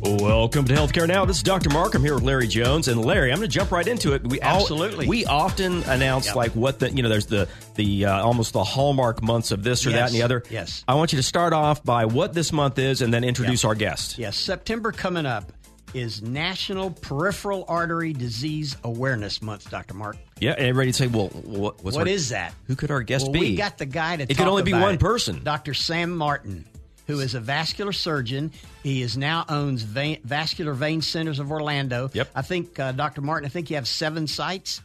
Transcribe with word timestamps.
Welcome 0.00 0.66
to 0.66 0.74
Healthcare 0.74 1.08
Now. 1.08 1.24
This 1.24 1.38
is 1.38 1.42
Dr. 1.42 1.70
Mark. 1.70 1.94
I'm 1.94 2.02
here 2.02 2.14
with 2.14 2.22
Larry 2.22 2.46
Jones. 2.46 2.88
And 2.88 3.02
Larry, 3.04 3.32
I'm 3.32 3.38
going 3.38 3.48
to 3.48 3.52
jump 3.54 3.72
right 3.72 3.86
into 3.86 4.12
it. 4.12 4.22
We 4.26 4.40
Absolutely. 4.40 5.08
we 5.08 5.24
often 5.24 5.82
announce 5.84 6.26
Yep. 6.26 6.36
like 6.36 6.52
what 6.52 6.78
the 6.78 6.90
you 6.92 7.02
know 7.02 7.08
there's 7.08 7.26
the 7.26 7.48
the 7.74 8.04
uh, 8.06 8.22
almost 8.22 8.52
the 8.52 8.62
hallmark 8.62 9.22
months 9.22 9.50
of 9.50 9.62
this 9.62 9.86
or 9.86 9.90
that 9.92 10.06
and 10.08 10.14
the 10.14 10.22
other. 10.22 10.42
Yes. 10.50 10.84
I 10.86 10.94
want 10.94 11.12
you 11.12 11.16
to 11.16 11.22
start 11.22 11.52
off 11.52 11.82
by 11.82 12.04
what 12.04 12.34
this 12.34 12.52
month 12.52 12.78
is 12.78 13.00
and 13.02 13.12
then 13.12 13.24
introduce 13.24 13.64
our 13.64 13.74
guest. 13.74 14.18
Yes, 14.18 14.36
September 14.36 14.92
coming 14.92 15.26
up 15.26 15.50
is 15.94 16.20
National 16.22 16.90
Peripheral 16.90 17.64
Artery 17.66 18.12
Disease 18.12 18.76
Awareness 18.84 19.40
Month, 19.40 19.70
Dr. 19.70 19.94
Mark. 19.94 20.16
Yeah, 20.40 20.50
and 20.52 20.66
everybody 20.66 20.92
say, 20.92 21.06
well, 21.06 21.28
what, 21.28 21.82
what's 21.82 21.96
What 21.96 22.06
our- 22.06 22.12
is 22.12 22.28
that? 22.30 22.54
Who 22.66 22.76
could 22.76 22.90
our 22.90 23.02
guest 23.02 23.24
well, 23.26 23.32
be? 23.32 23.40
we 23.40 23.56
got 23.56 23.78
the 23.78 23.86
guy 23.86 24.16
to 24.16 24.24
It 24.24 24.36
could 24.36 24.46
only 24.46 24.62
be 24.62 24.72
one 24.74 24.96
it, 24.96 25.00
person. 25.00 25.42
Dr. 25.42 25.72
Sam 25.72 26.14
Martin, 26.14 26.66
who 27.06 27.20
is 27.20 27.34
a 27.34 27.40
vascular 27.40 27.92
surgeon. 27.92 28.52
He 28.82 29.02
is 29.02 29.16
now 29.16 29.44
owns 29.48 29.82
vein, 29.82 30.18
Vascular 30.24 30.74
Vein 30.74 31.02
Centers 31.02 31.38
of 31.38 31.50
Orlando. 31.50 32.10
Yep. 32.12 32.28
I 32.34 32.42
think, 32.42 32.78
uh, 32.78 32.92
Dr. 32.92 33.20
Martin, 33.20 33.46
I 33.46 33.48
think 33.48 33.70
you 33.70 33.76
have 33.76 33.88
seven 33.88 34.26
sites. 34.26 34.80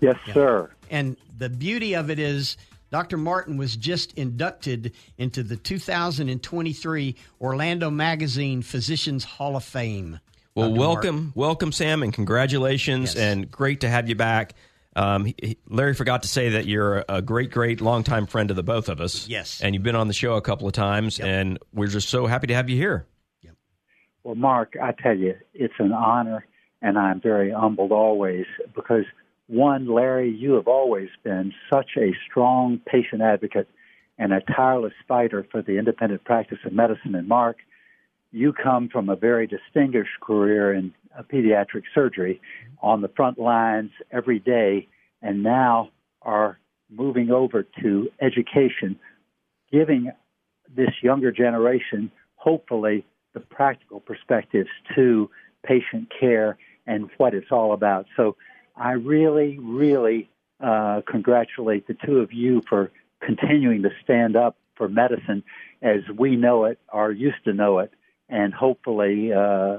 Yes, 0.00 0.16
sir. 0.32 0.70
And 0.90 1.16
the 1.38 1.48
beauty 1.48 1.94
of 1.94 2.10
it 2.10 2.18
is, 2.18 2.56
Dr. 2.90 3.16
Martin 3.16 3.56
was 3.56 3.76
just 3.76 4.12
inducted 4.18 4.92
into 5.16 5.42
the 5.42 5.56
2023 5.56 7.16
Orlando 7.40 7.90
Magazine 7.90 8.62
Physicians 8.62 9.24
Hall 9.24 9.56
of 9.56 9.64
Fame. 9.64 10.18
Well, 10.54 10.68
Dr. 10.68 10.78
welcome, 10.80 11.14
Martin. 11.16 11.32
welcome, 11.34 11.72
Sam, 11.72 12.02
and 12.02 12.12
congratulations, 12.12 13.14
Yes. 13.14 13.22
and 13.24 13.50
great 13.50 13.80
to 13.80 13.88
have 13.88 14.08
you 14.08 14.14
back. 14.14 14.54
Um, 14.94 15.24
he- 15.26 15.34
he- 15.42 15.58
Larry 15.68 15.94
forgot 15.94 16.22
to 16.22 16.28
say 16.28 16.50
that 16.50 16.66
you're 16.66 17.04
a 17.08 17.22
great, 17.22 17.50
great, 17.50 17.80
longtime 17.80 18.26
friend 18.26 18.50
of 18.50 18.56
the 18.56 18.62
both 18.62 18.88
of 18.88 19.00
us. 19.00 19.26
Yes. 19.28 19.60
and 19.62 19.74
you've 19.74 19.82
been 19.84 19.96
on 19.96 20.08
the 20.08 20.14
show 20.14 20.34
a 20.34 20.42
couple 20.42 20.66
of 20.66 20.72
times, 20.74 21.18
Yep. 21.18 21.28
and 21.28 21.58
we're 21.72 21.86
just 21.86 22.08
so 22.08 22.26
happy 22.26 22.46
to 22.48 22.54
have 22.54 22.68
you 22.68 22.76
here. 22.76 23.06
Well, 24.24 24.36
Mark, 24.36 24.74
I 24.80 24.92
tell 24.92 25.16
you, 25.16 25.34
it's 25.52 25.74
an 25.80 25.92
honor, 25.92 26.46
and 26.80 26.96
I'm 26.96 27.20
very 27.20 27.50
humbled 27.50 27.90
always 27.90 28.46
because, 28.72 29.04
one, 29.48 29.86
Larry, 29.88 30.30
you 30.30 30.52
have 30.52 30.68
always 30.68 31.08
been 31.24 31.52
such 31.68 31.96
a 31.96 32.12
strong 32.30 32.78
patient 32.86 33.20
advocate 33.20 33.68
and 34.18 34.32
a 34.32 34.40
tireless 34.40 34.92
fighter 35.08 35.44
for 35.50 35.60
the 35.60 35.76
independent 35.76 36.22
practice 36.22 36.58
of 36.64 36.72
medicine. 36.72 37.16
And, 37.16 37.26
Mark, 37.26 37.56
you 38.30 38.52
come 38.52 38.88
from 38.88 39.08
a 39.08 39.16
very 39.16 39.48
distinguished 39.48 40.20
career 40.20 40.72
in 40.72 40.92
pediatric 41.32 41.82
surgery 41.92 42.40
on 42.80 43.00
the 43.02 43.08
front 43.08 43.40
lines 43.40 43.90
every 44.12 44.38
day, 44.38 44.86
and 45.22 45.42
now 45.42 45.90
are 46.22 46.58
moving 46.90 47.30
over 47.30 47.64
to 47.80 48.08
education, 48.20 48.98
giving 49.70 50.10
this 50.74 50.90
younger 51.02 51.32
generation, 51.32 52.10
hopefully, 52.36 53.04
the 53.34 53.40
practical 53.40 54.00
perspectives 54.00 54.68
to 54.94 55.30
patient 55.64 56.12
care 56.18 56.58
and 56.86 57.08
what 57.16 57.34
it's 57.34 57.50
all 57.50 57.72
about. 57.72 58.06
So 58.16 58.36
I 58.76 58.92
really, 58.92 59.58
really 59.58 60.28
uh, 60.60 61.02
congratulate 61.06 61.86
the 61.86 61.96
two 62.04 62.18
of 62.18 62.32
you 62.32 62.62
for 62.68 62.90
continuing 63.20 63.82
to 63.82 63.90
stand 64.02 64.36
up 64.36 64.56
for 64.74 64.88
medicine 64.88 65.42
as 65.80 66.00
we 66.16 66.36
know 66.36 66.64
it 66.64 66.78
or 66.92 67.12
used 67.12 67.44
to 67.44 67.52
know 67.52 67.78
it, 67.78 67.92
and 68.28 68.52
hopefully 68.52 69.32
uh, 69.32 69.78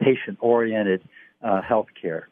patient 0.00 0.38
oriented 0.40 1.02
uh, 1.42 1.62
health 1.62 1.88
care. 2.00 2.28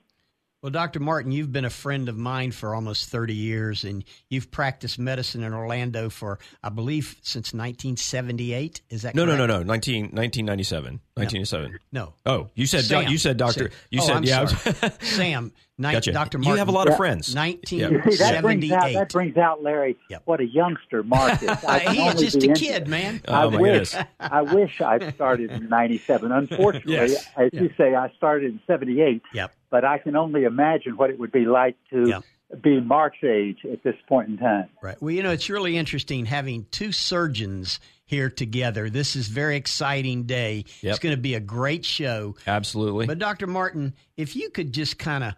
Well, 0.61 0.73
Dr. 0.73 0.99
Martin, 0.99 1.31
you've 1.31 1.53
been 1.53 1.65
a 1.65 1.71
friend 1.71 2.09
of 2.09 2.17
mine 2.19 2.51
for 2.51 2.75
almost 2.75 3.09
30 3.11 3.33
years, 3.33 3.85
and 3.85 4.03
you've 4.29 4.51
practiced 4.51 4.99
medicine 4.99 5.45
in 5.45 5.55
Orlando 5.55 6.09
for, 6.11 6.41
I 6.65 6.69
believe, 6.69 7.17
since 7.23 7.55
1978. 7.55 8.81
Is 8.91 9.03
that 9.03 9.15
No, 9.15 9.25
no, 9.25 9.37
correct? 9.37 9.49
no, 9.49 9.59
no. 9.59 9.63
19, 9.63 10.03
1997. 10.07 11.01
1997. 11.15 11.79
No. 11.93 12.15
Oh, 12.27 12.49
you 12.57 12.67
said 12.67 12.83
Sam. 12.85 13.09
you 13.09 13.19
said 13.19 13.37
doctor. 13.37 13.71
Sam. 13.71 13.79
You 13.91 14.01
oh, 14.03 14.07
said 14.07 14.17
I'm 14.17 14.25
yeah. 14.25 14.47
sorry. 14.47 14.93
Sam. 15.01 15.53
Ni- 15.81 15.93
Gotcha. 15.93 16.11
Dr. 16.11 16.39
Martin. 16.39 16.53
You 16.53 16.59
have 16.59 16.67
a 16.69 16.73
lot 16.73 16.89
of 16.89 16.97
friends. 16.97 17.29
You 17.33 17.59
see, 17.65 17.79
that 17.79 17.91
brings 17.91 18.21
out 18.21 18.43
1978. 18.43 18.95
that 18.95 19.13
brings 19.13 19.37
out 19.37 19.63
Larry. 19.63 19.97
Yep. 20.11 20.23
What 20.25 20.41
a 20.41 20.45
youngster 20.47 21.05
Mark 21.05 21.41
is. 21.41 21.49
I 21.65 21.79
can 21.81 21.95
he 21.95 22.07
is 22.09 22.15
just 22.21 22.43
a 22.43 22.49
in- 22.49 22.55
kid, 22.55 22.89
man. 22.89 23.21
Oh, 23.29 23.33
I 23.33 23.49
my 23.51 23.61
wish. 23.61 23.95
I 24.19 24.43
wish 24.43 24.81
I'd 24.81 25.15
started 25.15 25.53
in 25.53 25.69
'97. 25.69 26.33
Unfortunately, 26.33 26.95
Yes. 26.95 27.29
as 27.37 27.51
you 27.53 27.71
say, 27.79 27.95
I 27.95 28.11
started 28.17 28.51
in 28.55 28.61
'78. 28.67 29.23
Yep. 29.33 29.53
But 29.71 29.85
I 29.85 29.99
can 29.99 30.17
only 30.17 30.45
imagine 30.45 30.97
what 30.97 31.11
it 31.11 31.19
would 31.19 31.33
be 31.33 31.45
like 31.45 31.77
to 31.91 32.09
Yep. 32.09 32.63
be 32.63 32.81
Mark's 32.81 33.23
age 33.23 33.59
at 33.71 33.83
this 33.83 33.97
point 34.09 34.29
in 34.29 34.39
time. 34.39 34.69
Right. 34.83 35.01
Well, 35.01 35.11
you 35.11 35.23
know, 35.23 35.31
it's 35.31 35.51
really 35.51 35.77
interesting 35.77 36.25
having 36.25 36.67
two 36.71 36.93
surgeons 36.93 37.79
here 38.07 38.31
together. 38.31 38.89
This 38.89 39.15
is 39.17 39.29
a 39.29 39.33
very 39.33 39.57
exciting 39.57 40.23
day. 40.25 40.65
Yep. 40.81 40.91
It's 40.91 40.99
going 40.99 41.15
to 41.15 41.21
be 41.21 41.35
a 41.35 41.41
great 41.41 41.85
show. 41.85 42.37
Absolutely. 42.47 43.07
But 43.07 43.19
Dr. 43.19 43.47
Martin, 43.47 43.93
if 44.17 44.35
you 44.35 44.49
could 44.49 44.73
just 44.73 44.99
kind 44.99 45.23
of, 45.25 45.35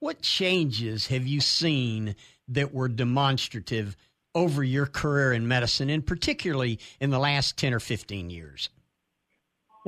what 0.00 0.20
changes 0.22 1.06
have 1.08 1.26
you 1.26 1.40
seen 1.40 2.16
that 2.48 2.74
were 2.74 2.88
demonstrative 2.88 3.96
over 4.34 4.62
your 4.64 4.86
career 4.86 5.32
in 5.32 5.46
medicine, 5.46 5.90
and 5.90 6.04
particularly 6.04 6.78
in 7.00 7.10
the 7.10 7.18
last 7.18 7.56
10 7.56 7.72
or 7.74 7.80
15 7.80 8.30
years? 8.30 8.68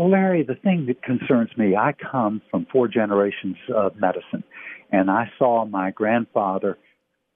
Well, 0.00 0.12
Larry, 0.12 0.42
the 0.42 0.54
thing 0.54 0.86
that 0.86 1.02
concerns 1.02 1.50
me, 1.58 1.76
I 1.76 1.92
come 1.92 2.40
from 2.50 2.66
four 2.72 2.88
generations 2.88 3.58
of 3.68 3.96
medicine, 3.96 4.42
and 4.90 5.10
I 5.10 5.30
saw 5.38 5.66
my 5.66 5.90
grandfather 5.90 6.78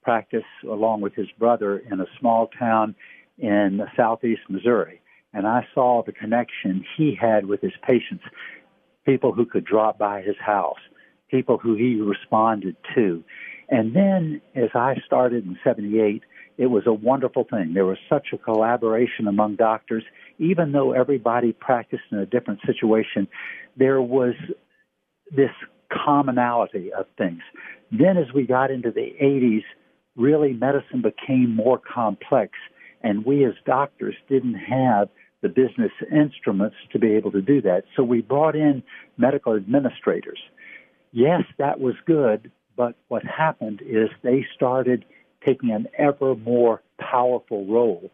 practice 0.01 0.41
along 0.67 1.01
with 1.01 1.13
his 1.13 1.27
brother 1.37 1.77
in 1.77 1.99
a 1.99 2.07
small 2.19 2.49
town 2.57 2.95
in 3.37 3.81
southeast 3.95 4.41
Missouri. 4.49 4.99
And 5.31 5.45
I 5.45 5.67
saw 5.75 6.01
the 6.03 6.11
connection 6.11 6.83
he 6.97 7.13
had 7.13 7.45
with 7.45 7.61
his 7.61 7.73
patients, 7.85 8.23
people 9.05 9.31
who 9.31 9.45
could 9.45 9.63
drop 9.63 9.99
by 9.99 10.23
his 10.23 10.37
house, 10.43 10.79
people 11.29 11.59
who 11.59 11.75
he 11.75 12.01
responded 12.01 12.77
to. 12.95 13.23
And 13.69 13.95
then 13.95 14.41
as 14.55 14.69
I 14.73 14.95
started 15.05 15.45
in 15.45 15.55
78, 15.63 16.23
it 16.57 16.65
was 16.65 16.87
a 16.87 16.93
wonderful 16.93 17.45
thing. 17.47 17.73
There 17.75 17.85
was 17.85 17.99
such 18.09 18.29
a 18.33 18.39
collaboration 18.39 19.27
among 19.27 19.57
doctors. 19.57 20.03
Even 20.37 20.71
though 20.71 20.91
everybody 20.91 21.53
practiced 21.53 22.03
in 22.11 22.17
a 22.17 22.25
different 22.25 22.59
situation, 22.65 23.27
there 23.77 24.01
was 24.01 24.33
this 25.35 25.51
commonality 25.91 26.91
of 26.93 27.05
things. 27.17 27.41
Then 27.91 28.17
as 28.17 28.33
we 28.33 28.45
got 28.45 28.71
into 28.71 28.91
the 28.91 29.15
80s, 29.21 29.63
really 30.15 30.53
medicine 30.53 31.01
became 31.01 31.55
more 31.55 31.79
complex, 31.79 32.53
and 33.01 33.25
we 33.25 33.45
as 33.45 33.53
doctors 33.65 34.15
didn't 34.27 34.55
have 34.55 35.09
the 35.41 35.49
business 35.49 35.91
instruments 36.11 36.75
to 36.91 36.99
be 36.99 37.11
able 37.11 37.31
to 37.31 37.41
do 37.41 37.61
that. 37.61 37.83
So 37.95 38.03
we 38.03 38.21
brought 38.21 38.55
in 38.55 38.81
medical 39.17 39.55
administrators. 39.55 40.39
Yes, 41.11 41.43
that 41.59 41.79
was 41.79 41.95
good, 42.05 42.51
but 42.75 42.95
what 43.09 43.23
happened 43.23 43.81
is 43.85 44.09
they 44.23 44.45
started 44.55 45.05
taking 45.45 45.71
an 45.71 45.87
ever 45.97 46.35
more 46.35 46.81
powerful 46.99 47.65
role, 47.67 48.11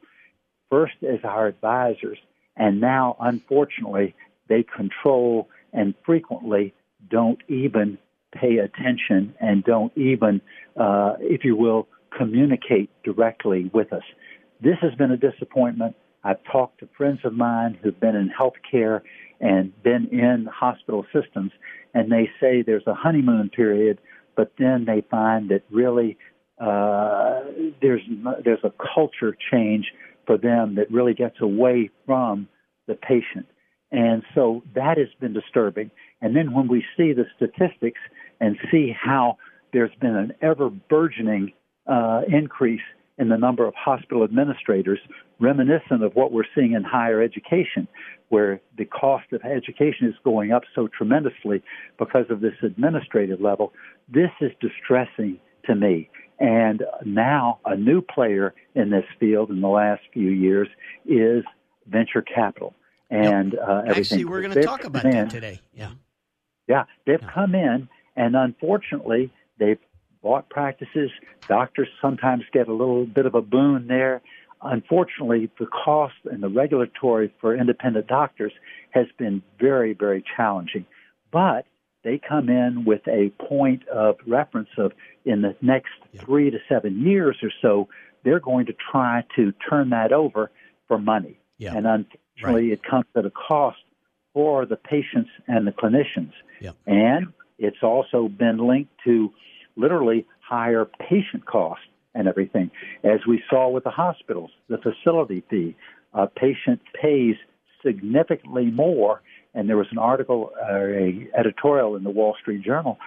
first 0.72 0.96
as 1.04 1.20
our 1.24 1.46
advisors, 1.46 2.18
and 2.58 2.82
now, 2.82 3.16
unfortunately, 3.20 4.16
they 4.50 4.64
control 4.64 5.48
and 5.72 5.94
frequently 6.04 6.74
don't 7.10 7.40
even 7.48 8.00
pay 8.34 8.58
attention 8.58 9.36
and 9.40 9.64
don't 9.64 9.96
even, 9.96 10.42
uh, 10.78 11.14
if 11.20 11.44
you 11.44 11.56
will, 11.56 11.88
communicate 12.18 12.90
directly 13.04 13.70
with 13.74 13.94
us. 13.94 14.04
This 14.62 14.78
has 14.82 14.96
been 14.96 15.12
a 15.12 15.18
disappointment. 15.18 15.96
I've 16.24 16.44
talked 16.52 16.80
to 16.80 16.90
friends 16.98 17.20
of 17.24 17.34
mine 17.34 17.78
who've 17.84 18.00
been 18.00 18.16
in 18.16 18.32
healthcare 18.32 19.02
and 19.40 19.72
been 19.84 20.08
in 20.12 20.48
hospital 20.52 21.06
systems, 21.14 21.52
and 21.94 22.12
they 22.12 22.30
say 22.40 22.64
there's 22.64 22.88
a 22.88 22.96
honeymoon 22.96 23.50
period 23.50 24.00
but 24.36 24.52
then 24.58 24.86
they 24.86 25.04
find 25.10 25.50
that 25.50 25.62
really 25.70 26.18
uh, 26.60 27.42
there's 27.82 28.02
there's 28.44 28.64
a 28.64 28.72
culture 28.94 29.36
change 29.52 29.86
for 30.32 30.38
them 30.38 30.76
that 30.76 30.90
really 30.90 31.14
gets 31.14 31.42
away 31.42 31.90
from 32.06 32.48
the 32.88 32.96
patient, 32.96 33.46
and 33.92 34.24
so 34.34 34.64
that 34.76 34.98
has 34.98 35.10
been 35.20 35.34
disturbing. 35.34 35.92
And 36.22 36.34
then 36.38 36.54
when 36.54 36.70
we 36.70 36.86
see 36.96 37.12
the 37.12 37.26
statistics 37.36 38.00
and 38.40 38.56
see 38.72 38.94
how 38.98 39.38
there's 39.74 39.92
been 40.00 40.16
an 40.16 40.32
ever 40.42 40.70
burgeoning 40.70 41.52
uh, 41.86 42.22
increase 42.30 42.80
in 43.18 43.28
the 43.28 43.38
number 43.38 43.68
of 43.68 43.74
hospital 43.76 44.24
administrators, 44.24 45.00
reminiscent 45.42 46.02
of 46.02 46.14
what 46.14 46.32
we're 46.32 46.46
seeing 46.56 46.72
in 46.72 46.84
higher 46.84 47.22
education, 47.22 47.86
where 48.30 48.62
the 48.78 48.86
cost 48.86 49.26
of 49.34 49.42
education 49.44 50.08
is 50.08 50.16
going 50.24 50.54
up 50.54 50.64
so 50.74 50.88
tremendously 50.88 51.62
because 52.00 52.26
of 52.30 52.40
this 52.40 52.56
administrative 52.64 53.42
level. 53.42 53.74
This 54.08 54.32
is 54.40 54.52
distressing 54.62 55.40
to 55.66 55.76
me. 55.76 56.10
And 56.42 56.84
now 57.06 57.60
a 57.66 57.78
new 57.78 58.02
player 58.02 58.56
in 58.74 58.90
this 58.90 59.06
field 59.20 59.52
in 59.52 59.62
the 59.62 59.68
last 59.68 60.02
few 60.12 60.32
years 60.32 60.68
is 61.06 61.44
venture 61.86 62.24
capital 62.24 62.74
and 63.12 63.54
yep. 63.54 63.62
uh, 63.62 63.82
everything. 63.82 64.00
Actually, 64.00 64.26
we're 64.26 64.42
going 64.42 64.54
to 64.56 64.64
talk 64.64 64.84
about 64.84 65.06
in, 65.06 65.12
that 65.12 65.30
today. 65.30 65.60
Yeah. 65.76 65.92
Yeah, 66.68 66.84
they've 67.06 67.22
yeah. 67.22 67.32
come 67.32 67.54
in, 67.54 67.90
and 68.16 68.36
unfortunately, 68.36 69.32
they've 69.60 69.78
bought 70.24 70.50
practices. 70.50 71.12
Doctors 71.48 71.90
sometimes 72.02 72.44
get 72.52 72.68
a 72.68 72.74
little 72.74 73.06
bit 73.06 73.28
of 73.28 73.36
a 73.36 73.42
boon 73.42 73.86
there. 73.88 74.24
Unfortunately, 74.64 75.52
the 75.60 75.68
cost 75.68 76.16
and 76.26 76.42
the 76.42 76.50
regulatory 76.50 77.32
for 77.40 77.56
independent 77.56 78.08
doctors 78.08 78.54
has 78.92 79.06
been 79.20 79.44
very, 79.60 79.94
very 79.94 80.24
challenging. 80.36 80.88
But 81.32 81.66
they 82.04 82.20
come 82.20 82.50
in 82.50 82.84
with 82.86 83.08
a 83.08 83.32
point 83.48 83.88
of 83.88 84.16
reference 84.26 84.70
of 84.78 84.92
in 85.26 85.42
the 85.42 85.56
next 85.62 85.92
yeah. 86.12 86.22
three 86.24 86.50
to 86.50 86.58
seven 86.70 87.06
years 87.06 87.38
or 87.44 87.52
so, 87.62 87.88
they're 88.24 88.40
going 88.40 88.66
to 88.68 88.74
try 88.92 89.24
to 89.36 89.54
turn 89.70 89.90
that 89.92 90.12
over 90.12 90.52
for 90.88 90.98
money. 90.98 91.40
Yeah. 91.58 91.76
And 91.76 91.86
unfortunately, 91.88 92.70
right. 92.70 92.74
it 92.74 92.82
comes 92.84 93.06
at 93.16 93.26
a 93.26 93.32
cost 93.32 93.78
for 94.34 94.66
the 94.66 94.76
patients 94.78 95.30
and 95.48 95.68
the 95.68 95.72
clinicians. 95.72 96.34
Yeah. 96.60 96.72
And 96.86 97.28
it's 97.60 97.84
also 97.84 98.28
been 98.28 98.58
linked 98.58 98.92
to 99.06 99.32
literally 99.76 100.26
higher 100.40 100.86
patient 100.86 101.46
costs 101.46 101.86
and 102.14 102.28
everything. 102.28 102.72
As 103.04 103.20
we 103.28 103.42
saw 103.50 103.70
with 103.70 103.84
the 103.84 103.92
hospitals, 103.92 104.52
the 104.68 104.78
facility 104.78 105.44
fee, 105.50 105.76
a 106.14 106.28
patient 106.28 106.82
pays 107.00 107.36
significantly 107.86 108.66
more. 108.66 109.22
And 109.54 109.70
there 109.70 109.78
was 109.78 109.88
an 109.92 109.98
article, 109.98 110.52
uh, 110.62 110.76
a 110.76 111.28
editorial 111.38 111.96
in 111.96 112.04
the 112.04 112.10
Wall 112.10 112.36
Street 112.42 112.64
Journal 112.64 112.98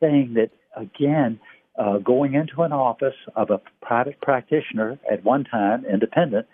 saying 0.00 0.34
that 0.34 0.50
again, 0.76 1.40
uh, 1.78 1.98
going 1.98 2.34
into 2.34 2.62
an 2.62 2.72
office 2.72 3.14
of 3.36 3.50
a 3.50 3.60
private 3.82 4.20
practitioner 4.20 4.98
at 5.10 5.24
one 5.24 5.44
time, 5.44 5.84
independent, 5.84 6.46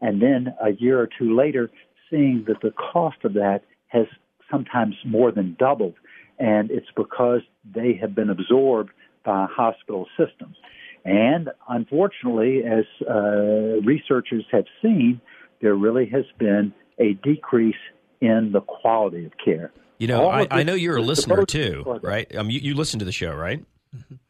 and 0.00 0.20
then 0.20 0.54
a 0.62 0.72
year 0.72 1.00
or 1.00 1.08
two 1.18 1.36
later, 1.36 1.70
seeing 2.10 2.44
that 2.46 2.60
the 2.62 2.72
cost 2.72 3.16
of 3.24 3.34
that 3.34 3.60
has 3.88 4.06
sometimes 4.50 4.94
more 5.04 5.30
than 5.32 5.56
doubled. 5.58 5.94
And 6.38 6.70
it's 6.70 6.86
because 6.96 7.40
they 7.74 7.98
have 8.00 8.14
been 8.14 8.30
absorbed 8.30 8.90
by 9.24 9.46
hospital 9.50 10.06
systems. 10.18 10.56
And 11.04 11.50
unfortunately, 11.68 12.62
as 12.64 12.84
uh, 13.08 13.80
researchers 13.84 14.44
have 14.50 14.64
seen, 14.82 15.20
there 15.60 15.74
really 15.74 16.06
has 16.06 16.24
been 16.38 16.72
a 16.98 17.14
decrease 17.22 17.74
in 18.20 18.50
the 18.52 18.60
quality 18.60 19.26
of 19.26 19.32
care. 19.42 19.72
You 19.98 20.08
know, 20.08 20.28
I, 20.28 20.46
I, 20.50 20.62
know 20.64 20.74
you're 20.74 20.96
a 20.96 21.02
listener 21.02 21.46
too, 21.46 22.00
right? 22.02 22.34
Um, 22.34 22.50
you, 22.50 22.60
you 22.60 22.74
listen 22.74 22.98
to 22.98 23.04
the 23.04 23.12
show, 23.12 23.32
right? 23.32 23.64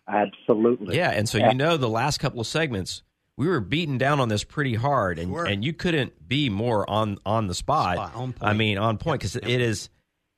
Absolutely. 0.08 0.96
Yeah, 0.96 1.10
and 1.10 1.28
so 1.28 1.38
yeah. 1.38 1.50
you 1.50 1.56
know 1.56 1.76
the 1.76 1.88
last 1.88 2.18
couple 2.18 2.40
of 2.40 2.46
segments 2.46 3.02
we 3.36 3.48
were 3.48 3.60
beaten 3.60 3.98
down 3.98 4.20
on 4.20 4.28
this 4.28 4.44
pretty 4.44 4.74
hard, 4.74 5.18
and 5.18 5.34
and 5.34 5.64
you 5.64 5.72
couldn't 5.72 6.28
be 6.28 6.48
more 6.50 6.88
on 6.88 7.18
on 7.26 7.46
the 7.46 7.54
spot. 7.54 7.96
spot 7.96 8.14
on 8.14 8.34
I 8.40 8.52
mean, 8.52 8.78
on 8.78 8.98
point 8.98 9.20
because 9.20 9.34
yep. 9.34 9.48
it 9.48 9.60
is. 9.60 9.88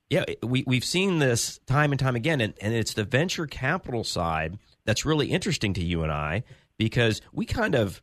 Yeah, 0.09 0.23
we 0.41 0.63
we've 0.65 0.85
seen 0.85 1.19
this 1.19 1.59
time 1.67 1.91
and 1.91 1.99
time 1.99 2.15
again, 2.15 2.39
and, 2.41 2.53
and 2.61 2.73
it's 2.73 2.93
the 2.93 3.03
venture 3.03 3.45
capital 3.45 4.03
side 4.03 4.57
that's 4.85 5.05
really 5.05 5.27
interesting 5.27 5.73
to 5.73 5.83
you 5.83 6.03
and 6.03 6.11
I 6.11 6.43
because 6.77 7.21
we 7.33 7.45
kind 7.45 7.75
of 7.75 8.01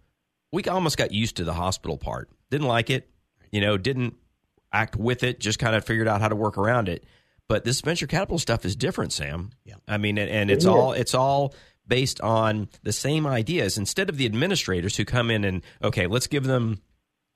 we 0.52 0.62
almost 0.64 0.98
got 0.98 1.12
used 1.12 1.36
to 1.36 1.44
the 1.44 1.54
hospital 1.54 1.96
part. 1.96 2.28
Didn't 2.50 2.68
like 2.68 2.90
it, 2.90 3.08
you 3.50 3.60
know, 3.60 3.78
didn't 3.78 4.14
act 4.72 4.96
with 4.96 5.22
it, 5.22 5.40
just 5.40 5.58
kind 5.58 5.74
of 5.74 5.84
figured 5.84 6.06
out 6.06 6.20
how 6.20 6.28
to 6.28 6.36
work 6.36 6.58
around 6.58 6.88
it. 6.88 7.04
But 7.48 7.64
this 7.64 7.80
venture 7.80 8.06
capital 8.06 8.38
stuff 8.38 8.64
is 8.64 8.74
different, 8.74 9.12
Sam. 9.12 9.50
Yeah. 9.64 9.74
I 9.86 9.98
mean, 9.98 10.16
and, 10.18 10.30
and 10.30 10.50
it's 10.50 10.64
all 10.64 10.92
it's 10.92 11.14
all 11.14 11.54
based 11.86 12.20
on 12.20 12.68
the 12.82 12.92
same 12.92 13.26
ideas 13.26 13.76
instead 13.76 14.08
of 14.08 14.16
the 14.16 14.24
administrators 14.24 14.96
who 14.96 15.04
come 15.04 15.30
in 15.30 15.44
and 15.44 15.62
okay, 15.82 16.06
let's 16.06 16.26
give 16.26 16.44
them 16.44 16.80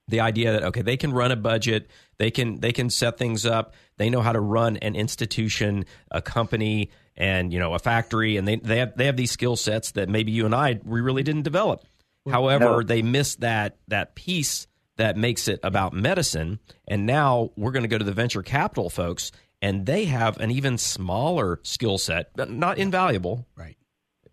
the 0.09 0.21
idea 0.21 0.53
that 0.53 0.63
okay, 0.65 0.83
they 0.83 0.97
can 0.97 1.13
run 1.13 1.31
a 1.31 1.37
budget, 1.37 1.91
they 2.17 2.31
can 2.31 2.61
they 2.61 2.73
can 2.73 2.91
set 2.91 3.19
things 3.19 3.45
up, 3.45 3.75
they 3.99 4.09
know 4.09 4.23
how 4.23 4.33
to 4.33 4.41
run 4.41 4.79
an 4.79 4.97
institution, 4.97 5.85
a 6.11 6.23
company, 6.23 6.91
and 7.17 7.53
you 7.53 7.59
know 7.59 7.75
a 7.75 7.79
factory, 7.79 8.37
and 8.37 8.49
they 8.49 8.57
they 8.57 8.79
have 8.79 8.97
they 8.97 9.07
have 9.07 9.17
these 9.17 9.31
skill 9.31 9.57
sets 9.57 9.93
that 9.93 10.09
maybe 10.09 10.33
you 10.33 10.47
and 10.47 10.55
I 10.55 10.81
we 10.85 11.01
really 11.01 11.23
didn't 11.23 11.43
develop. 11.43 11.85
However, 12.29 12.65
no. 12.65 12.83
they 12.83 13.03
miss 13.03 13.37
that 13.37 13.77
that 13.89 14.15
piece 14.15 14.67
that 14.97 15.17
makes 15.17 15.47
it 15.47 15.61
about 15.63 15.93
medicine, 15.93 16.59
and 16.87 17.07
now 17.07 17.51
we're 17.57 17.73
going 17.73 17.85
to 17.85 17.89
go 17.89 17.99
to 17.99 18.05
the 18.05 18.13
venture 18.13 18.43
capital 18.43 18.91
folks, 18.91 19.31
and 19.61 19.87
they 19.87 20.05
have 20.05 20.39
an 20.39 20.51
even 20.51 20.79
smaller 20.79 21.61
skill 21.63 21.99
set, 21.99 22.31
not 22.37 22.79
invaluable, 22.79 23.47
right? 23.57 23.77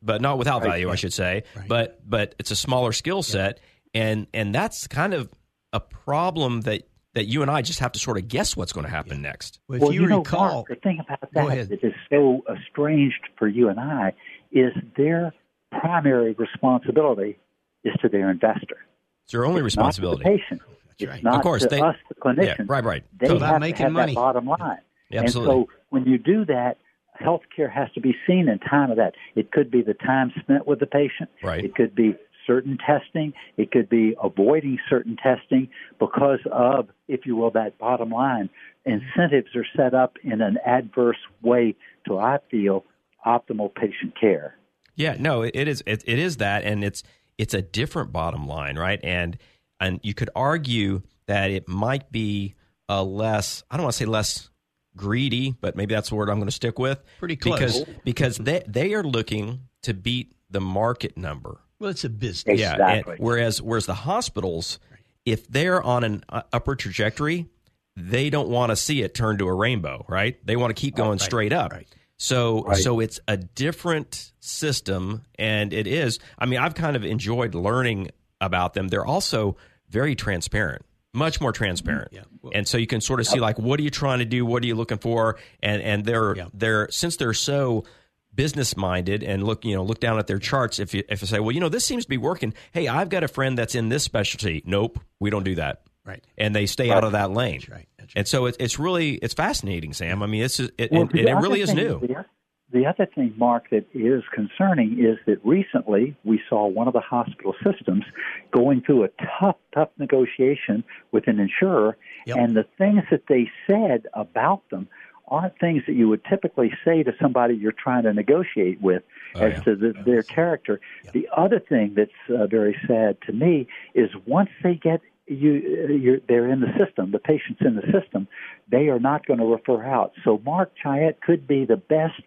But 0.01 0.21
not 0.21 0.37
without 0.37 0.61
right, 0.61 0.69
value, 0.69 0.87
right. 0.87 0.93
I 0.93 0.95
should 0.95 1.13
say. 1.13 1.43
Right. 1.55 1.67
But 1.67 2.09
but 2.09 2.35
it's 2.39 2.51
a 2.51 2.55
smaller 2.55 2.91
skill 2.91 3.23
set, 3.23 3.59
yeah. 3.93 4.03
and 4.03 4.27
and 4.33 4.53
that's 4.53 4.87
kind 4.87 5.13
of 5.13 5.29
a 5.73 5.79
problem 5.79 6.61
that 6.61 6.87
that 7.13 7.25
you 7.25 7.41
and 7.41 7.49
I 7.49 7.61
just 7.61 7.79
have 7.79 7.93
to 7.93 7.99
sort 7.99 8.17
of 8.17 8.27
guess 8.27 8.55
what's 8.55 8.73
going 8.73 8.85
to 8.85 8.91
happen 8.91 9.17
yeah. 9.17 9.29
next. 9.29 9.59
Well, 9.67 9.79
well 9.79 9.91
you, 9.91 10.01
you, 10.01 10.07
know, 10.07 10.19
recall, 10.19 10.53
Mark, 10.53 10.67
the 10.67 10.75
thing 10.75 10.99
about 10.99 11.21
that 11.33 11.69
that 11.69 11.83
is 11.83 11.93
so 12.09 12.43
estranged 12.53 13.29
for 13.37 13.47
you 13.47 13.69
and 13.69 13.79
I 13.79 14.13
is 14.51 14.73
their 14.95 15.33
primary 15.71 16.33
responsibility 16.33 17.37
is 17.83 17.93
to 18.01 18.09
their 18.09 18.29
investor. 18.29 18.77
It's 19.23 19.31
their 19.31 19.45
only 19.45 19.59
it's 19.61 19.65
responsibility. 19.65 20.23
Not 20.23 20.29
to 20.29 20.37
the 20.37 20.37
patient. 20.37 20.61
That's 20.87 21.01
it's 21.01 21.09
right. 21.09 21.23
not 21.23 21.35
of 21.35 21.41
course, 21.41 21.63
to 21.63 21.69
they, 21.69 21.81
us, 21.81 21.95
the 22.09 22.15
clinicians. 22.15 22.59
Yeah, 22.59 22.65
right, 22.67 22.83
right. 22.83 23.03
They 23.19 23.27
totally. 23.27 23.45
have 23.45 23.59
making 23.59 23.77
to 23.77 23.83
have 23.83 23.91
money. 23.91 24.13
that 24.13 24.19
bottom 24.19 24.45
line. 24.45 24.77
Yeah, 25.09 25.21
and 25.21 25.31
so 25.31 25.67
when 25.89 26.05
you 26.05 26.17
do 26.17 26.45
that, 26.45 26.77
healthcare 27.21 27.71
has 27.71 27.89
to 27.93 28.01
be 28.01 28.15
seen 28.27 28.49
in 28.49 28.59
time 28.59 28.91
of 28.91 28.97
that. 28.97 29.13
It 29.35 29.51
could 29.51 29.71
be 29.71 29.81
the 29.81 29.93
time 29.93 30.31
spent 30.39 30.67
with 30.67 30.79
the 30.79 30.85
patient. 30.85 31.29
Right. 31.43 31.63
It 31.63 31.75
could 31.75 31.95
be 31.95 32.15
certain 32.45 32.77
testing. 32.77 33.33
It 33.57 33.71
could 33.71 33.89
be 33.89 34.15
avoiding 34.21 34.77
certain 34.89 35.17
testing 35.17 35.69
because 35.99 36.39
of, 36.51 36.89
if 37.07 37.25
you 37.25 37.35
will, 37.35 37.51
that 37.51 37.77
bottom 37.77 38.09
line. 38.09 38.49
Incentives 38.85 39.55
are 39.55 39.65
set 39.75 39.93
up 39.93 40.17
in 40.23 40.41
an 40.41 40.57
adverse 40.65 41.17
way 41.41 41.75
to, 42.07 42.17
I 42.17 42.37
feel, 42.51 42.85
optimal 43.25 43.73
patient 43.73 44.13
care. 44.19 44.55
Yeah, 44.95 45.15
no, 45.19 45.41
it 45.41 45.55
is. 45.55 45.83
It, 45.85 46.03
it 46.05 46.19
is 46.19 46.37
that, 46.37 46.63
and 46.63 46.83
it's 46.83 47.03
it's 47.37 47.53
a 47.53 47.61
different 47.61 48.13
bottom 48.13 48.47
line, 48.47 48.77
right? 48.77 48.99
And 49.03 49.37
and 49.79 49.99
you 50.03 50.13
could 50.13 50.29
argue 50.35 51.01
that 51.25 51.51
it 51.51 51.67
might 51.67 52.11
be 52.11 52.55
a 52.87 53.03
less. 53.03 53.63
I 53.69 53.75
don't 53.75 53.83
want 53.83 53.93
to 53.93 53.97
say 53.97 54.05
less 54.05 54.49
greedy, 54.95 55.55
but 55.59 55.75
maybe 55.75 55.93
that's 55.93 56.09
the 56.09 56.15
word 56.15 56.29
I'm 56.29 56.37
going 56.37 56.47
to 56.47 56.51
stick 56.51 56.79
with. 56.79 57.03
Pretty 57.19 57.35
close. 57.35 57.59
Because 57.59 57.85
because 58.03 58.37
they 58.37 58.63
they 58.67 58.93
are 58.93 59.03
looking 59.03 59.61
to 59.83 59.93
beat 59.93 60.33
the 60.49 60.61
market 60.61 61.17
number. 61.17 61.59
Well, 61.79 61.89
it's 61.91 62.03
a 62.03 62.09
business. 62.09 62.59
Yeah. 62.59 62.73
Exactly. 62.73 63.15
And 63.15 63.23
whereas 63.23 63.61
whereas 63.61 63.85
the 63.85 63.93
hospitals, 63.93 64.79
if 65.25 65.47
they're 65.47 65.81
on 65.83 66.03
an 66.03 66.23
uh, 66.29 66.43
upward 66.53 66.79
trajectory, 66.79 67.47
they 67.95 68.29
don't 68.29 68.49
want 68.49 68.71
to 68.71 68.75
see 68.75 69.01
it 69.01 69.13
turn 69.13 69.37
to 69.39 69.47
a 69.47 69.53
rainbow, 69.53 70.05
right? 70.07 70.37
They 70.45 70.55
want 70.55 70.75
to 70.75 70.79
keep 70.79 70.95
going 70.95 71.11
right. 71.11 71.21
straight 71.21 71.53
up. 71.53 71.71
Right. 71.71 71.87
So 72.17 72.63
Right. 72.63 72.77
so 72.77 72.99
it's 73.01 73.19
a 73.27 73.35
different 73.35 74.31
system 74.39 75.23
and 75.37 75.73
it 75.73 75.85
is 75.87 76.19
I 76.39 76.45
mean 76.45 76.59
I've 76.59 76.75
kind 76.75 76.95
of 76.95 77.03
enjoyed 77.03 77.55
learning 77.55 78.11
about 78.39 78.73
them. 78.73 78.87
They're 78.87 79.05
also 79.05 79.57
very 79.89 80.15
transparent. 80.15 80.85
Much 81.15 81.39
more 81.41 81.51
transparent. 81.51 82.09
Yeah. 82.11 82.21
Well- 82.41 82.51
and 82.53 82.67
so 82.67 82.77
you 82.77 82.87
can 82.87 83.01
sort 83.01 83.19
of 83.19 83.27
see 83.27 83.39
like 83.39 83.57
what 83.57 83.79
are 83.79 83.83
you 83.83 83.89
trying 83.89 84.19
to 84.19 84.25
do? 84.25 84.45
What 84.45 84.61
are 84.63 84.67
you 84.67 84.75
looking 84.75 84.97
for? 84.99 85.37
And 85.63 85.81
and 85.81 86.05
they're 86.05 86.35
Yeah. 86.35 86.47
they're 86.53 86.87
since 86.91 87.15
they're 87.15 87.33
so 87.33 87.85
business 88.33 88.75
minded 88.75 89.23
and 89.23 89.43
look 89.43 89.63
you 89.63 89.73
know 89.73 89.81
look 89.83 90.01
down 90.01 90.19
at 90.19 90.27
their 90.27 90.39
charts 90.39 90.77
if 90.79 90.93
you 90.93 91.01
if 91.07 91.21
you 91.21 91.27
say 91.27 91.39
well 91.39 91.53
you 91.53 91.61
know 91.61 91.69
this 91.69 91.85
seems 91.85 92.03
to 92.03 92.09
be 92.09 92.17
working 92.17 92.53
hey 92.73 92.85
i've 92.85 93.07
got 93.07 93.23
a 93.23 93.29
friend 93.29 93.57
that's 93.57 93.75
in 93.75 93.87
this 93.87 94.03
specialty 94.03 94.61
nope 94.65 94.99
we 95.21 95.29
don't 95.29 95.45
do 95.45 95.55
that 95.55 95.83
Right. 96.03 96.21
and 96.37 96.53
they 96.53 96.65
stay 96.65 96.91
out 96.91 97.05
of 97.05 97.13
that 97.13 97.31
lane 97.31 97.61
That's 97.61 97.69
right. 97.69 97.87
That's 97.97 98.09
right. 98.13 98.19
and 98.19 98.27
so 98.27 98.47
it, 98.47 98.57
it's 98.59 98.77
really 98.77 99.13
it's 99.15 99.33
fascinating 99.33 99.93
sam 99.93 100.21
i 100.21 100.25
mean 100.25 100.43
it's 100.43 100.59
it, 100.59 100.73
Well, 100.91 101.03
and, 101.03 101.15
it 101.15 101.33
really 101.37 101.61
is 101.61 101.73
new 101.73 102.01
The, 102.01 102.25
the 102.71 102.85
other 102.85 103.05
thing, 103.05 103.33
Mark, 103.37 103.69
that 103.69 103.85
is 103.93 104.23
concerning 104.33 104.99
is 104.99 105.17
that 105.27 105.37
recently 105.45 106.15
we 106.23 106.41
saw 106.49 106.67
one 106.67 106.87
of 106.87 106.93
the 106.93 106.99
hospital 106.99 107.53
systems 107.63 108.03
going 108.51 108.81
through 108.81 109.03
a 109.03 109.09
tough, 109.39 109.55
tough 109.73 109.89
negotiation 109.97 110.83
with 111.11 111.27
an 111.27 111.39
insurer, 111.39 111.95
Yep. 112.25 112.37
and 112.37 112.55
the 112.55 112.65
things 112.77 113.03
that 113.11 113.23
they 113.29 113.51
said 113.67 114.07
about 114.15 114.67
them 114.71 114.87
aren't 115.27 115.57
things 115.59 115.83
that 115.87 115.93
you 115.93 116.07
would 116.09 116.23
typically 116.25 116.71
say 116.83 117.03
to 117.03 117.13
somebody 117.21 117.55
you're 117.55 117.71
trying 117.71 118.03
to 118.03 118.13
negotiate 118.13 118.81
with 118.81 119.03
Oh, 119.35 119.41
as 119.41 119.53
yeah. 119.53 119.59
to 119.63 119.75
the, 119.75 119.93
their 120.05 120.23
character. 120.23 120.79
The 121.13 121.27
other 121.35 121.59
thing 121.59 121.93
that's 121.95 122.11
uh, 122.29 122.47
very 122.47 122.75
sad 122.87 123.17
to 123.27 123.33
me 123.33 123.67
is 123.93 124.09
once 124.25 124.49
they 124.63 124.75
get 124.75 125.01
you, 125.27 125.53
you're, 125.99 126.19
they're 126.27 126.47
in 126.49 126.61
the 126.61 126.71
system, 126.83 127.11
the 127.11 127.19
patient's 127.19 127.61
in 127.61 127.75
the 127.75 127.81
system, 127.91 128.27
they 128.69 128.87
are 128.89 128.99
not 128.99 129.25
going 129.25 129.39
to 129.39 129.45
refer 129.45 129.83
out. 129.83 130.13
So 130.23 130.39
Mark 130.45 130.71
Chaet 130.83 131.19
could 131.21 131.47
be 131.47 131.65
the 131.65 131.77
best 131.77 132.21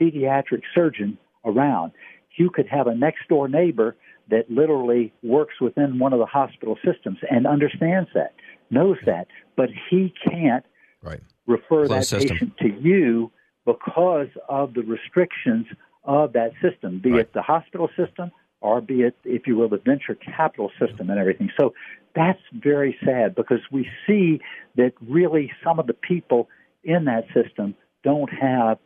pediatric 0.00 0.62
surgeon 0.74 1.18
around. 1.44 1.92
You 2.36 2.50
could 2.50 2.66
have 2.68 2.86
a 2.86 2.94
next 2.94 3.28
door 3.28 3.48
neighbor 3.48 3.96
that 4.30 4.50
literally 4.50 5.12
works 5.22 5.54
within 5.60 5.98
one 5.98 6.12
of 6.12 6.18
the 6.18 6.26
hospital 6.26 6.78
systems 6.84 7.18
and 7.30 7.46
understands 7.46 8.08
that, 8.14 8.34
knows 8.70 8.96
that, 9.06 9.26
but 9.56 9.68
he 9.90 10.12
can't 10.24 10.64
Right. 11.02 11.20
refer 11.46 11.86
Closed 11.86 11.90
that 11.90 12.04
system. 12.04 12.36
patient 12.38 12.58
to 12.58 12.68
you 12.80 13.32
because 13.64 14.28
of 14.48 14.74
the 14.74 14.82
restrictions 14.82 15.66
of 16.04 16.32
that 16.34 16.52
system, 16.62 16.98
be 16.98 17.12
Right. 17.12 17.20
it 17.20 17.32
the 17.32 17.42
hospital 17.42 17.88
system 17.96 18.30
or 18.60 18.80
be 18.80 19.02
it, 19.02 19.16
if 19.24 19.46
you 19.46 19.56
will, 19.56 19.68
the 19.68 19.78
venture 19.78 20.14
capital 20.14 20.70
system 20.78 21.08
and 21.10 21.18
everything. 21.18 21.50
So 21.58 21.74
that's 22.14 22.40
very 22.52 22.96
sad 23.04 23.34
because 23.34 23.60
we 23.70 23.88
see 24.06 24.40
that 24.76 24.92
really 25.00 25.50
some 25.64 25.78
of 25.78 25.86
the 25.86 25.94
people 25.94 26.48
in 26.84 27.06
that 27.06 27.24
system 27.32 27.74
don't 28.02 28.30
have 28.30 28.78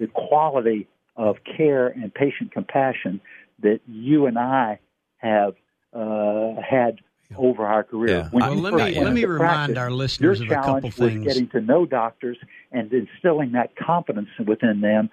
the 0.00 0.08
quality 0.08 0.88
of 1.16 1.36
care 1.56 1.86
and 1.88 2.12
patient 2.12 2.50
compassion 2.52 3.20
that 3.62 3.80
you 3.86 4.26
and 4.26 4.38
I 4.38 4.80
have 5.18 5.54
uh, 5.92 6.54
had 6.68 7.00
over 7.36 7.64
our 7.64 7.84
career. 7.84 8.16
Yeah. 8.16 8.28
When 8.30 8.42
Well, 8.44 8.54
let 8.56 8.74
me- 8.74 9.00
let 9.00 9.12
me 9.12 9.24
remind 9.24 9.38
practice, 9.38 9.78
our 9.78 9.90
listeners 9.90 10.40
of 10.40 10.50
a 10.50 10.54
couple 10.56 10.90
things. 10.90 11.24
getting 11.24 11.48
to 11.50 11.60
know 11.60 11.86
doctors 11.86 12.38
and 12.72 12.92
instilling 12.92 13.52
that 13.52 13.76
confidence 13.76 14.28
within 14.44 14.80
them 14.80 15.10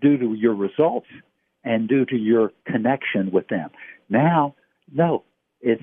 due 0.00 0.16
to 0.16 0.34
your 0.34 0.54
results 0.54 1.06
and 1.62 1.88
due 1.88 2.04
to 2.06 2.16
your 2.16 2.52
connection 2.64 3.30
with 3.30 3.46
them. 3.48 3.70
Now, 4.08 4.56
no, 4.92 5.22
it's 5.60 5.82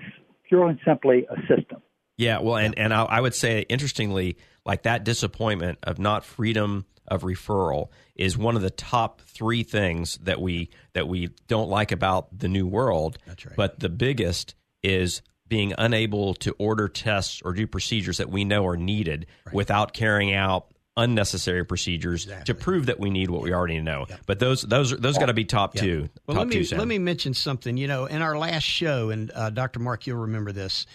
purely 0.50 0.72
and 0.72 0.80
simply 0.86 1.26
a 1.30 1.40
system. 1.42 1.82
Yeah, 2.18 2.40
well, 2.40 2.58
and 2.58 2.78
and 2.78 2.94
I, 2.94 3.04
I 3.04 3.22
would 3.22 3.36
say, 3.36 3.62
interestingly, 3.70 4.38
like 4.68 4.84
that 4.84 5.04
disappointment 5.04 5.80
of 5.82 5.98
not 5.98 6.24
freedom 6.24 6.86
of 7.08 7.22
referral 7.24 7.88
is 8.16 8.38
one 8.38 8.56
of 8.56 8.62
the 8.62 8.70
top 8.70 9.22
three 9.22 9.64
things 9.64 10.18
that 10.24 10.42
we 10.42 10.70
that 10.94 11.08
we 11.08 11.30
don't 11.48 11.70
like 11.70 11.92
about 11.92 12.38
the 12.38 12.50
new 12.50 12.68
world. 12.68 13.18
That's 13.26 13.46
right. 13.46 13.56
But 13.56 13.80
the 13.80 13.90
biggest 13.90 14.56
is 14.84 15.22
being 15.48 15.74
unable 15.78 16.34
to 16.36 16.54
order 16.60 16.90
tests 16.90 17.42
or 17.44 17.54
do 17.54 17.66
procedures 17.66 18.18
that 18.18 18.30
we 18.30 18.44
know 18.44 18.68
are 18.68 18.76
needed 18.76 19.26
without 19.54 19.94
carrying 19.94 20.34
out 20.34 20.68
unnecessary 20.98 21.64
procedures 21.64 22.28
to 22.46 22.56
prove 22.56 22.88
that 22.88 23.00
we 23.00 23.10
need 23.10 23.30
what 23.30 23.44
we 23.44 23.54
already 23.54 23.80
know. 23.80 24.08
But 24.26 24.40
those 24.40 24.64
those 24.64 24.92
those 24.98 25.18
got 25.18 25.28
to 25.28 25.34
be 25.34 25.46
top 25.46 25.76
two. 25.76 26.10
Well, 26.26 26.36
top 26.36 26.40
let 26.40 26.48
me 26.50 26.66
two, 26.66 26.76
let 26.76 26.88
me 26.88 27.00
mention 27.00 27.34
something. 27.34 27.78
You 27.78 27.88
know, 27.88 28.06
in 28.06 28.22
our 28.22 28.38
last 28.38 28.64
show, 28.64 29.12
and 29.12 29.32
uh, 29.34 29.50
Dr. 29.52 29.80
Mark, 29.80 30.08
you'll 30.08 30.22
remember 30.22 30.52
this. 30.52 30.86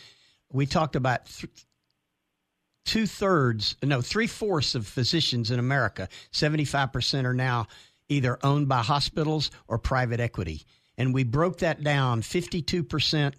We 0.51 0.67
talked 0.67 0.97
about 0.97 1.27
th- 1.27 1.51
two 2.85 3.07
thirds, 3.07 3.77
no, 3.83 4.01
three 4.01 4.27
fourths 4.27 4.75
of 4.75 4.87
physicians 4.87 5.51
in 5.51 5.59
America, 5.59 6.09
seventy 6.31 6.65
five 6.65 6.93
percent 6.93 7.27
are 7.27 7.35
now 7.35 7.67
either 8.09 8.39
owned 8.43 8.69
by 8.69 8.83
hospitals 8.83 9.51
or 9.69 9.79
private 9.79 10.21
equity, 10.21 10.63
and 10.99 11.15
we 11.15 11.25
broke 11.25 11.59
that 11.59 11.83
down. 11.83 12.23
Fifty 12.23 12.63
two 12.63 12.83
percent 12.83 13.35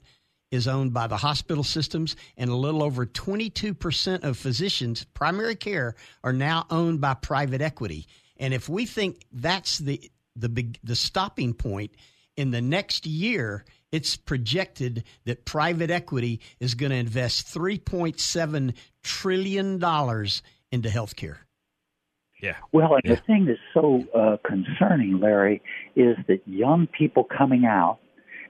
is 0.53 0.67
owned 0.67 0.93
by 0.93 1.07
the 1.07 1.17
hospital 1.17 1.63
systems, 1.63 2.15
and 2.37 2.47
a 2.49 2.55
little 2.55 2.83
over 2.83 3.07
22% 3.07 4.23
of 4.23 4.37
physicians, 4.37 5.03
primary 5.15 5.55
care, 5.55 5.95
are 6.23 6.31
now 6.31 6.63
owned 6.69 7.01
by 7.01 7.15
private 7.15 7.59
equity. 7.59 8.05
And 8.37 8.53
if 8.53 8.69
we 8.69 8.85
think 8.85 9.25
that's 9.31 9.79
the 9.79 10.11
the 10.35 10.49
big 10.49 10.79
the 10.83 10.95
stopping 10.95 11.53
point 11.53 11.91
in 12.35 12.51
the 12.51 12.61
next 12.61 13.05
year, 13.05 13.65
it's 13.93 14.17
projected 14.17 15.03
that 15.25 15.45
private 15.45 15.89
equity 15.89 16.41
is 16.59 16.73
going 16.75 16.89
to 16.89 16.97
invest 16.97 17.47
3.7 17.47 18.73
trillion 19.03 19.77
dollars 19.79 20.41
into 20.71 20.89
healthcare. 20.89 21.37
yeah. 22.41 22.55
Well, 22.73 22.95
and 22.95 23.01
Yeah. 23.05 23.15
the 23.15 23.21
thing 23.21 23.45
that's 23.45 23.59
so 23.73 24.03
uh, 24.13 24.37
concerning, 24.45 25.19
Larry, 25.19 25.61
is 25.95 26.17
that 26.27 26.41
young 26.45 26.87
people 26.87 27.23
coming 27.23 27.63
out, 27.65 27.99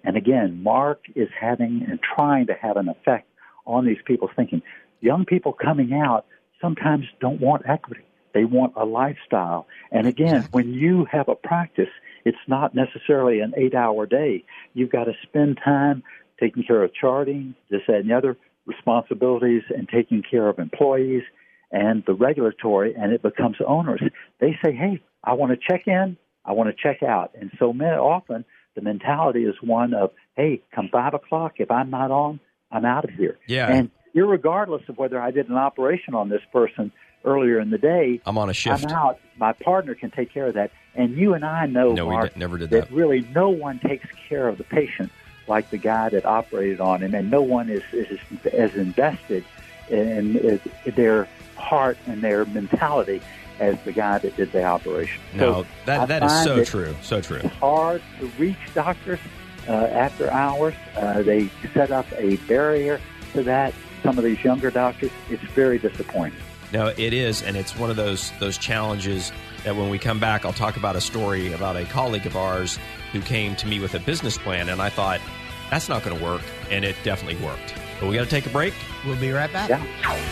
and 0.03 0.17
again, 0.17 0.63
Mark 0.63 1.01
is 1.15 1.29
having 1.39 1.85
and 1.87 1.99
trying 2.15 2.47
to 2.47 2.53
have 2.53 2.77
an 2.77 2.87
effect 2.89 3.27
on 3.67 3.85
these 3.85 4.01
people's 4.05 4.31
thinking. 4.35 4.61
Young 5.01 5.25
people 5.25 5.53
coming 5.53 5.93
out 5.93 6.25
sometimes 6.61 7.05
don't 7.19 7.39
want 7.41 7.63
equity. 7.67 8.01
They 8.33 8.45
want 8.45 8.73
a 8.75 8.83
lifestyle. 8.85 9.67
And 9.91 10.07
again, 10.07 10.47
when 10.51 10.73
you 10.73 11.05
have 11.11 11.27
a 11.29 11.35
practice, 11.35 11.89
it's 12.25 12.37
not 12.47 12.73
necessarily 12.73 13.39
an 13.39 13.53
eight 13.57 13.75
hour 13.75 14.05
day. 14.05 14.43
You've 14.73 14.91
got 14.91 15.05
to 15.05 15.13
spend 15.23 15.59
time 15.63 16.03
taking 16.39 16.63
care 16.63 16.83
of 16.83 16.93
charting, 16.93 17.55
this, 17.69 17.81
that, 17.87 17.97
and 17.97 18.09
the 18.09 18.15
other 18.15 18.37
responsibilities, 18.65 19.63
and 19.69 19.87
taking 19.89 20.23
care 20.29 20.47
of 20.47 20.59
employees 20.59 21.23
and 21.71 22.03
the 22.05 22.13
regulatory, 22.13 22.93
and 22.95 23.11
it 23.11 23.21
becomes 23.21 23.57
onerous. 23.65 24.01
They 24.39 24.57
say, 24.63 24.73
hey, 24.73 25.01
I 25.23 25.33
want 25.33 25.51
to 25.51 25.57
check 25.57 25.87
in, 25.87 26.17
I 26.45 26.53
want 26.53 26.69
to 26.69 26.75
check 26.81 27.01
out. 27.01 27.31
And 27.39 27.51
so 27.57 27.73
many, 27.73 27.95
often 27.95 28.45
the 28.75 28.81
mentality 28.81 29.43
is 29.43 29.55
one 29.61 29.93
of, 29.93 30.11
hey, 30.35 30.61
come 30.73 30.89
five 30.91 31.13
o'clock, 31.13 31.53
if 31.57 31.71
I'm 31.71 31.89
not 31.89 32.11
on, 32.11 32.39
I'm 32.71 32.85
out 32.85 33.05
of 33.05 33.11
here. 33.11 33.39
Yeah. 33.47 33.71
And 33.71 33.89
irregardless 34.15 34.87
of 34.87 34.97
whether 34.97 35.19
I 35.19 35.31
did 35.31 35.49
an 35.49 35.55
operation 35.55 36.13
on 36.13 36.29
this 36.29 36.41
person 36.51 36.91
earlier 37.25 37.59
in 37.59 37.69
the 37.69 37.77
day, 37.77 38.21
I'm 38.25 38.37
on 38.37 38.49
a 38.49 38.53
shift. 38.53 38.85
I'm 38.85 38.91
out. 38.91 39.19
My 39.37 39.53
partner 39.53 39.95
can 39.95 40.11
take 40.11 40.31
care 40.33 40.47
of 40.47 40.53
that. 40.55 40.71
And 40.95 41.15
you 41.17 41.33
and 41.33 41.43
I 41.43 41.65
know, 41.65 41.93
No, 41.93 42.05
we 42.05 42.13
Mark, 42.13 42.37
never 42.37 42.57
did 42.57 42.69
that 42.69 42.89
that. 42.89 42.95
really 42.95 43.25
no 43.33 43.49
one 43.49 43.79
takes 43.79 44.07
care 44.29 44.47
of 44.47 44.57
the 44.57 44.63
patient 44.63 45.11
like 45.47 45.69
the 45.71 45.77
guy 45.77 46.09
that 46.09 46.25
operated 46.25 46.79
on 46.79 47.01
him, 47.01 47.13
and 47.13 47.29
no 47.29 47.41
one 47.41 47.69
is, 47.69 47.83
is 47.91 48.19
as 48.53 48.75
invested 48.75 49.43
in, 49.89 50.37
in 50.37 50.59
their 50.95 51.27
heart 51.57 51.97
and 52.07 52.21
their 52.21 52.45
mentality 52.45 53.21
as 53.59 53.77
the 53.83 53.91
guy 53.91 54.17
that 54.19 54.35
did 54.37 54.51
the 54.51 54.63
operation. 54.63 55.21
No, 55.33 55.63
So 55.63 55.67
that 55.85 56.07
that 56.07 56.23
is 56.23 56.43
so 56.43 56.55
that 56.57 56.67
true. 56.67 56.95
So 57.01 57.21
true. 57.21 57.37
It's 57.43 57.53
hard 57.55 58.01
to 58.19 58.27
reach 58.37 58.55
doctors 58.73 59.19
uh, 59.67 59.71
after 59.71 60.29
hours. 60.31 60.73
Uh, 60.95 61.21
they 61.23 61.49
set 61.73 61.91
up 61.91 62.05
a 62.17 62.37
barrier 62.47 63.01
to 63.33 63.43
that. 63.43 63.73
Some 64.01 64.17
of 64.17 64.23
these 64.23 64.43
younger 64.43 64.69
doctors, 64.71 65.11
it's 65.29 65.43
very 65.53 65.77
disappointing. 65.79 66.39
No, 66.71 66.87
it 66.87 67.13
is, 67.13 67.41
and 67.43 67.55
it's 67.57 67.77
one 67.77 67.89
of 67.89 67.95
those 67.95 68.31
those 68.39 68.57
challenges 68.57 69.31
that 69.63 69.75
when 69.75 69.89
we 69.89 69.99
come 69.99 70.19
back, 70.19 70.45
I'll 70.45 70.53
talk 70.53 70.77
about 70.77 70.95
a 70.95 71.01
story 71.01 71.53
about 71.53 71.75
a 71.75 71.85
colleague 71.85 72.25
of 72.25 72.35
ours 72.35 72.79
who 73.11 73.21
came 73.21 73.55
to 73.57 73.67
me 73.67 73.79
with 73.79 73.93
a 73.95 73.99
business 73.99 74.37
plan, 74.37 74.69
and 74.69 74.81
I 74.81 74.89
thought 74.89 75.21
that's 75.69 75.89
not 75.89 76.03
going 76.03 76.17
to 76.17 76.23
work, 76.23 76.41
and 76.69 76.83
it 76.85 76.95
definitely 77.03 77.43
worked. 77.43 77.73
But 77.99 78.09
we 78.09 78.15
got 78.15 78.23
to 78.23 78.29
take 78.29 78.45
a 78.45 78.49
break. 78.49 78.73
We'll 79.05 79.19
be 79.19 79.31
right 79.31 79.51
back. 79.51 79.69
Yeah. 79.69 79.83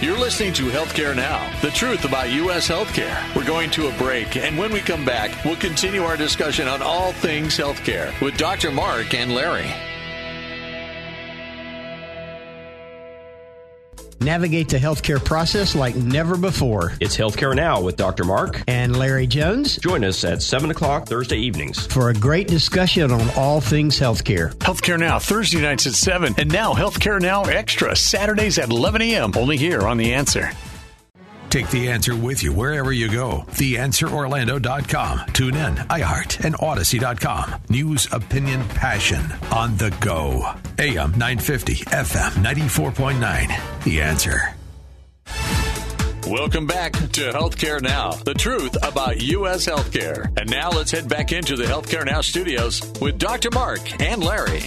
You're 0.01 0.19
listening 0.19 0.53
to 0.53 0.63
Healthcare 0.63 1.15
Now, 1.15 1.61
the 1.61 1.71
truth 1.71 2.05
about 2.05 2.29
U.S. 2.31 2.67
healthcare. 2.67 3.35
We're 3.35 3.45
going 3.45 3.69
to 3.71 3.87
a 3.87 3.97
break, 3.97 4.35
and 4.35 4.57
when 4.57 4.71
we 4.71 4.79
come 4.79 5.05
back, 5.05 5.45
we'll 5.45 5.55
continue 5.55 6.03
our 6.03 6.17
discussion 6.17 6.67
on 6.67 6.81
all 6.81 7.13
things 7.13 7.57
healthcare 7.57 8.19
with 8.21 8.37
Dr. 8.37 8.71
Mark 8.71 9.13
and 9.13 9.33
Larry. 9.33 9.71
Navigate 14.21 14.69
the 14.69 14.77
healthcare 14.77 15.23
process 15.23 15.73
like 15.73 15.95
never 15.95 16.37
before. 16.37 16.93
It's 16.99 17.17
Healthcare 17.17 17.55
Now 17.55 17.81
with 17.81 17.97
Dr. 17.97 18.23
Mark. 18.23 18.61
And 18.67 18.95
Larry 18.95 19.25
Jones 19.25 19.77
Join 19.77 20.03
us 20.03 20.23
at 20.23 20.43
7 20.43 20.69
o'clock 20.69 21.07
Thursday 21.07 21.37
evenings. 21.37 21.87
for 21.87 22.09
a 22.09 22.13
great 22.13 22.47
discussion 22.47 23.11
on 23.11 23.29
all 23.35 23.61
things 23.61 23.99
healthcare. 23.99 24.53
Healthcare 24.57 24.99
Now, 24.99 25.17
Thursday 25.17 25.59
nights 25.59 25.87
at 25.87 25.93
7. 25.93 26.35
And 26.37 26.51
now 26.51 26.73
Healthcare 26.73 27.19
Now 27.19 27.43
Extra, 27.43 27.95
Saturdays 27.95 28.59
at 28.59 28.69
11 28.69 29.01
a.m. 29.01 29.31
Only 29.35 29.57
here 29.57 29.81
on 29.87 29.97
The 29.97 30.13
Answer. 30.13 30.51
Take 31.51 31.69
the 31.69 31.89
answer 31.89 32.15
with 32.15 32.41
you 32.43 32.53
wherever 32.53 32.93
you 32.93 33.11
go. 33.11 33.43
TheAnswerOrlando.com. 33.49 35.33
Tune 35.33 35.55
in, 35.55 35.75
iHeart, 35.75 36.45
and 36.45 36.55
Audacy.com. 36.55 37.61
News, 37.67 38.07
opinion, 38.13 38.63
passion 38.69 39.21
on 39.51 39.75
the 39.75 39.93
go. 39.99 40.49
AM 40.79 41.11
950, 41.11 41.75
FM 41.75 42.31
94.9. 42.41 43.83
The 43.83 44.01
Answer. 44.01 44.55
Welcome 46.25 46.67
back 46.67 46.93
to 46.93 47.31
Healthcare 47.33 47.81
Now, 47.81 48.11
the 48.11 48.33
truth 48.33 48.77
about 48.81 49.21
U.S. 49.21 49.65
healthcare. 49.65 50.25
And 50.39 50.49
now 50.49 50.69
let's 50.69 50.91
head 50.91 51.09
back 51.09 51.33
into 51.33 51.57
the 51.57 51.65
Healthcare 51.65 52.05
Now 52.05 52.21
studios 52.21 52.81
with 53.01 53.19
Dr. 53.19 53.51
Mark 53.51 54.01
and 54.01 54.23
Larry. 54.23 54.61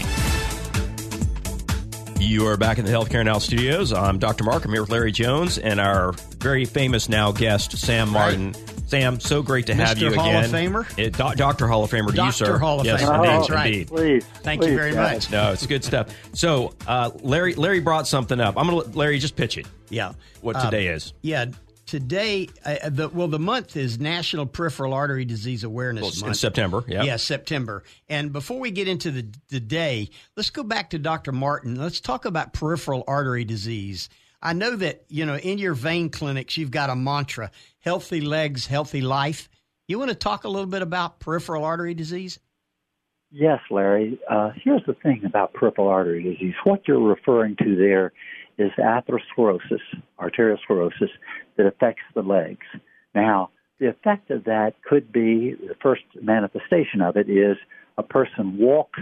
You 2.21 2.47
are 2.47 2.59
back 2.59 2.79
in 2.79 2.85
the 2.85 2.91
Healthcare 2.91 3.25
Now 3.25 3.39
studios. 3.39 3.95
I'm 3.95 4.19
Dr. 4.19 4.45
Mark. 4.45 4.67
I'm 4.67 4.73
here 4.73 4.83
with 4.83 4.91
Larry 4.91 5.13
Jones 5.13 5.57
and 5.57 5.81
our 5.81 6.13
very 6.45 6.67
famous 6.67 7.09
now 7.09 7.33
guest, 7.33 7.77
Sam 7.79 8.11
Martin. 8.11 8.55
Sam, 8.87 9.19
so 9.19 9.43
great 9.43 9.65
to 9.67 9.75
have 9.75 9.97
Mr. 9.97 10.01
you 10.03 10.15
Hall 10.15 10.29
again. 10.29 10.45
of 10.45 10.51
Famer? 10.51 10.99
It, 10.99 11.17
doc, 11.17 11.37
Dr. 11.37 11.67
Hall 11.67 11.83
of 11.83 11.91
Famer 11.91 12.09
to 12.09 12.13
you, 12.13 12.17
Dr. 12.17 12.33
sir. 12.33 12.59
Hall 12.59 12.81
of 12.81 12.87
yes, 12.87 13.03
Famer. 13.03 13.15
Indeed, 13.17 13.29
That's 13.31 13.51
right. 13.51 13.67
indeed. 13.67 13.89
Please. 13.89 14.25
Thank 14.43 14.61
please, 14.61 14.71
you 14.73 14.77
very 14.77 14.93
guys. 14.93 15.31
much. 15.31 15.33
No, 15.33 15.53
it's 15.53 15.67
good 15.67 15.83
stuff. 15.83 16.15
So, 16.35 16.75
uh, 16.87 17.11
Larry, 17.23 17.55
Larry 17.55 17.81
brought 17.81 18.07
something 18.07 18.39
up. 18.41 18.59
I'm 18.59 18.69
going 18.69 18.79
to 18.83 18.87
let 18.89 18.95
Larry 18.95 19.19
just 19.19 19.37
pitch 19.37 19.57
it. 19.57 19.67
Yeah. 19.89 20.13
What 20.43 20.57
Um, 20.57 20.67
today 20.67 20.89
is? 20.89 21.15
Yeah. 21.23 21.47
today, 21.87 22.49
uh, 22.67 22.91
the, 22.91 23.09
well, 23.09 23.27
the 23.29 23.39
month 23.39 23.75
is 23.79 23.99
National 23.99 24.45
Peripheral 24.45 24.93
Artery 24.93 25.25
Disease 25.25 25.65
Awareness 25.65 26.03
well, 26.03 26.11
Month. 26.11 26.27
In 26.27 26.35
September, 26.35 26.85
yeah. 26.87 27.05
Yeah, 27.05 27.17
September. 27.17 27.85
And 28.11 28.35
before 28.35 28.61
we 28.61 28.71
get 28.71 28.87
into 28.87 29.11
the, 29.11 29.27
the 29.49 29.61
day, 29.61 30.11
let's 30.37 30.51
go 30.51 30.63
back 30.63 30.91
to 30.91 30.99
Dr. 30.99 31.33
Martin. 31.33 31.77
Let's 31.77 32.01
talk 32.01 32.27
about 32.27 32.53
peripheral 32.53 33.03
artery 33.09 33.45
disease. 33.47 34.11
I 34.45 34.53
know 34.53 34.77
that, 34.77 35.05
you 35.09 35.25
know, 35.25 35.37
in 35.37 35.57
your 35.57 35.73
vein 35.73 36.11
clinics, 36.11 36.59
you've 36.59 36.71
got 36.71 36.91
a 36.91 36.95
mantra 36.95 37.51
healthy 37.81 38.21
legs, 38.21 38.67
healthy 38.67 39.01
life. 39.01 39.49
You 39.89 39.99
want 39.99 40.11
to 40.11 40.15
talk 40.15 40.45
a 40.45 40.49
little 40.49 40.69
bit 40.69 40.83
about 40.83 41.19
peripheral 41.19 41.65
artery 41.65 41.95
disease? 41.95 42.39
Yes, 43.31 43.61
Larry. 43.71 44.19
Uh, 44.31 44.51
here's 44.63 44.83
the 44.87 44.95
thing 44.95 45.23
about 45.25 45.55
peripheral 45.55 45.89
artery 45.89 46.23
disease. 46.23 46.55
What 46.65 46.87
you're 46.87 47.01
referring 47.01 47.57
to 47.57 47.75
there 47.75 48.13
is 48.59 48.71
atherosclerosis, 48.79 49.81
arteriosclerosis, 50.21 51.11
that 51.57 51.67
affects 51.67 52.03
the 52.15 52.23
legs. 52.23 52.67
Now, 53.15 53.51
the 53.81 53.89
effect 53.89 54.31
of 54.31 54.45
that 54.45 54.75
could 54.89 55.11
be 55.11 55.55
the 55.55 55.75
first 55.83 56.03
manifestation 56.23 57.01
of 57.01 57.17
it 57.17 57.29
is 57.29 57.57
a 57.99 58.03
person 58.03 58.59
walks 58.59 59.01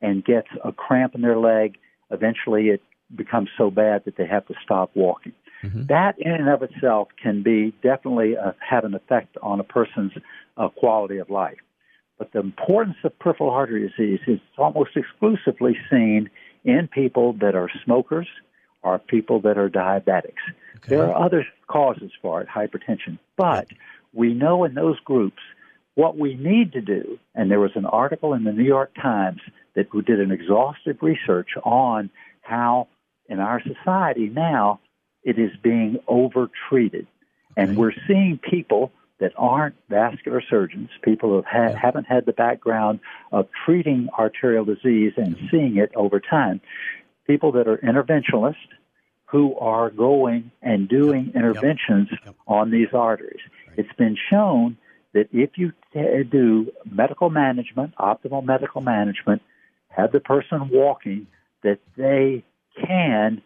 and 0.00 0.24
gets 0.24 0.48
a 0.64 0.72
cramp 0.72 1.14
in 1.14 1.20
their 1.20 1.38
leg. 1.38 1.76
Eventually, 2.10 2.68
it 2.68 2.80
becomes 3.14 3.48
so 3.56 3.70
bad 3.70 4.04
that 4.04 4.16
they 4.16 4.26
have 4.26 4.46
to 4.46 4.54
stop 4.62 4.90
walking. 4.94 5.32
Mm-hmm. 5.62 5.86
That, 5.86 6.16
in 6.18 6.32
and 6.32 6.48
of 6.48 6.62
itself, 6.62 7.08
can 7.22 7.42
be 7.42 7.74
definitely 7.82 8.36
uh, 8.36 8.52
have 8.58 8.84
an 8.84 8.94
effect 8.94 9.36
on 9.42 9.60
a 9.60 9.64
person's 9.64 10.12
uh, 10.56 10.68
quality 10.68 11.18
of 11.18 11.30
life. 11.30 11.58
But 12.18 12.32
the 12.32 12.40
importance 12.40 12.96
of 13.02 13.18
peripheral 13.18 13.50
artery 13.50 13.88
disease 13.88 14.20
is 14.26 14.40
almost 14.56 14.90
exclusively 14.96 15.76
seen 15.90 16.30
in 16.64 16.88
people 16.88 17.32
that 17.40 17.54
are 17.54 17.70
smokers 17.84 18.28
or 18.82 18.98
people 18.98 19.40
that 19.40 19.58
are 19.58 19.68
diabetics. 19.68 20.44
Okay. 20.76 20.88
There 20.88 21.10
are 21.10 21.24
other 21.24 21.46
causes 21.66 22.12
for 22.20 22.42
it, 22.42 22.48
hypertension. 22.48 23.18
But 23.36 23.68
we 24.12 24.34
know 24.34 24.64
in 24.64 24.74
those 24.74 25.00
groups 25.00 25.40
what 25.94 26.18
we 26.18 26.34
need 26.34 26.72
to 26.72 26.80
do, 26.80 27.18
and 27.34 27.50
there 27.50 27.60
was 27.60 27.72
an 27.74 27.86
article 27.86 28.34
in 28.34 28.44
the 28.44 28.52
New 28.52 28.64
York 28.64 28.92
Times 29.00 29.40
that 29.74 29.90
did 30.06 30.20
an 30.20 30.30
exhaustive 30.30 30.98
research 31.00 31.50
on 31.64 32.10
how 32.42 32.88
in 33.28 33.40
our 33.40 33.62
society 33.62 34.28
now 34.28 34.80
it 35.22 35.38
is 35.38 35.50
being 35.62 35.98
overtreated. 36.06 37.06
And 37.56 37.76
we're 37.76 37.94
seeing 38.06 38.38
people 38.38 38.92
that 39.20 39.32
aren't 39.36 39.76
vascular 39.88 40.42
surgeons, 40.48 40.90
people 41.02 41.30
who 41.30 41.42
ha- 41.48 41.68
yeah. 41.70 41.78
haven't 41.78 42.04
had 42.04 42.26
the 42.26 42.32
background 42.32 43.00
of 43.32 43.48
treating 43.64 44.08
arterial 44.18 44.64
disease 44.64 45.12
and 45.16 45.36
mm-hmm. 45.36 45.46
seeing 45.50 45.76
it 45.76 45.92
over 45.94 46.20
time, 46.20 46.60
people 47.26 47.52
that 47.52 47.68
are 47.68 47.78
interventionalists 47.78 48.56
who 49.26 49.56
are 49.58 49.90
going 49.90 50.50
and 50.62 50.88
doing 50.88 51.26
yep. 51.26 51.36
interventions. 51.36 52.08
Yep. 52.24 52.34
on 52.46 52.70
these 52.70 52.88
arteries. 52.92 53.40
Right. 53.68 53.78
It's 53.78 53.96
been 53.96 54.16
shown 54.30 54.76
that 55.14 55.28
if 55.32 55.50
you 55.56 55.72
t- 55.92 56.24
do 56.30 56.70
medical 56.90 57.30
management, 57.30 57.94
optimal 57.96 58.44
medical 58.44 58.80
management, 58.80 59.42
have 59.88 60.12
the 60.12 60.20
person 60.20 60.68
walking, 60.72 61.28
that 61.62 61.78
they 61.96 62.44
can 62.86 63.42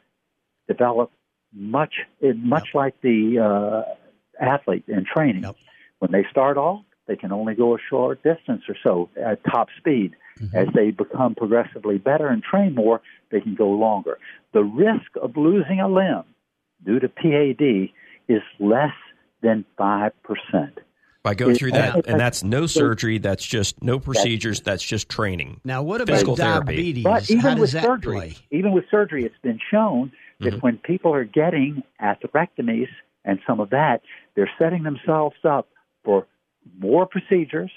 develop 0.66 1.10
much, 1.52 1.94
much 2.22 2.68
like 2.74 3.00
the 3.00 3.38
uh, 3.38 4.44
athlete 4.44 4.84
in 4.88 5.04
training. 5.04 5.44
When 5.98 6.12
they 6.12 6.24
start 6.30 6.56
off, 6.56 6.82
they 7.06 7.16
can 7.16 7.32
only 7.32 7.54
go 7.54 7.74
a 7.74 7.78
short 7.88 8.22
distance 8.22 8.62
or 8.68 8.76
so 8.82 9.08
at 9.20 9.42
top 9.44 9.68
speed. 9.78 10.14
Mm-hmm. 10.38 10.56
As 10.56 10.68
they 10.74 10.90
become 10.92 11.34
progressively 11.34 11.98
better 11.98 12.28
and 12.28 12.42
train 12.42 12.74
more, 12.74 13.00
they 13.30 13.40
can 13.40 13.54
go 13.54 13.70
longer. 13.70 14.18
The 14.52 14.62
risk 14.62 15.10
of 15.20 15.36
losing 15.36 15.80
a 15.80 15.88
limb 15.88 16.24
due 16.84 17.00
to 17.00 17.08
PAD 17.08 17.90
is 18.28 18.42
less 18.60 18.94
than 19.42 19.64
5%. 19.78 20.12
By 21.24 21.34
going 21.34 21.56
through 21.56 21.72
that, 21.72 22.06
and 22.06 22.18
that's 22.18 22.44
no 22.44 22.66
surgery, 22.66 23.18
that's 23.18 23.44
just 23.44 23.82
no 23.82 23.98
procedures, 23.98 24.60
that's 24.60 24.82
just 24.82 25.08
training. 25.08 25.60
Now, 25.64 25.82
what 25.82 26.00
about 26.00 26.14
Physical 26.14 26.36
diabetes? 26.36 27.04
But 27.04 27.28
even 27.28 27.58
with 27.58 27.70
surgery, 27.70 28.16
play? 28.16 28.36
even 28.50 28.72
with 28.72 28.84
surgery, 28.90 29.24
it's 29.24 29.38
been 29.42 29.58
shown 29.70 30.12
that 30.40 30.50
mm-hmm. 30.50 30.58
when 30.60 30.78
people 30.78 31.12
are 31.12 31.24
getting 31.24 31.82
atherectomies 32.00 32.88
and 33.24 33.40
some 33.46 33.60
of 33.60 33.70
that, 33.70 34.00
they're 34.36 34.50
setting 34.58 34.84
themselves 34.84 35.36
up 35.44 35.68
for 36.04 36.26
more 36.78 37.06
procedures, 37.06 37.70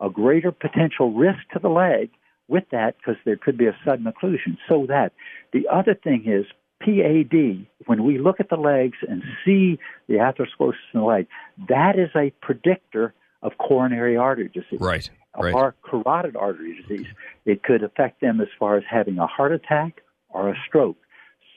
a 0.00 0.10
greater 0.10 0.52
potential 0.52 1.12
risk 1.12 1.38
to 1.52 1.58
the 1.60 1.68
leg 1.68 2.10
with 2.48 2.64
that 2.72 2.96
because 2.98 3.16
there 3.24 3.36
could 3.36 3.56
be 3.56 3.66
a 3.66 3.76
sudden 3.84 4.06
occlusion. 4.06 4.58
So 4.68 4.86
that 4.88 5.12
the 5.52 5.68
other 5.72 5.94
thing 5.94 6.24
is 6.26 6.46
PAD, 6.80 7.66
when 7.86 8.04
we 8.04 8.18
look 8.18 8.40
at 8.40 8.48
the 8.48 8.56
legs 8.56 8.98
and 9.08 9.22
see 9.44 9.78
the 10.08 10.14
atherosclerosis 10.14 10.74
in 10.92 11.00
the 11.00 11.06
leg, 11.06 11.26
that 11.68 11.98
is 11.98 12.10
a 12.14 12.30
predictor 12.40 13.14
of 13.42 13.52
coronary 13.58 14.16
artery 14.16 14.48
disease. 14.48 14.80
Right. 14.80 15.08
Right. 15.38 15.54
Or 15.54 15.74
carotid 15.82 16.34
artery 16.34 16.80
disease. 16.82 17.06
It 17.44 17.62
could 17.62 17.84
affect 17.84 18.20
them 18.20 18.40
as 18.40 18.48
far 18.58 18.76
as 18.76 18.82
having 18.88 19.18
a 19.18 19.26
heart 19.26 19.52
attack 19.52 20.00
or 20.30 20.48
a 20.48 20.54
stroke. 20.66 20.96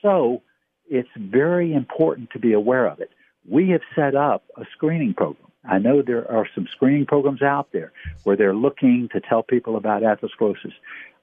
So 0.02 0.42
it's 0.88 1.08
very 1.16 1.72
important 1.74 2.30
to 2.30 2.38
be 2.38 2.52
aware 2.52 2.86
of 2.86 3.00
it. 3.00 3.10
We 3.48 3.70
have 3.70 3.80
set 3.96 4.14
up 4.14 4.44
a 4.56 4.64
screening 4.72 5.14
program 5.14 5.52
I 5.64 5.78
know 5.78 6.02
there 6.02 6.30
are 6.30 6.48
some 6.54 6.66
screening 6.72 7.06
programs 7.06 7.42
out 7.42 7.68
there 7.72 7.92
where 8.24 8.36
they're 8.36 8.54
looking 8.54 9.08
to 9.12 9.20
tell 9.20 9.42
people 9.42 9.76
about 9.76 10.02
atherosclerosis. 10.02 10.72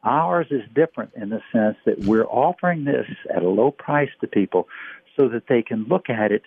Ours 0.04 0.48
is 0.50 0.64
different 0.74 1.12
in 1.16 1.30
the 1.30 1.42
sense 1.52 1.78
that 1.86 2.00
we're 2.00 2.26
offering 2.26 2.86
this 2.86 3.08
at 3.34 3.44
a 3.44 3.50
low 3.50 3.72
price 3.72 4.10
to 4.22 4.28
people 4.28 4.68
so 5.18 5.28
that 5.28 5.48
they 5.48 5.62
can 5.62 5.86
look 5.86 6.10
at 6.10 6.32
it, 6.32 6.44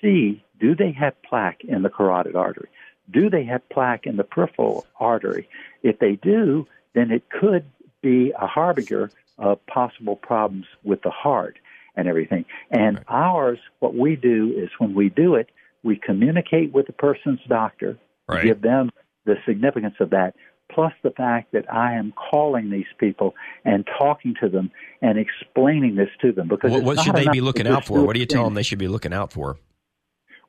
see 0.00 0.42
do 0.60 0.74
they 0.74 0.92
have 0.92 1.20
plaque 1.22 1.62
in 1.64 1.82
the 1.82 1.88
carotid 1.88 2.34
artery? 2.34 2.68
Do 3.10 3.30
they 3.30 3.44
have 3.44 3.66
plaque 3.68 4.06
in 4.06 4.16
the 4.16 4.24
peripheral 4.24 4.86
artery? 4.98 5.48
If 5.82 6.00
they 6.00 6.16
do, 6.16 6.66
then 6.94 7.10
it 7.10 7.30
could 7.30 7.64
be 8.02 8.32
a 8.38 8.46
harbinger 8.46 9.10
of 9.38 9.64
possible 9.66 10.16
problems 10.16 10.66
with 10.82 11.02
the 11.02 11.10
heart 11.10 11.58
and 11.96 12.08
everything. 12.08 12.44
And 12.70 12.96
right. 12.96 13.04
ours, 13.08 13.58
what 13.78 13.94
we 13.94 14.16
do 14.16 14.52
is 14.56 14.70
when 14.78 14.94
we 14.94 15.08
do 15.08 15.36
it, 15.36 15.50
we 15.82 15.96
communicate 15.96 16.72
with 16.72 16.86
the 16.86 16.92
person's 16.92 17.40
doctor, 17.48 17.96
right. 18.28 18.42
give 18.42 18.62
them 18.62 18.90
the 19.24 19.36
significance 19.46 19.94
of 20.00 20.10
that, 20.10 20.34
plus 20.72 20.92
the 21.02 21.10
fact 21.10 21.52
that 21.52 21.72
I 21.72 21.94
am 21.94 22.12
calling 22.30 22.70
these 22.70 22.86
people 22.98 23.34
and 23.64 23.86
talking 23.98 24.34
to 24.40 24.48
them 24.48 24.70
and 25.02 25.18
explaining 25.18 25.96
this 25.96 26.10
to 26.22 26.32
them. 26.32 26.48
Because 26.48 26.70
what, 26.70 26.82
what 26.82 27.00
should 27.00 27.14
they 27.14 27.28
be 27.28 27.40
looking 27.40 27.66
out 27.66 27.84
for? 27.84 28.04
What 28.04 28.14
do 28.14 28.20
you 28.20 28.26
tell 28.26 28.44
them 28.44 28.54
they 28.54 28.62
should 28.62 28.78
be 28.78 28.88
looking 28.88 29.12
out 29.12 29.32
for? 29.32 29.56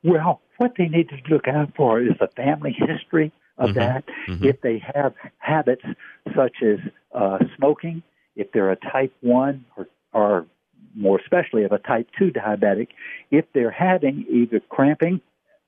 Well, 0.02 0.40
what 0.58 0.72
they 0.78 0.88
need 0.88 1.08
to 1.10 1.16
look 1.28 1.48
out 1.48 1.74
for 1.76 2.00
is 2.00 2.12
the 2.18 2.28
family 2.36 2.76
history 2.76 3.32
of 3.58 3.70
mm-hmm. 3.70 3.78
that. 3.78 4.04
Mm-hmm. 4.28 4.44
If 4.44 4.60
they 4.62 4.82
have 4.94 5.14
habits 5.38 5.82
such 6.34 6.56
as 6.62 6.78
uh, 7.14 7.38
smoking, 7.56 8.02
if 8.36 8.52
they're 8.52 8.70
a 8.70 8.76
type 8.76 9.12
1 9.20 9.64
or, 9.76 9.88
or 10.12 10.46
more 10.94 11.20
especially 11.20 11.64
of 11.64 11.72
a 11.72 11.78
type 11.78 12.08
2 12.18 12.30
diabetic, 12.30 12.88
if 13.30 13.44
they're 13.52 13.70
having 13.70 14.24
either 14.30 14.60
cramping 14.68 15.20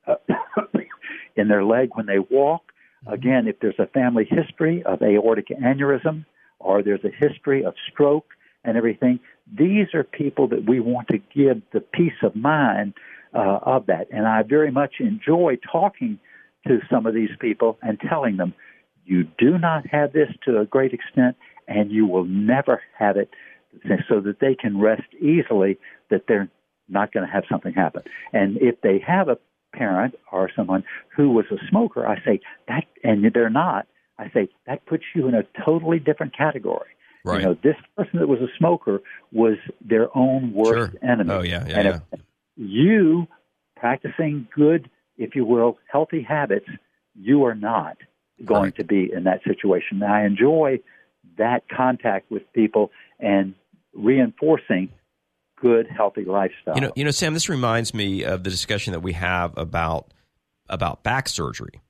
uh, 0.07 0.15
in 1.37 1.49
their 1.49 1.65
leg 1.65 1.91
when 1.95 2.07
they 2.07 2.19
walk, 2.19 2.72
again, 3.07 3.47
if 3.47 3.61
there's 3.61 3.79
a 3.79 3.87
family 3.87 4.27
history 4.29 4.83
of 4.85 5.03
aortic 5.03 5.49
aneurysm 5.49 6.25
or 6.59 6.83
there's 6.83 7.05
a 7.05 7.27
history 7.27 7.65
of 7.65 7.75
stroke 7.93 8.27
and 8.65 8.77
everything, 8.77 9.19
these 9.53 9.89
are 9.95 10.05
people 10.05 10.49
that 10.49 10.69
we 10.69 10.81
want 10.81 11.09
to 11.09 11.19
give 11.19 11.63
the 11.73 11.81
peace 11.81 12.13
of 12.23 12.37
mind 12.37 12.95
uh, 13.35 13.59
of 13.63 13.87
that. 13.87 14.07
And 14.11 14.27
I 14.27 14.43
very 14.43 14.71
much 14.71 14.95
enjoy 15.01 15.59
talking 15.71 16.19
to 16.67 16.79
some 16.91 17.07
of 17.07 17.15
these 17.15 17.31
people 17.41 17.79
and 17.83 17.99
telling 18.01 18.37
them, 18.37 18.55
you 19.05 19.25
do 19.37 19.59
not 19.59 19.87
have 19.89 20.13
this 20.13 20.29
to 20.45 20.61
a 20.61 20.65
great 20.65 20.93
extent, 20.93 21.37
and 21.67 21.91
you 21.91 22.07
will 22.07 22.25
never 22.25 22.81
have 22.97 23.17
it 23.17 23.31
so 24.09 24.21
that 24.21 24.39
they 24.41 24.55
can 24.55 24.79
rest 24.79 25.03
easily 25.21 25.79
that 26.11 26.25
they're 26.29 26.49
not 26.89 27.13
going 27.13 27.27
to 27.27 27.33
have 27.33 27.45
something 27.51 27.73
happen. 27.73 28.03
And 28.33 28.59
if 28.59 28.81
they 28.83 29.03
have 29.05 29.29
a 29.29 29.39
parent 29.73 30.15
or 30.31 30.51
someone 30.55 30.85
who 31.17 31.31
was 31.31 31.47
a 31.51 31.57
smoker, 31.69 32.07
I 32.07 32.23
say 32.25 32.41
that, 32.69 32.85
and 33.03 33.25
they're 33.33 33.51
not, 33.51 33.87
I 34.19 34.31
say 34.33 34.49
that 34.67 34.87
puts 34.87 35.05
you 35.15 35.29
in 35.29 35.35
a 35.35 35.43
totally 35.65 35.99
different 35.99 36.37
category. 36.37 36.89
Right. 37.25 37.41
You 37.41 37.49
know, 37.49 37.57
this 37.63 37.77
person 37.97 38.19
that 38.19 38.29
was 38.29 38.41
a 38.41 38.49
smoker 38.59 39.01
was 39.31 39.57
their 39.81 40.17
own 40.17 40.53
worst 40.55 40.93
sure. 40.93 41.09
enemy. 41.09 41.31
Oh 41.31 41.43
yeah, 41.43 41.65
yeah. 41.67 41.79
And 41.79 41.89
yeah. 41.89 42.01
if 42.13 42.21
you 42.57 43.29
practicing 43.77 44.49
good, 44.55 44.91
if 45.17 45.35
you 45.35 45.45
will, 45.45 45.79
healthy 45.91 46.23
habits, 46.23 46.67
you 47.15 47.45
are 47.45 47.55
not 47.55 47.97
going 48.45 48.63
right. 48.65 48.77
to 48.77 48.85
be 48.85 49.11
in 49.13 49.25
that 49.25 49.43
situation. 49.45 50.03
And 50.03 50.13
I 50.13 50.25
enjoy 50.25 50.81
that 51.39 51.69
contact 51.69 52.31
with 52.31 52.43
people 52.53 52.91
and 53.21 53.55
reinforcing 53.95 54.91
good, 55.63 55.87
healthy 55.89 56.25
lifestyle. 56.25 56.75
You 56.75 56.81
know, 56.81 56.93
you 56.97 57.05
know, 57.05 57.13
Sam, 57.13 57.33
this 57.33 57.49
reminds 57.49 57.95
me 57.95 58.25
of 58.25 58.43
the 58.45 58.51
discussion 58.51 58.93
that 58.93 59.01
we 59.01 59.13
have 59.13 59.57
about 59.57 60.13
about 60.69 61.03
back 61.03 61.29
surgery. 61.29 61.81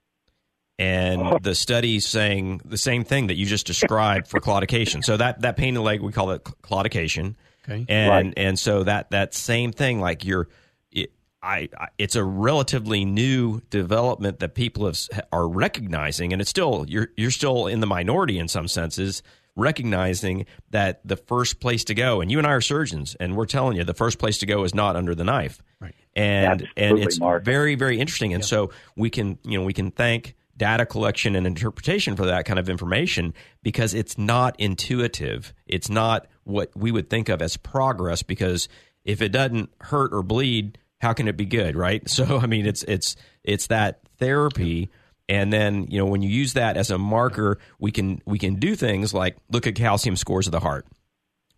And 0.79 1.21
oh. 1.21 1.39
the 1.41 1.55
studies 1.55 2.07
saying 2.07 2.61
the 2.65 2.79
same 2.79 3.05
thing 3.05 3.29
that 3.29 3.35
you 3.35 3.47
just 3.47 3.67
described 3.67 4.27
for 4.27 4.41
claudication. 4.41 5.05
So 5.05 5.17
that, 5.17 5.43
that 5.43 5.57
pain 5.57 5.69
in 5.69 5.75
the 5.75 5.83
leg, 5.83 6.01
we 6.01 6.11
call 6.13 6.33
it 6.33 6.43
claudication. 6.63 7.37
Okay. 7.69 7.85
And 7.89 8.11
right. 8.29 8.35
and 8.37 8.59
so 8.59 8.83
that 8.83 9.11
that 9.11 9.35
same 9.35 9.71
thing, 9.71 10.01
like 10.01 10.25
you're, 10.25 10.49
it, 10.91 11.13
I, 11.41 11.69
I, 11.79 11.89
it's 11.99 12.17
a 12.17 12.25
relatively 12.25 13.05
new 13.05 13.61
development 13.71 14.41
that 14.41 14.55
people 14.55 14.87
have, 14.87 14.99
are 15.31 15.47
recognizing, 15.47 16.33
and 16.33 16.43
it's 16.43 16.51
still 16.51 16.85
you're 16.89 17.11
you're 17.17 17.31
still 17.31 17.69
in 17.69 17.79
the 17.79 17.87
minority 17.87 18.39
in 18.39 18.49
some 18.49 18.67
senses, 18.67 19.23
recognizing 19.57 20.47
that 20.71 21.01
the 21.07 21.17
first 21.17 21.61
place 21.61 21.85
to 21.85 21.95
go, 21.95 22.21
and 22.21 22.31
you 22.31 22.39
and 22.39 22.47
I 22.47 22.53
are 22.53 22.61
surgeons, 22.61 23.17
and 23.21 23.37
we're 23.37 23.47
telling 23.47 23.77
you 23.77 23.85
the 23.85 23.95
first 23.95 24.19
place 24.19 24.39
to 24.39 24.47
go 24.47 24.65
is 24.65 24.75
not 24.75 24.97
under 24.97 25.15
the 25.15 25.25
knife, 25.25 25.63
right? 25.81 25.95
And 26.15 26.69
and 26.77 26.99
it's 26.99 27.19
Mark. 27.19 27.45
very 27.45 27.75
very 27.75 27.99
interesting, 27.99 28.35
and 28.35 28.43
yep. 28.43 28.49
so 28.49 28.71
we 28.97 29.11
can 29.11 29.39
you 29.45 29.59
know 29.59 29.65
we 29.65 29.73
can 29.73 29.91
thank 29.91 30.35
data 30.57 30.87
collection 30.87 31.35
and 31.35 31.47
interpretation 31.47 32.15
for 32.15 32.27
that 32.27 32.45
kind 32.45 32.59
of 32.59 32.69
information 32.69 33.35
because 33.63 33.95
it's 33.95 34.19
not 34.19 34.55
intuitive. 34.61 35.53
It's 35.67 35.89
not 35.89 36.27
what 36.45 36.71
we 36.77 36.93
would 36.93 37.09
think 37.11 37.29
of 37.29 37.43
as 37.43 37.57
progress 37.57 38.23
because 38.23 38.69
if 39.05 39.23
it 39.23 39.31
doesn't 39.31 39.71
hurt 39.81 40.13
or 40.13 40.23
bleed, 40.23 40.79
how 41.01 41.15
can 41.15 41.27
it 41.27 41.37
be 41.37 41.47
good, 41.47 41.75
right? 41.75 42.03
So 42.09 42.39
I 42.39 42.47
mean 42.47 42.67
it's 42.67 42.83
it's 42.85 43.17
it's 43.43 43.69
that 43.69 44.01
therapy 44.19 44.91
and 45.33 45.51
then, 45.51 45.87
you 45.89 45.97
know, 45.97 46.05
when 46.05 46.21
you 46.21 46.29
use 46.29 46.53
that 46.53 46.77
as 46.77 46.91
a 46.91 46.99
marker, 46.99 47.59
we 47.79 47.91
can 47.91 48.21
we 48.27 48.39
can 48.39 48.57
do 48.57 48.77
things 48.77 49.15
like 49.15 49.39
look 49.51 49.67
at 49.67 49.75
calcium 49.75 50.15
scores 50.15 50.47
of 50.47 50.53
the 50.53 50.61
heart. 50.61 50.87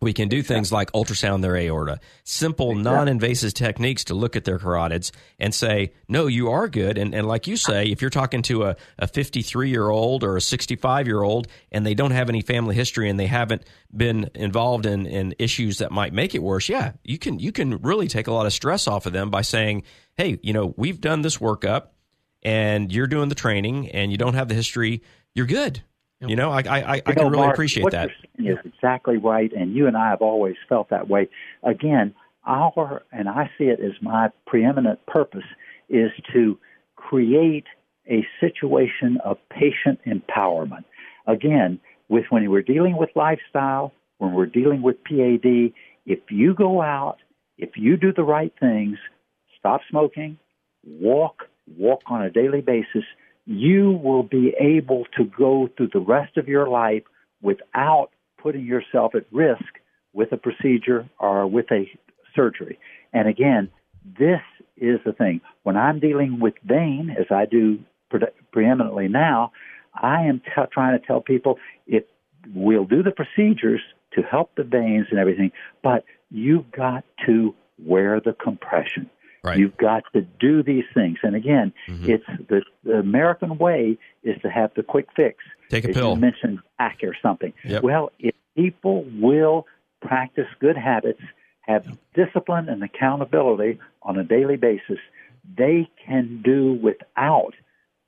We 0.01 0.13
can 0.13 0.29
do 0.29 0.41
things 0.41 0.71
like 0.71 0.93
ultrasound 0.93 1.41
their 1.41 1.57
aorta, 1.57 1.99
simple, 2.23 2.73
non 2.73 3.09
invasive 3.09 3.53
techniques 3.53 4.05
to 4.05 4.13
look 4.13 4.37
at 4.37 4.45
their 4.45 4.59
carotids 4.59 5.11
and 5.39 5.53
say, 5.53 5.91
no, 6.07 6.27
you 6.27 6.51
are 6.51 6.69
good. 6.69 6.97
And, 6.97 7.13
and 7.13 7.27
like 7.27 7.47
you 7.47 7.57
say, 7.57 7.87
if 7.87 8.01
you're 8.01 8.09
talking 8.09 8.43
to 8.43 8.63
a, 8.63 8.75
a 8.97 9.07
53 9.07 9.69
year 9.69 9.89
old 9.89 10.23
or 10.23 10.37
a 10.37 10.41
65 10.41 11.05
year 11.05 11.21
old 11.21 11.49
and 11.69 11.85
they 11.85 11.95
don't 11.95 12.11
have 12.11 12.29
any 12.29 12.41
family 12.41 12.75
history 12.75 13.09
and 13.09 13.19
they 13.19 13.27
haven't 13.27 13.63
been 13.93 14.29
involved 14.35 14.85
in, 14.85 15.05
in 15.05 15.35
issues 15.37 15.79
that 15.79 15.91
might 15.91 16.13
make 16.13 16.33
it 16.33 16.41
worse, 16.41 16.69
yeah, 16.69 16.93
you 17.03 17.17
can, 17.17 17.39
you 17.39 17.51
can 17.51 17.81
really 17.81 18.07
take 18.07 18.27
a 18.27 18.33
lot 18.33 18.45
of 18.45 18.53
stress 18.53 18.87
off 18.87 19.05
of 19.05 19.11
them 19.11 19.29
by 19.29 19.41
saying, 19.41 19.83
hey, 20.15 20.39
you 20.43 20.53
know, 20.53 20.73
we've 20.77 21.01
done 21.01 21.23
this 21.23 21.39
workup 21.39 21.87
and 22.45 22.93
you're 22.93 23.07
doing 23.07 23.27
the 23.27 23.35
training 23.35 23.89
and 23.89 24.11
you 24.11 24.17
don't 24.17 24.35
have 24.35 24.47
the 24.47 24.53
history, 24.53 25.01
you're 25.33 25.47
good. 25.47 25.81
You 26.21 26.35
know, 26.35 26.49
I 26.49 26.59
I, 26.59 26.93
I 26.93 26.99
can 27.01 27.15
know, 27.15 27.23
really 27.29 27.43
Mark, 27.43 27.55
appreciate 27.55 27.83
what 27.83 27.91
that. 27.91 28.09
You're 28.37 28.55
saying 28.55 28.65
is 28.65 28.73
exactly 28.73 29.17
right, 29.17 29.51
and 29.51 29.75
you 29.75 29.85
and 29.85 29.97
I 29.97 30.09
have 30.09 30.21
always 30.21 30.55
felt 30.69 30.89
that 30.89 31.09
way. 31.09 31.27
Again, 31.63 32.15
our 32.47 33.03
and 33.11 33.27
I 33.27 33.49
see 33.57 33.65
it 33.65 33.79
as 33.79 33.91
my 34.01 34.29
preeminent 34.47 35.05
purpose 35.07 35.43
is 35.89 36.11
to 36.33 36.57
create 36.95 37.65
a 38.09 38.25
situation 38.39 39.17
of 39.23 39.37
patient 39.49 39.99
empowerment. 40.07 40.85
Again, 41.27 41.79
with 42.07 42.25
when 42.29 42.49
we're 42.49 42.61
dealing 42.61 42.97
with 42.97 43.09
lifestyle, 43.15 43.91
when 44.19 44.33
we're 44.33 44.45
dealing 44.45 44.81
with 44.81 45.03
PAD, 45.03 45.73
if 46.05 46.19
you 46.29 46.53
go 46.53 46.81
out, 46.81 47.17
if 47.57 47.71
you 47.75 47.97
do 47.97 48.13
the 48.13 48.23
right 48.23 48.53
things, 48.59 48.97
stop 49.59 49.81
smoking, 49.89 50.37
walk, 50.83 51.43
walk 51.77 52.01
on 52.07 52.21
a 52.21 52.29
daily 52.29 52.61
basis, 52.61 53.03
you 53.45 53.91
will 54.03 54.23
be 54.23 54.53
able 54.59 55.05
to 55.17 55.25
go 55.25 55.69
through 55.75 55.89
the 55.93 55.99
rest 55.99 56.37
of 56.37 56.47
your 56.47 56.67
life 56.67 57.03
without 57.41 58.09
putting 58.41 58.65
yourself 58.65 59.13
at 59.15 59.25
risk 59.31 59.63
with 60.13 60.31
a 60.31 60.37
procedure 60.37 61.07
or 61.19 61.45
with 61.47 61.65
a 61.71 61.89
surgery. 62.35 62.79
And 63.13 63.27
again, 63.27 63.69
this 64.17 64.41
is 64.77 64.99
the 65.05 65.13
thing. 65.13 65.41
When 65.63 65.77
I'm 65.77 65.99
dealing 65.99 66.39
with 66.39 66.53
vein, 66.63 67.15
as 67.17 67.25
I 67.29 67.45
do 67.45 67.79
pre- 68.09 68.27
preeminently 68.51 69.07
now, 69.07 69.51
I 69.93 70.23
am 70.23 70.39
t- 70.39 70.61
trying 70.71 70.99
to 70.99 71.05
tell 71.05 71.21
people 71.21 71.57
if 71.87 72.03
we'll 72.53 72.85
do 72.85 73.01
the 73.01 73.11
procedures 73.11 73.81
to 74.13 74.21
help 74.21 74.51
the 74.55 74.63
veins 74.63 75.07
and 75.09 75.19
everything, 75.19 75.51
but 75.83 76.03
you've 76.29 76.71
got 76.71 77.03
to 77.25 77.53
wear 77.79 78.19
the 78.19 78.33
compression. 78.33 79.09
Right. 79.45 79.59
You've 79.59 79.77
got 79.77 80.03
to 80.13 80.21
do 80.39 80.63
these 80.63 80.85
things. 80.93 81.19
And 81.23 81.35
again, 81.35 81.71
mm-hmm. 81.87 82.09
it's 82.09 82.25
the, 82.49 82.63
the, 82.83 82.93
American 82.93 83.57
way 83.57 83.97
is 84.23 84.41
to 84.41 84.49
have 84.49 84.71
the 84.75 84.83
quick 84.83 85.07
fix. 85.15 85.43
Take 85.69 85.85
a 85.85 85.89
As 85.89 85.95
pill. 85.95 86.15
You 86.15 86.19
mentioned 86.19 86.59
ACK 86.79 87.03
or 87.03 87.15
something. 87.21 87.53
Yep. 87.63 87.83
Well, 87.83 88.11
if 88.19 88.33
people 88.55 89.05
will 89.19 89.67
practice 90.01 90.47
good 90.59 90.77
habits, 90.77 91.21
have 91.61 91.85
discipline 92.15 92.69
and 92.69 92.83
accountability 92.83 93.79
on 94.01 94.17
a 94.17 94.23
daily 94.23 94.57
basis, 94.57 94.99
they 95.57 95.89
can 96.05 96.41
do 96.43 96.73
without 96.73 97.53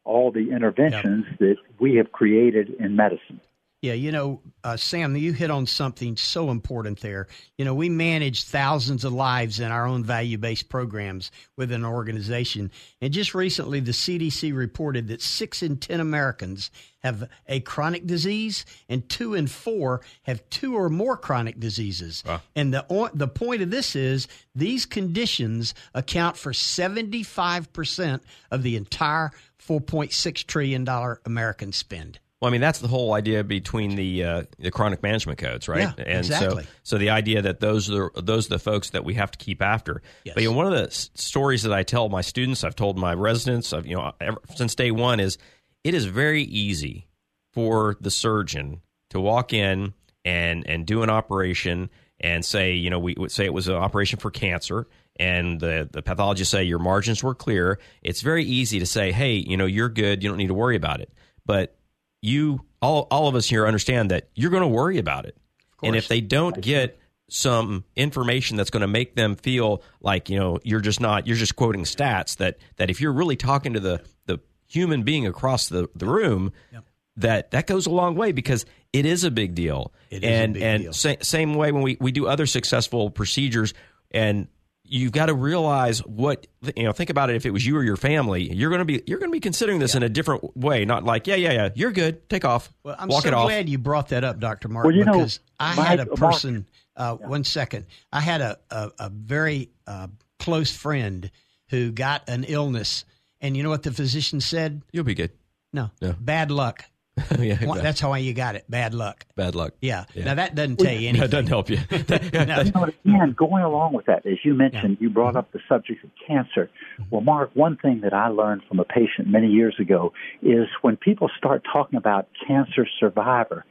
all 0.04 0.32
the 0.32 0.52
interventions 0.52 1.26
yep. 1.30 1.40
that 1.40 1.56
we 1.80 1.96
have 1.96 2.12
created 2.12 2.70
in 2.80 2.96
medicine. 2.96 3.42
Yeah, 3.84 3.94
you 3.94 4.12
know, 4.12 4.42
uh, 4.64 4.76
Sam, 4.76 5.16
you 5.16 5.34
hit 5.34 5.52
on 5.52 5.68
something 5.68 6.18
so 6.18 6.50
important 6.50 7.00
there. 7.00 7.28
You 7.60 7.66
know, 7.66 7.76
we 7.76 7.90
manage 7.90 8.46
thousands 8.46 9.04
of 9.04 9.14
lives 9.14 9.60
in 9.60 9.72
our 9.72 9.86
own 9.86 10.04
value 10.04 10.40
based 10.40 10.68
programs 10.68 11.30
within 11.58 11.82
an 11.82 11.86
organization. 11.86 12.72
And 13.02 13.14
just 13.14 13.36
recently, 13.36 13.80
the 13.80 13.92
CDC 13.92 14.56
reported 14.56 15.10
that 15.10 15.22
six 15.22 15.62
in 15.62 15.78
10 15.78 16.00
Americans 16.00 16.72
have 17.02 17.30
a 17.48 17.60
chronic 17.60 18.08
disease, 18.08 18.66
and 18.90 19.08
two 19.08 19.36
in 19.36 19.46
four 19.46 20.02
have 20.24 20.50
two 20.50 20.76
or 20.76 20.90
more 20.90 21.16
chronic 21.16 21.60
diseases. 21.60 22.24
Wow. 22.26 22.42
And 22.56 22.74
the, 22.74 23.12
the 23.14 23.28
point 23.28 23.62
of 23.62 23.70
this 23.70 23.96
is 23.96 24.28
these 24.56 24.88
conditions 24.88 25.76
account 25.94 26.36
for 26.36 26.52
75% 26.52 28.22
of 28.50 28.64
the 28.64 28.76
entire 28.76 29.32
$4.6 29.62 30.48
trillion 30.48 30.88
American 31.26 31.72
spend. 31.72 32.20
Well, 32.40 32.50
I 32.50 32.52
mean 32.52 32.62
that's 32.62 32.80
the 32.80 32.88
whole 32.88 33.14
idea 33.14 33.44
between 33.44 33.96
the 33.96 34.24
uh, 34.24 34.44
the 34.60 34.70
chronic 34.70 35.02
management 35.02 35.40
codes, 35.40 35.68
right? 35.68 35.80
Yeah, 35.80 35.94
and 35.98 36.20
exactly. 36.20 36.64
So, 36.64 36.70
so 36.84 36.98
the 36.98 37.10
idea 37.10 37.42
that 37.42 37.60
those 37.60 37.90
are 37.90 38.12
those 38.16 38.46
are 38.46 38.50
the 38.50 38.60
folks 38.60 38.92
that 38.92 39.04
we 39.04 39.16
have 39.16 39.32
to 39.32 39.38
keep 39.38 39.62
after. 39.62 40.04
Yes. 40.24 40.36
But 40.36 40.44
you 40.44 40.52
know, 40.52 40.58
one 40.58 40.68
of 40.68 40.74
the 40.74 40.86
s- 40.86 41.10
stories 41.16 41.64
that 41.64 41.74
I 41.74 41.82
tell 41.82 42.10
my 42.10 42.22
students, 42.22 42.64
I've 42.64 42.76
told 42.76 42.98
my 43.00 43.14
residents, 43.14 43.74
of 43.74 43.88
you 43.88 43.96
know, 43.96 44.12
ever, 44.22 44.38
since 44.56 44.76
day 44.76 44.92
one, 44.92 45.20
is 45.20 45.40
it 45.84 45.96
is 45.96 46.06
very 46.06 46.44
easy 46.44 47.08
for 47.54 47.98
the 48.02 48.12
surgeon 48.12 48.82
to 49.10 49.20
walk 49.20 49.52
in 49.52 49.96
and 50.24 50.68
and 50.70 50.86
do 50.86 51.02
an 51.02 51.10
operation 51.10 51.90
and 52.20 52.46
say, 52.46 52.74
you 52.74 52.92
know, 52.92 53.00
we 53.00 53.16
would 53.18 53.32
say 53.32 53.46
it 53.46 53.54
was 53.54 53.68
an 53.68 53.76
operation 53.76 54.20
for 54.20 54.30
cancer, 54.30 54.88
and 55.20 55.60
the 55.60 55.90
the 55.92 56.04
pathologists 56.04 56.52
say 56.52 56.64
your 56.64 56.78
margins 56.78 57.24
were 57.24 57.34
clear. 57.34 57.80
It's 58.04 58.22
very 58.22 58.44
easy 58.44 58.78
to 58.78 58.86
say, 58.86 59.12
hey, 59.12 59.34
you 59.34 59.58
know, 59.58 59.66
you're 59.66 59.90
good, 59.90 60.22
you 60.22 60.30
don't 60.30 60.38
need 60.38 60.48
to 60.50 60.54
worry 60.54 60.76
about 60.76 61.02
it. 61.02 61.12
But 61.46 61.77
you 62.22 62.62
all 62.82 63.08
all 63.12 63.28
of 63.28 63.36
us 63.36 63.48
here 63.48 63.66
understand 63.66 64.12
that 64.12 64.30
you're 64.36 64.52
going 64.52 64.64
to 64.64 64.68
worry 64.68 64.98
about 64.98 65.26
it. 65.26 65.38
And 65.84 65.96
if 65.96 66.08
they 66.08 66.22
don't 66.22 66.60
get 66.60 67.00
some 67.30 67.84
information 67.96 68.58
that's 68.58 68.70
going 68.70 68.82
to 68.82 68.88
make 68.88 69.16
them 69.16 69.36
feel 69.36 69.82
like 70.00 70.30
you 70.30 70.40
know 70.40 70.60
you're 70.64 70.80
just 70.80 71.02
not 71.02 71.28
you're 71.28 71.36
just 71.36 71.56
quoting 71.56 71.84
stats 71.84 72.38
that 72.38 72.58
that 72.78 72.90
if 72.90 73.02
you're 73.02 73.12
really 73.12 73.36
talking 73.36 73.74
to 73.74 73.80
the 73.80 74.02
the 74.26 74.40
human 74.68 75.04
being 75.04 75.28
across 75.28 75.68
the 75.68 75.90
the 75.96 76.06
room 76.06 76.54
yep. 76.72 76.86
that 77.18 77.52
that 77.52 77.68
goes 77.68 77.86
a 77.86 77.90
long 77.90 78.16
way 78.16 78.32
because 78.32 78.66
it 78.94 79.06
is 79.06 79.24
a 79.26 79.32
big 79.32 79.56
deal 79.56 79.94
it 80.10 80.24
and 80.24 80.54
big 80.54 80.64
and 80.64 80.84
deal. 80.84 80.94
Sa- 80.94 81.16
same 81.22 81.56
way 81.56 81.72
when 81.72 81.84
we 81.84 81.98
we 82.00 82.12
do 82.12 82.28
other 82.28 82.46
successful 82.46 83.10
procedures 83.10 83.74
and 84.12 84.48
you've 84.90 85.12
got 85.12 85.28
to 85.28 85.34
realize 85.34 86.00
what 86.00 86.48
you 86.76 86.84
know 86.84 86.92
think 86.92 87.10
about 87.10 87.30
it 87.30 87.36
if 87.36 87.46
it 87.46 87.52
was 87.52 87.66
you 87.66 87.76
or 87.78 87.84
your 87.84 87.98
family 87.98 88.52
you're 88.54 88.70
going 88.70 88.80
to 88.80 88.86
be 88.86 89.02
you're 89.06 89.20
going 89.20 89.32
to 89.32 89.36
be 89.36 89.40
considering 89.40 89.80
this 89.80 89.94
yeah. 89.94 89.98
in 89.98 90.04
a 90.04 90.10
different 90.10 90.56
way 90.58 90.86
not 90.86 91.04
like 91.04 91.28
yeah 91.28 91.36
yeah 91.36 91.52
yeah 91.52 91.70
you're 91.76 91.92
good 91.92 92.28
take 92.30 92.46
off 92.46 92.72
well 92.84 92.96
i'm 92.98 93.08
walk 93.08 93.24
so 93.24 93.28
it 93.30 93.34
off. 93.34 93.46
glad 93.46 93.70
you 93.70 93.78
brought 93.78 94.10
that 94.10 94.24
up 94.24 94.40
dr 94.40 94.68
mark 94.68 94.86
well, 94.86 94.96
you 94.96 95.04
because 95.04 95.40
know, 95.40 95.66
i 95.66 95.76
my, 95.76 95.84
had 95.84 96.00
a 96.00 96.06
person 96.06 96.66
uh, 96.96 97.18
yeah. 97.20 97.28
one 97.28 97.44
second 97.44 97.86
i 98.12 98.20
had 98.20 98.42
a, 98.42 98.58
a, 98.72 98.92
a 99.00 99.10
very 99.10 99.70
uh, 99.86 100.08
close 100.40 100.76
friend 100.76 101.32
who 101.70 101.92
got 101.92 102.28
an 102.30 102.44
illness 102.46 103.06
and 103.42 103.56
you 103.56 103.64
know 103.64 103.70
what 103.70 103.84
the 103.84 103.92
physician 103.92 104.42
said 104.42 104.82
you'll 104.92 105.04
be 105.04 105.16
good 105.16 105.32
no, 105.74 105.92
no. 106.02 106.14
bad 106.20 106.50
luck 106.50 106.86
yeah, 107.40 107.54
exactly. 107.54 107.82
that's 107.82 108.00
how 108.00 108.14
you 108.14 108.34
got 108.34 108.56
it. 108.56 108.66
Bad 108.70 108.94
luck. 108.94 109.26
Bad 109.36 109.56
luck. 109.56 109.74
Yeah. 109.82 110.06
yeah. 110.14 110.26
Now 110.26 110.36
that 110.36 110.54
doesn't 110.54 110.78
tell 110.78 110.94
you 110.94 111.10
anything. 111.10 111.22
That 111.22 111.32
doesn't 111.32 111.48
help 111.48 111.70
you. 111.70 111.78
no. 111.92 112.62
you 112.64 112.72
know, 112.72 112.84
again, 113.06 113.36
going 113.36 113.64
along 113.64 113.94
with 113.94 114.06
that, 114.06 114.26
as 114.26 114.38
you 114.44 114.54
mentioned, 114.54 114.98
yeah. 115.00 115.08
you 115.08 115.10
brought 115.10 115.36
up 115.36 115.52
the 115.52 115.60
subject 115.68 116.04
of 116.04 116.12
cancer. 116.28 116.70
Well, 117.10 117.22
Mark, 117.22 117.50
one 117.56 117.78
thing 117.78 118.02
that 118.02 118.14
I 118.14 118.28
learned 118.28 118.64
from 118.68 118.80
a 118.80 118.86
patient 118.86 119.28
many 119.28 119.48
years 119.48 119.76
ago 119.80 120.14
is 120.44 120.68
when 120.82 120.96
people 120.96 121.30
start 121.38 121.64
talking 121.72 121.98
about 121.98 122.28
cancer 122.48 122.88
survivor, 123.00 123.66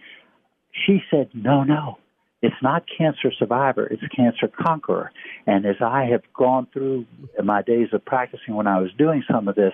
she 0.87 1.03
said, 1.11 1.31
"No, 1.33 1.63
no, 1.63 1.99
it's 2.43 2.61
not 2.63 2.85
cancer 2.99 3.33
survivor; 3.39 3.87
it's 3.87 4.03
cancer 4.15 4.49
conqueror." 4.49 5.13
And 5.47 5.65
as 5.67 5.77
I 5.81 6.07
have 6.11 6.23
gone 6.37 6.67
through 6.73 7.07
my 7.43 7.63
days 7.63 7.89
of 7.93 8.05
practicing, 8.05 8.57
when 8.57 8.67
I 8.67 8.81
was 8.81 8.91
doing 8.99 9.23
some 9.31 9.47
of 9.47 9.55
this, 9.55 9.73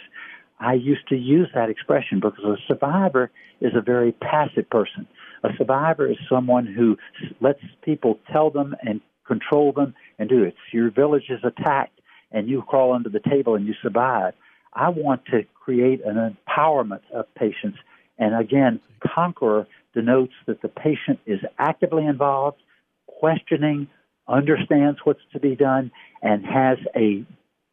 I 0.62 0.74
used 0.74 1.08
to 1.08 1.16
use 1.16 1.48
that 1.54 1.70
expression 1.70 2.20
because 2.20 2.44
a 2.44 2.56
survivor 2.68 3.30
is 3.60 3.72
a 3.74 3.80
very 3.80 4.12
passive 4.12 4.68
person. 4.70 5.06
A 5.42 5.48
survivor 5.58 6.08
is 6.10 6.16
someone 6.28 6.66
who 6.66 6.96
lets 7.40 7.60
people 7.82 8.18
tell 8.32 8.50
them 8.50 8.74
and 8.82 9.00
control 9.26 9.72
them 9.72 9.94
and 10.18 10.28
do 10.28 10.42
it. 10.44 10.54
Your 10.72 10.90
village 10.90 11.30
is 11.30 11.40
attacked 11.42 12.00
and 12.30 12.48
you 12.48 12.62
crawl 12.62 12.92
under 12.92 13.08
the 13.08 13.20
table 13.20 13.56
and 13.56 13.66
you 13.66 13.74
survive. 13.82 14.34
I 14.72 14.88
want 14.88 15.24
to 15.26 15.44
create 15.54 16.00
an 16.04 16.36
empowerment 16.36 17.02
of 17.12 17.26
patients. 17.34 17.78
And 18.18 18.34
again, 18.34 18.80
conqueror 19.14 19.66
denotes 19.94 20.32
that 20.46 20.62
the 20.62 20.68
patient 20.68 21.18
is 21.26 21.40
actively 21.58 22.06
involved, 22.06 22.58
questioning, 23.06 23.88
understands 24.28 25.00
what's 25.04 25.20
to 25.32 25.40
be 25.40 25.56
done, 25.56 25.90
and 26.22 26.44
has 26.46 26.78
a 26.96 27.24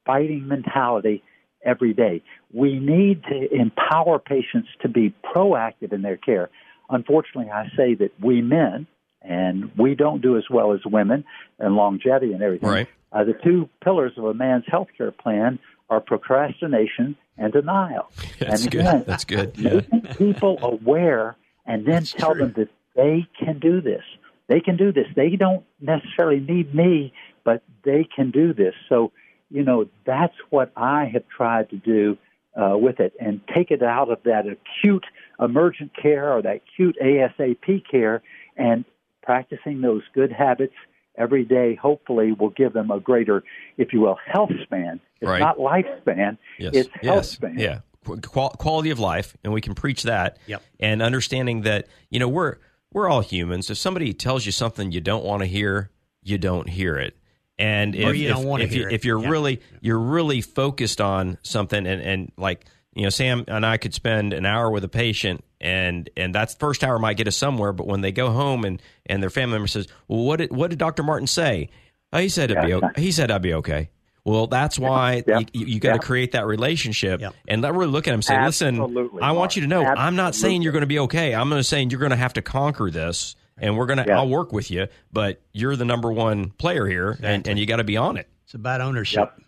fighting 0.05 0.47
mentality 0.47 1.23
every 1.63 1.93
day. 1.93 2.21
We 2.53 2.79
need 2.79 3.23
to 3.23 3.53
empower 3.53 4.19
patients 4.19 4.69
to 4.81 4.89
be 4.89 5.13
proactive 5.23 5.93
in 5.93 6.01
their 6.01 6.17
care. 6.17 6.49
Unfortunately, 6.89 7.51
I 7.51 7.67
say 7.75 7.93
that 7.95 8.11
we 8.21 8.41
men, 8.41 8.87
and 9.21 9.71
we 9.77 9.95
don't 9.95 10.21
do 10.21 10.37
as 10.37 10.45
well 10.49 10.73
as 10.73 10.79
women 10.85 11.25
and 11.59 11.75
longevity 11.75 12.33
and 12.33 12.41
everything. 12.41 12.69
Right. 12.69 12.87
Uh, 13.11 13.23
the 13.23 13.33
two 13.43 13.69
pillars 13.83 14.13
of 14.17 14.23
a 14.23 14.33
man's 14.33 14.63
health 14.67 14.87
care 14.97 15.11
plan 15.11 15.59
are 15.89 15.99
procrastination 15.99 17.17
and 17.37 17.51
denial. 17.51 18.11
That's 18.39 18.63
and 18.63 18.71
good. 18.71 19.05
That's 19.05 19.25
good. 19.25 19.53
Yeah. 19.57 19.73
Making 19.91 20.01
people 20.17 20.59
aware 20.61 21.35
and 21.69 21.85
then 21.85 21.93
That's 21.93 22.11
tell 22.11 22.33
true. 22.33 22.47
them 22.47 22.53
that 22.57 22.69
they 22.95 23.27
can 23.39 23.59
do 23.59 23.79
this. 23.79 24.03
They 24.47 24.59
can 24.59 24.75
do 24.75 24.91
this. 24.91 25.05
They 25.15 25.35
don't 25.35 25.63
necessarily 25.79 26.39
need 26.39 26.73
me, 26.73 27.13
but 27.45 27.61
they 27.83 28.07
can 28.13 28.31
do 28.31 28.53
this. 28.53 28.73
So, 28.89 29.11
you 29.51 29.63
know, 29.63 29.85
that's 30.05 30.33
what 30.49 30.71
I 30.75 31.05
have 31.13 31.23
tried 31.35 31.69
to 31.71 31.77
do 31.77 32.17
uh, 32.59 32.77
with 32.77 32.99
it 32.99 33.13
and 33.19 33.41
take 33.55 33.71
it 33.71 33.81
out 33.83 34.09
of 34.11 34.19
that 34.23 34.43
acute 34.47 35.05
emergent 35.39 35.91
care 35.99 36.33
or 36.33 36.41
that 36.41 36.57
acute 36.67 36.97
ASAP 37.01 37.83
care 37.89 38.21
and 38.57 38.85
practicing 39.23 39.81
those 39.81 40.01
good 40.13 40.31
habits 40.31 40.73
every 41.17 41.43
day 41.45 41.75
hopefully 41.75 42.31
will 42.31 42.49
give 42.49 42.73
them 42.73 42.91
a 42.91 42.99
greater, 42.99 43.43
if 43.77 43.93
you 43.93 44.01
will, 44.01 44.17
health 44.25 44.51
span. 44.63 44.99
It's 45.21 45.29
Right. 45.29 45.39
not 45.39 45.57
lifespan, 45.57 46.37
Yes. 46.57 46.73
it's 46.75 46.89
health 47.01 47.03
yes. 47.17 47.29
span. 47.31 47.59
Yeah. 47.59 47.79
Qual- 48.21 48.49
quality 48.51 48.89
of 48.89 48.99
life, 48.99 49.35
and 49.43 49.53
we 49.53 49.61
can 49.61 49.75
preach 49.75 50.03
that. 50.03 50.37
Yep. 50.47 50.61
And 50.79 51.01
understanding 51.01 51.61
that 51.61 51.87
you 52.09 52.19
know 52.19 52.29
we're 52.29 52.55
we're 52.91 53.09
all 53.09 53.21
humans. 53.21 53.69
If 53.69 53.77
somebody 53.77 54.13
tells 54.13 54.45
you 54.45 54.51
something 54.51 54.91
you 54.91 55.01
don't 55.01 55.23
want 55.23 55.41
to 55.41 55.45
hear, 55.45 55.91
you 56.23 56.37
don't 56.39 56.69
hear 56.69 56.95
it. 56.95 57.15
And 57.59 57.93
if, 57.93 58.15
you 58.15 58.29
if, 58.29 58.35
don't 58.35 58.45
wanna 58.45 58.63
if, 58.63 58.71
you, 58.73 58.79
hear 58.79 58.89
it. 58.89 58.93
if 58.95 59.05
you're 59.05 59.21
Yeah. 59.21 59.29
really 59.29 59.61
you're 59.81 59.99
really 59.99 60.41
focused 60.41 61.01
on 61.01 61.37
something, 61.43 61.85
and, 61.85 62.01
and 62.01 62.31
like 62.37 62.65
you 62.95 63.03
know, 63.03 63.09
Sam 63.09 63.43
and 63.47 63.65
I 63.65 63.77
could 63.77 63.93
spend 63.93 64.33
an 64.33 64.45
hour 64.45 64.71
with 64.71 64.83
a 64.83 64.89
patient, 64.89 65.43
and 65.61 66.09
and 66.17 66.33
that 66.35 66.57
first 66.57 66.83
hour 66.83 66.97
might 66.97 67.17
get 67.17 67.27
us 67.27 67.35
somewhere. 67.37 67.73
But 67.73 67.85
when 67.85 68.01
they 68.01 68.11
go 68.13 68.31
home 68.31 68.63
and 68.65 68.81
and 69.05 69.21
their 69.21 69.29
family 69.29 69.53
member 69.55 69.67
says, 69.67 69.87
"Well, 70.07 70.23
what 70.23 70.37
did 70.37 70.51
what 70.55 70.69
did 70.69 70.79
Doctor 70.79 71.03
Martin 71.03 71.27
say?" 71.27 71.69
Oh, 72.13 72.17
he 72.19 72.29
said 72.29 72.49
it'd 72.49 72.63
be 72.63 72.69
Yeah. 72.69 72.79
o- 72.81 72.99
he 72.99 73.11
said 73.11 73.29
I'd 73.29 73.41
be 73.41 73.53
okay. 73.55 73.89
Well, 74.25 74.47
that's 74.47 74.77
why 74.79 75.23
Yeah. 75.27 75.39
you, 75.53 75.65
you 75.65 75.79
got 75.79 75.89
to 75.89 75.95
Yeah. 75.95 75.99
create 75.99 76.31
that 76.31 76.45
relationship 76.45 77.21
Yep. 77.21 77.33
and 77.47 77.61
let 77.61 77.73
really 77.73 77.91
look 77.91 78.07
at 78.07 78.11
him 78.11 78.15
and 78.15 78.25
say, 78.25 78.43
listen, 78.43 78.75
Absolutely, 78.79 79.21
I 79.21 79.31
want 79.31 79.55
you 79.55 79.61
to 79.63 79.67
know 79.67 79.83
I'm 79.85 80.15
not 80.15 80.35
saying 80.35 80.61
you're 80.61 80.71
going 80.73 80.81
to 80.81 80.87
be 80.87 80.99
okay. 80.99 81.33
I'm 81.35 81.49
going 81.49 81.59
to 81.59 81.63
saying 81.63 81.89
you're 81.91 81.99
going 81.99 82.09
to 82.11 82.15
have 82.17 82.33
to 82.33 82.41
conquer 82.41 82.89
this 82.91 83.35
and 83.61 83.77
we're 83.77 83.85
going 83.85 83.97
to, 83.99 84.05
Yeah. 84.07 84.17
I'll 84.19 84.29
work 84.29 84.51
with 84.51 84.69
you, 84.71 84.87
but 85.11 85.41
you're 85.53 85.75
the 85.75 85.85
number 85.85 86.11
one 86.11 86.49
player 86.51 86.85
here 86.87 87.17
and, 87.21 87.47
and 87.47 87.57
you 87.59 87.65
got 87.65 87.77
to 87.77 87.83
be 87.83 87.97
on 87.97 88.17
it. 88.17 88.27
It's 88.45 88.53
about 88.53 88.81
ownership. 88.81 89.31
Yep. 89.37 89.41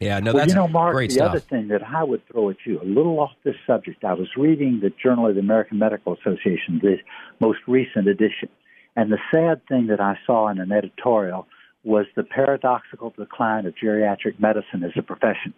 Yeah, 0.00 0.20
no, 0.20 0.32
well, 0.32 0.42
that's 0.42 0.50
you 0.50 0.54
know, 0.54 0.68
Mark, 0.68 0.94
great 0.94 1.10
the 1.10 1.14
stuff. 1.16 1.30
other 1.30 1.40
thing 1.40 1.68
that 1.68 1.82
I 1.82 2.04
would 2.04 2.22
throw 2.28 2.50
at 2.50 2.56
you, 2.64 2.80
a 2.80 2.84
little 2.84 3.18
off 3.18 3.32
this 3.42 3.56
subject, 3.66 4.04
I 4.04 4.12
was 4.14 4.28
reading 4.36 4.78
the 4.80 4.90
Journal 5.02 5.26
of 5.26 5.34
the 5.34 5.40
American 5.40 5.78
Medical 5.80 6.14
Association, 6.14 6.78
the 6.80 6.98
most 7.40 7.58
recent 7.66 8.06
edition, 8.06 8.48
and 8.94 9.10
the 9.10 9.18
sad 9.32 9.60
thing 9.66 9.88
that 9.88 10.00
I 10.00 10.16
saw 10.24 10.48
in 10.50 10.60
an 10.60 10.70
editorial 10.70 11.48
was 11.82 12.06
the 12.14 12.22
paradoxical 12.22 13.12
decline 13.18 13.66
of 13.66 13.74
geriatric 13.74 14.38
medicine 14.38 14.84
as 14.84 14.92
a 14.96 15.02
profession. 15.02 15.52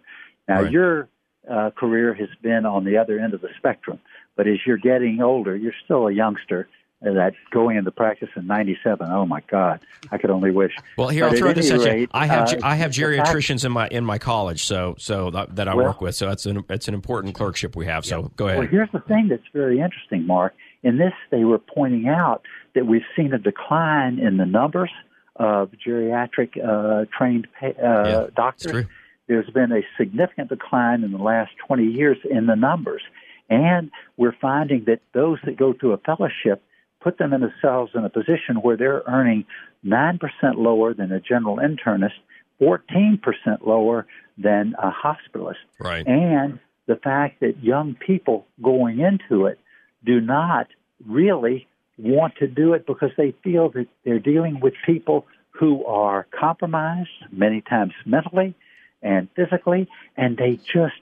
Now, 0.47 0.61
Right. 0.63 0.71
your 0.71 1.07
uh, 1.49 1.69
career 1.71 2.13
has 2.15 2.29
been 2.41 2.65
on 2.65 2.83
the 2.83 2.97
other 2.97 3.19
end 3.19 3.35
of 3.35 3.41
the 3.41 3.49
spectrum, 3.57 3.99
but 4.35 4.47
as 4.47 4.57
you're 4.65 4.77
getting 4.77 5.21
older, 5.21 5.55
you're 5.55 5.73
still 5.85 6.07
a 6.07 6.11
youngster. 6.13 6.67
That 7.01 7.33
going 7.49 7.77
into 7.77 7.89
practice 7.89 8.29
in 8.35 8.45
'97, 8.45 9.07
oh 9.09 9.25
my 9.25 9.41
God, 9.49 9.79
I 10.11 10.19
could 10.19 10.29
only 10.29 10.51
wish. 10.51 10.71
Well, 10.99 11.09
here 11.09 11.23
But 11.23 11.31
I'll 11.33 11.37
throw 11.39 11.53
this 11.53 11.71
at 11.71 11.97
you. 11.97 12.07
I 12.11 12.27
have 12.27 12.53
uh, 12.53 12.57
I 12.61 12.75
have 12.75 12.91
geriatricians 12.91 13.65
in 13.65 13.71
my 13.71 13.87
in 13.87 14.05
my 14.05 14.19
college, 14.19 14.65
so 14.65 14.93
so 14.99 15.31
that, 15.31 15.55
that 15.55 15.67
I 15.67 15.73
Well- 15.73 15.87
work 15.87 16.01
with. 16.01 16.15
So 16.15 16.27
that's 16.27 16.45
an 16.45 16.63
it's 16.69 16.87
an 16.87 16.93
important 16.93 17.33
clerkship 17.33 17.75
we 17.75 17.87
have. 17.87 18.05
So 18.05 18.31
go 18.35 18.47
ahead. 18.47 18.59
Well, 18.59 18.67
here's 18.67 18.91
the 18.91 18.99
thing 18.99 19.29
that's 19.29 19.41
very 19.51 19.79
interesting, 19.79 20.27
Mark. 20.27 20.53
In 20.83 20.97
this, 20.97 21.13
they 21.31 21.43
were 21.43 21.57
pointing 21.57 22.07
out 22.07 22.43
that 22.75 22.85
we've 22.85 23.05
seen 23.15 23.33
a 23.33 23.39
decline 23.39 24.19
in 24.19 24.37
the 24.37 24.45
numbers 24.45 24.91
of 25.37 25.71
geriatric 25.85 26.57
uh, 26.63 27.05
trained 27.17 27.47
uh, 27.63 27.67
Yeah, 27.77 28.27
doctors. 28.35 28.85
There's 29.27 29.49
been 29.49 29.71
a 29.71 29.81
significant 29.97 30.49
decline 30.49 31.03
in 31.03 31.11
the 31.11 31.17
last 31.17 31.51
20 31.65 31.83
years 31.85 32.17
in 32.29 32.47
the 32.47 32.55
numbers. 32.55 33.01
And 33.49 33.89
we're 34.17 34.35
finding 34.41 34.85
that 34.85 34.99
those 35.13 35.39
that 35.45 35.57
go 35.57 35.73
through 35.73 35.93
a 35.93 35.97
fellowship 35.97 36.61
put 37.01 37.17
them 37.17 37.31
themselves 37.31 37.91
in 37.95 38.05
a 38.05 38.09
position 38.09 38.57
where 38.61 38.77
they're 38.77 39.03
earning 39.07 39.45
9% 39.85 40.19
lower 40.55 40.93
than 40.93 41.11
a 41.11 41.19
general 41.19 41.57
internist, 41.57 42.13
14% 42.61 43.19
lower 43.65 44.05
than 44.37 44.75
a 44.77 44.91
hospitalist 44.91 45.55
Right. 45.79 46.05
and 46.07 46.59
the 46.85 46.95
fact 46.95 47.39
that 47.41 47.63
young 47.63 47.95
people 47.95 48.45
going 48.61 48.99
into 48.99 49.45
it 49.45 49.59
do 50.03 50.19
not 50.19 50.67
really 51.07 51.67
want 51.97 52.35
to 52.37 52.47
do 52.47 52.73
it 52.73 52.85
because 52.85 53.11
they 53.17 53.33
feel 53.43 53.69
that 53.69 53.87
they're 54.03 54.19
dealing 54.19 54.59
with 54.59 54.73
people 54.85 55.25
who 55.51 55.85
are 55.85 56.25
compromised, 56.37 57.09
many 57.31 57.61
times 57.61 57.93
mentally 58.05 58.55
and 59.01 59.29
physically, 59.35 59.87
and 60.17 60.37
they 60.37 60.59
just 60.73 60.95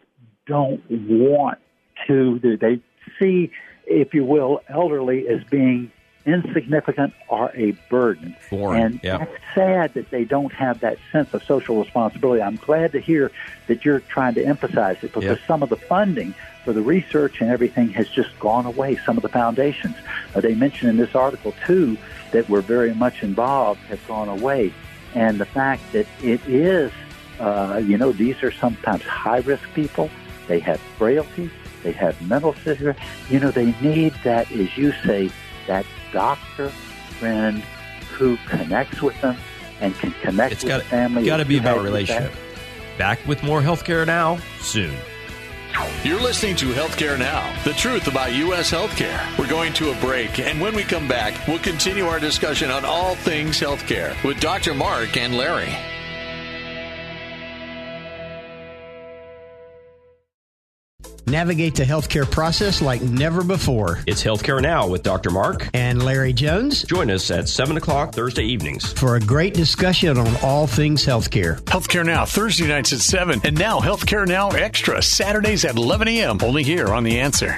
don't 0.45 0.81
want 0.89 1.59
to 2.07 2.39
do. 2.39 2.57
They 2.57 2.81
see, 3.19 3.51
if 3.89 4.13
you 4.13 4.23
will, 4.23 4.62
elderly 4.69 5.28
as 5.28 5.43
being 5.45 5.91
insignificant 6.25 7.13
or 7.28 7.52
a 7.56 7.71
burden. 7.89 8.36
Foreign, 8.49 8.82
And 8.82 8.99
yeah. 9.04 9.17
that's 9.17 9.32
sad 9.56 9.93
that 9.95 10.12
they 10.12 10.25
don't 10.25 10.54
have 10.54 10.82
that 10.82 10.97
sense 11.12 11.34
of 11.34 11.43
social 11.43 11.82
responsibility. 11.82 12.41
I'm 12.41 12.58
glad 12.58 12.91
to 12.91 12.99
hear 12.99 13.32
that 13.67 13.84
you're 13.84 14.02
trying 14.02 14.36
to 14.36 14.45
emphasize 14.45 14.97
it 14.97 15.13
because 15.13 15.23
Yep. 15.23 15.39
some 15.47 15.63
of 15.63 15.69
the 15.69 15.75
funding 15.75 16.36
for 16.65 16.73
the 16.73 16.82
research 16.82 17.41
and 17.41 17.49
everything 17.49 17.89
has 17.89 18.08
just 18.10 18.38
gone 18.39 18.65
away. 18.65 18.99
Some 19.06 19.17
of 19.17 19.23
the 19.23 19.30
foundations 19.30 19.95
uh, 20.36 20.41
they 20.41 20.54
mentioned 20.56 20.89
in 20.91 20.97
this 20.97 21.15
article 21.15 21.56
too 21.65 21.97
that 22.32 22.47
were 22.49 22.62
very 22.62 22.93
much 22.93 23.23
involved 23.23 23.80
have 23.88 24.06
gone 24.08 24.30
away, 24.30 24.71
and 25.15 25.39
the 25.39 25.45
fact 25.45 25.82
that 25.93 26.06
it 26.21 26.41
is, 26.47 26.91
uh, 27.39 27.82
you 27.84 27.97
know, 27.97 28.12
these 28.12 28.43
are 28.43 28.52
sometimes 28.52 29.02
high 29.04 29.39
risk 29.39 29.63
people. 29.73 30.12
They 30.47 30.60
have 30.60 30.80
frailty. 30.97 31.49
They 31.83 31.91
have 31.93 32.21
mental 32.21 32.53
situation. 32.55 33.01
You 33.29 33.39
know, 33.39 33.51
they 33.51 33.73
need 33.81 34.13
that, 34.23 34.51
as 34.51 34.77
you 34.77 34.91
say, 35.03 35.31
that 35.67 35.85
doctor 36.11 36.69
friend 37.19 37.63
who 38.13 38.37
connects 38.47 39.01
with 39.01 39.19
them 39.21 39.37
and 39.81 39.95
can 39.95 40.11
connect 40.21 40.53
It's 40.53 40.63
with 40.63 40.71
got 40.71 40.83
the 40.83 40.89
family. 40.89 41.25
got 41.25 41.37
to 41.37 41.45
be 41.45 41.57
about 41.57 41.69
had 41.69 41.77
with 41.77 41.85
relationship. 41.85 42.33
Back 42.97 43.25
with 43.27 43.43
more 43.43 43.61
healthcare 43.61 44.05
now 44.05 44.37
soon. 44.59 44.93
You're 46.03 46.19
listening 46.21 46.55
to 46.57 46.65
Healthcare 46.73 47.17
Now, 47.19 47.53
the 47.63 47.73
truth 47.73 48.07
about 48.07 48.33
U.S. 48.33 48.71
healthcare. 48.71 49.37
We're 49.37 49.47
going 49.47 49.71
to 49.73 49.91
a 49.91 49.95
break, 50.01 50.39
and 50.39 50.59
when 50.59 50.75
we 50.75 50.83
come 50.83 51.07
back, 51.07 51.47
we'll 51.47 51.59
continue 51.59 52.05
our 52.05 52.19
discussion 52.19 52.71
on 52.71 52.83
all 52.85 53.15
things 53.15 53.59
healthcare 53.59 54.21
with 54.23 54.39
Dr. 54.39 54.73
Mark 54.73 55.15
and 55.15 55.35
Larry. 55.37 55.73
Navigate 61.29 61.75
the 61.75 61.83
healthcare 61.83 62.29
process 62.29 62.81
like 62.81 63.01
never 63.01 63.43
before. 63.43 63.99
It's 64.07 64.23
Healthcare 64.23 64.61
Now 64.61 64.87
with 64.87 65.03
Dr. 65.03 65.29
Mark. 65.29 65.69
And 65.73 66.03
Larry 66.03 66.33
Jones 66.33 66.83
Join 66.83 67.11
us 67.11 67.29
at 67.31 67.47
7 67.47 67.77
o'clock 67.77 68.13
Thursday 68.13 68.43
evenings. 68.43 68.91
for 68.93 69.15
a 69.15 69.19
great 69.19 69.53
discussion 69.53 70.17
on 70.17 70.35
all 70.43 70.65
things 70.67 71.05
healthcare. 71.05 71.59
Healthcare 71.61 72.05
Now, 72.05 72.25
Thursday 72.25 72.67
nights 72.67 72.93
at 72.93 72.99
7. 72.99 73.41
And 73.43 73.57
now 73.57 73.79
Healthcare 73.79 74.27
Now 74.27 74.49
Extra, 74.49 75.01
Saturdays 75.01 75.65
at 75.65 75.75
11 75.75 76.07
a.m. 76.07 76.39
Only 76.41 76.63
here 76.63 76.87
on 76.87 77.03
The 77.03 77.19
Answer. 77.19 77.57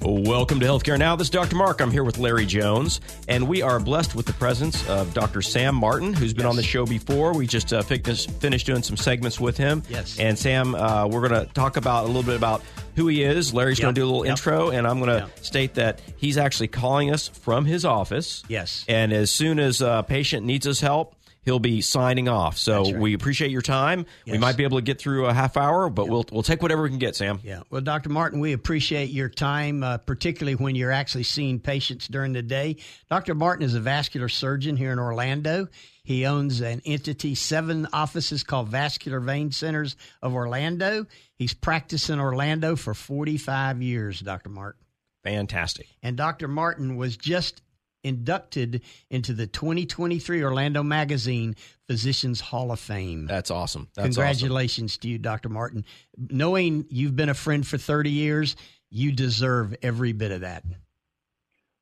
Welcome 0.00 0.60
to 0.60 0.66
Healthcare 0.66 0.96
Now. 0.98 1.16
This 1.16 1.26
is 1.26 1.30
Dr. 1.30 1.56
Mark. 1.56 1.80
I'm 1.80 1.90
here 1.90 2.04
with 2.04 2.18
Larry 2.18 2.46
Jones, 2.46 3.00
and 3.26 3.48
we 3.48 3.62
are 3.62 3.80
blessed 3.80 4.14
with 4.14 4.26
the 4.26 4.32
presence 4.32 4.88
of 4.88 5.12
Dr. 5.12 5.42
Sam 5.42 5.74
Martin, 5.74 6.14
who's 6.14 6.32
been 6.32 6.46
on 6.46 6.54
the 6.56 6.62
show 6.62 6.86
before. 6.86 7.34
We 7.34 7.46
just 7.48 7.72
uh, 7.72 7.82
finished, 7.82 8.30
finished 8.32 8.64
doing 8.66 8.82
some 8.84 8.96
segments 8.96 9.40
with 9.40 9.56
him. 9.56 9.82
Yes. 9.88 10.18
And 10.18 10.38
Sam, 10.38 10.74
uh, 10.76 11.06
we're 11.08 11.28
going 11.28 11.44
to 11.46 11.52
talk 11.52 11.76
about 11.76 12.04
a 12.04 12.06
little 12.06 12.22
bit 12.22 12.36
about 12.36 12.62
who 12.94 13.08
he 13.08 13.22
is. 13.24 13.52
Larry's 13.52 13.80
going 13.80 13.94
to 13.94 14.00
do 14.00 14.04
a 14.04 14.08
little 14.08 14.24
Yep. 14.24 14.30
intro, 14.38 14.70
and 14.70 14.86
I'm 14.86 14.98
going 15.00 15.10
to 15.10 15.26
Yep. 15.26 15.44
state 15.44 15.74
that 15.74 16.00
he's 16.16 16.38
actually 16.38 16.68
calling 16.68 17.12
us 17.12 17.28
from 17.28 17.64
his 17.64 17.84
office. 17.84 18.44
Yes. 18.48 18.84
And 18.88 19.12
as 19.12 19.30
soon 19.32 19.58
as 19.58 19.80
a 19.80 20.04
patient 20.08 20.46
needs 20.46 20.64
his 20.64 20.80
help, 20.80 21.14
he'll 21.48 21.58
be 21.58 21.80
signing 21.80 22.28
off. 22.28 22.58
So 22.58 22.82
right. 22.82 22.98
we 22.98 23.14
appreciate 23.14 23.50
your 23.50 23.62
time. 23.62 24.04
We 24.26 24.36
might 24.36 24.58
be 24.58 24.64
able 24.64 24.76
to 24.76 24.82
get 24.82 24.98
through 24.98 25.24
a 25.24 25.32
half 25.32 25.56
hour, 25.56 25.88
but 25.88 26.06
we'll 26.06 26.26
we'll 26.30 26.42
take 26.42 26.60
whatever 26.60 26.82
we 26.82 26.90
can 26.90 26.98
get, 26.98 27.16
Sam. 27.16 27.40
Yeah. 27.42 27.62
Well, 27.70 27.80
Dr. 27.80 28.10
Martin, 28.10 28.38
we 28.38 28.52
appreciate 28.52 29.08
your 29.08 29.30
time, 29.30 29.82
uh, 29.82 29.96
particularly 29.96 30.56
when 30.56 30.74
you're 30.74 30.92
actually 30.92 31.22
seeing 31.22 31.58
patients 31.58 32.06
during 32.06 32.34
the 32.34 32.42
day. 32.42 32.76
Dr. 33.08 33.34
Martin 33.34 33.64
is 33.64 33.74
a 33.74 33.80
vascular 33.80 34.28
surgeon 34.28 34.76
here 34.76 34.92
in 34.92 34.98
Orlando. 34.98 35.68
He 36.04 36.26
owns 36.26 36.60
an 36.60 36.82
entity, 36.84 37.34
seven 37.34 37.88
offices 37.94 38.42
called 38.42 38.68
Vascular 38.68 39.20
Vein 39.20 39.50
Centers 39.50 39.96
of 40.20 40.34
Orlando. 40.34 41.06
He's 41.34 41.54
practiced 41.54 42.10
in 42.10 42.20
Orlando 42.20 42.76
for 42.76 42.92
45 42.92 43.80
years, 43.80 44.20
Dr. 44.20 44.50
Martin. 44.50 44.84
Fantastic. 45.24 45.86
And 46.02 46.14
Dr. 46.14 46.46
Martin 46.46 46.96
was 46.96 47.16
just 47.16 47.62
inducted 48.04 48.82
into 49.10 49.32
the 49.32 49.46
2023 49.46 50.42
Orlando 50.42 50.82
Magazine 50.82 51.56
Physicians 51.86 52.40
Hall 52.40 52.70
of 52.72 52.80
Fame. 52.80 53.26
That's 53.26 53.50
awesome. 53.50 53.88
That's 53.94 54.16
Congratulations 54.16 54.98
to 54.98 55.08
you, 55.08 55.18
Dr. 55.18 55.48
Martin. 55.48 55.84
Knowing 56.16 56.86
you've 56.88 57.16
been 57.16 57.28
a 57.28 57.34
friend 57.34 57.66
for 57.66 57.78
30 57.78 58.10
years, 58.10 58.56
you 58.90 59.12
deserve 59.12 59.74
every 59.82 60.12
bit 60.12 60.30
of 60.30 60.42
that. 60.42 60.64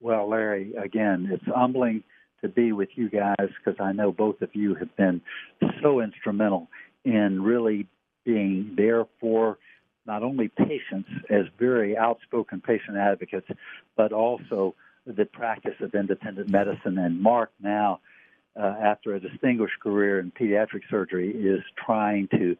Well, 0.00 0.28
Larry, 0.28 0.74
again, 0.74 1.28
it's 1.30 1.44
humbling 1.46 2.04
to 2.42 2.48
be 2.48 2.72
with 2.72 2.90
you 2.94 3.08
guys 3.08 3.34
because 3.38 3.80
I 3.80 3.92
know 3.92 4.12
both 4.12 4.42
of 4.42 4.50
you 4.54 4.74
have 4.74 4.94
been 4.96 5.22
so 5.82 6.00
instrumental 6.00 6.68
in 7.04 7.42
really 7.42 7.86
being 8.24 8.74
there 8.76 9.06
for 9.20 9.58
not 10.06 10.22
only 10.22 10.48
patients 10.48 11.08
as 11.30 11.46
very 11.58 11.96
outspoken 11.96 12.60
patient 12.60 12.96
advocates, 12.96 13.48
but 13.96 14.12
also 14.12 14.74
the 15.06 15.24
practice 15.24 15.74
of 15.80 15.94
independent 15.94 16.50
medicine. 16.50 16.98
And 16.98 17.20
Mark 17.20 17.52
now, 17.60 18.00
uh, 18.58 18.74
after 18.82 19.14
a 19.14 19.20
distinguished 19.20 19.80
career 19.80 20.18
in 20.18 20.32
pediatric 20.32 20.82
surgery, 20.90 21.30
is 21.30 21.62
trying 21.84 22.28
to 22.28 22.56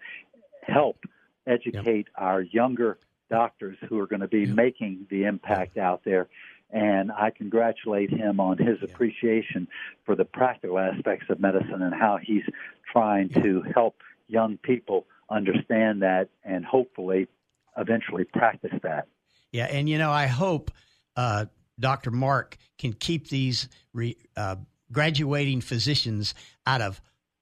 help 0.62 0.98
educate 1.46 2.08
our 2.16 2.42
younger 2.42 2.98
doctors 3.30 3.76
who 3.88 3.98
are 3.98 4.06
going 4.06 4.20
to 4.20 4.28
be 4.28 4.46
making 4.46 5.06
the 5.10 5.24
impact 5.24 5.76
out 5.76 6.02
there. 6.04 6.28
And 6.70 7.12
I 7.12 7.30
congratulate 7.30 8.10
him 8.10 8.40
on 8.40 8.58
his 8.58 8.78
appreciation 8.82 9.68
for 10.04 10.16
the 10.16 10.24
practical 10.24 10.78
aspects 10.78 11.26
of 11.28 11.40
medicine 11.40 11.82
and 11.82 11.94
how 11.94 12.18
he's 12.20 12.42
trying 12.90 13.28
to 13.30 13.62
help 13.74 13.96
young 14.28 14.58
people 14.58 15.06
understand 15.30 16.02
that 16.02 16.28
and 16.44 16.64
hopefully 16.64 17.28
eventually 17.76 18.24
practice 18.24 18.72
that. 18.82 19.06
Yeah, 19.52 19.66
and 19.66 19.88
you 19.88 19.98
know, 19.98 20.10
I 20.10 20.26
hope 20.26 20.70
uh, 21.16 21.46
Dr. 21.78 22.10
Mark 22.10 22.56
can 22.78 22.92
keep 22.92 23.28
these 23.28 23.68
re, 23.92 24.16
uh, 24.36 24.56
graduating 24.92 25.60
physicians 25.60 26.34
out 26.66 26.80
of 26.80 27.00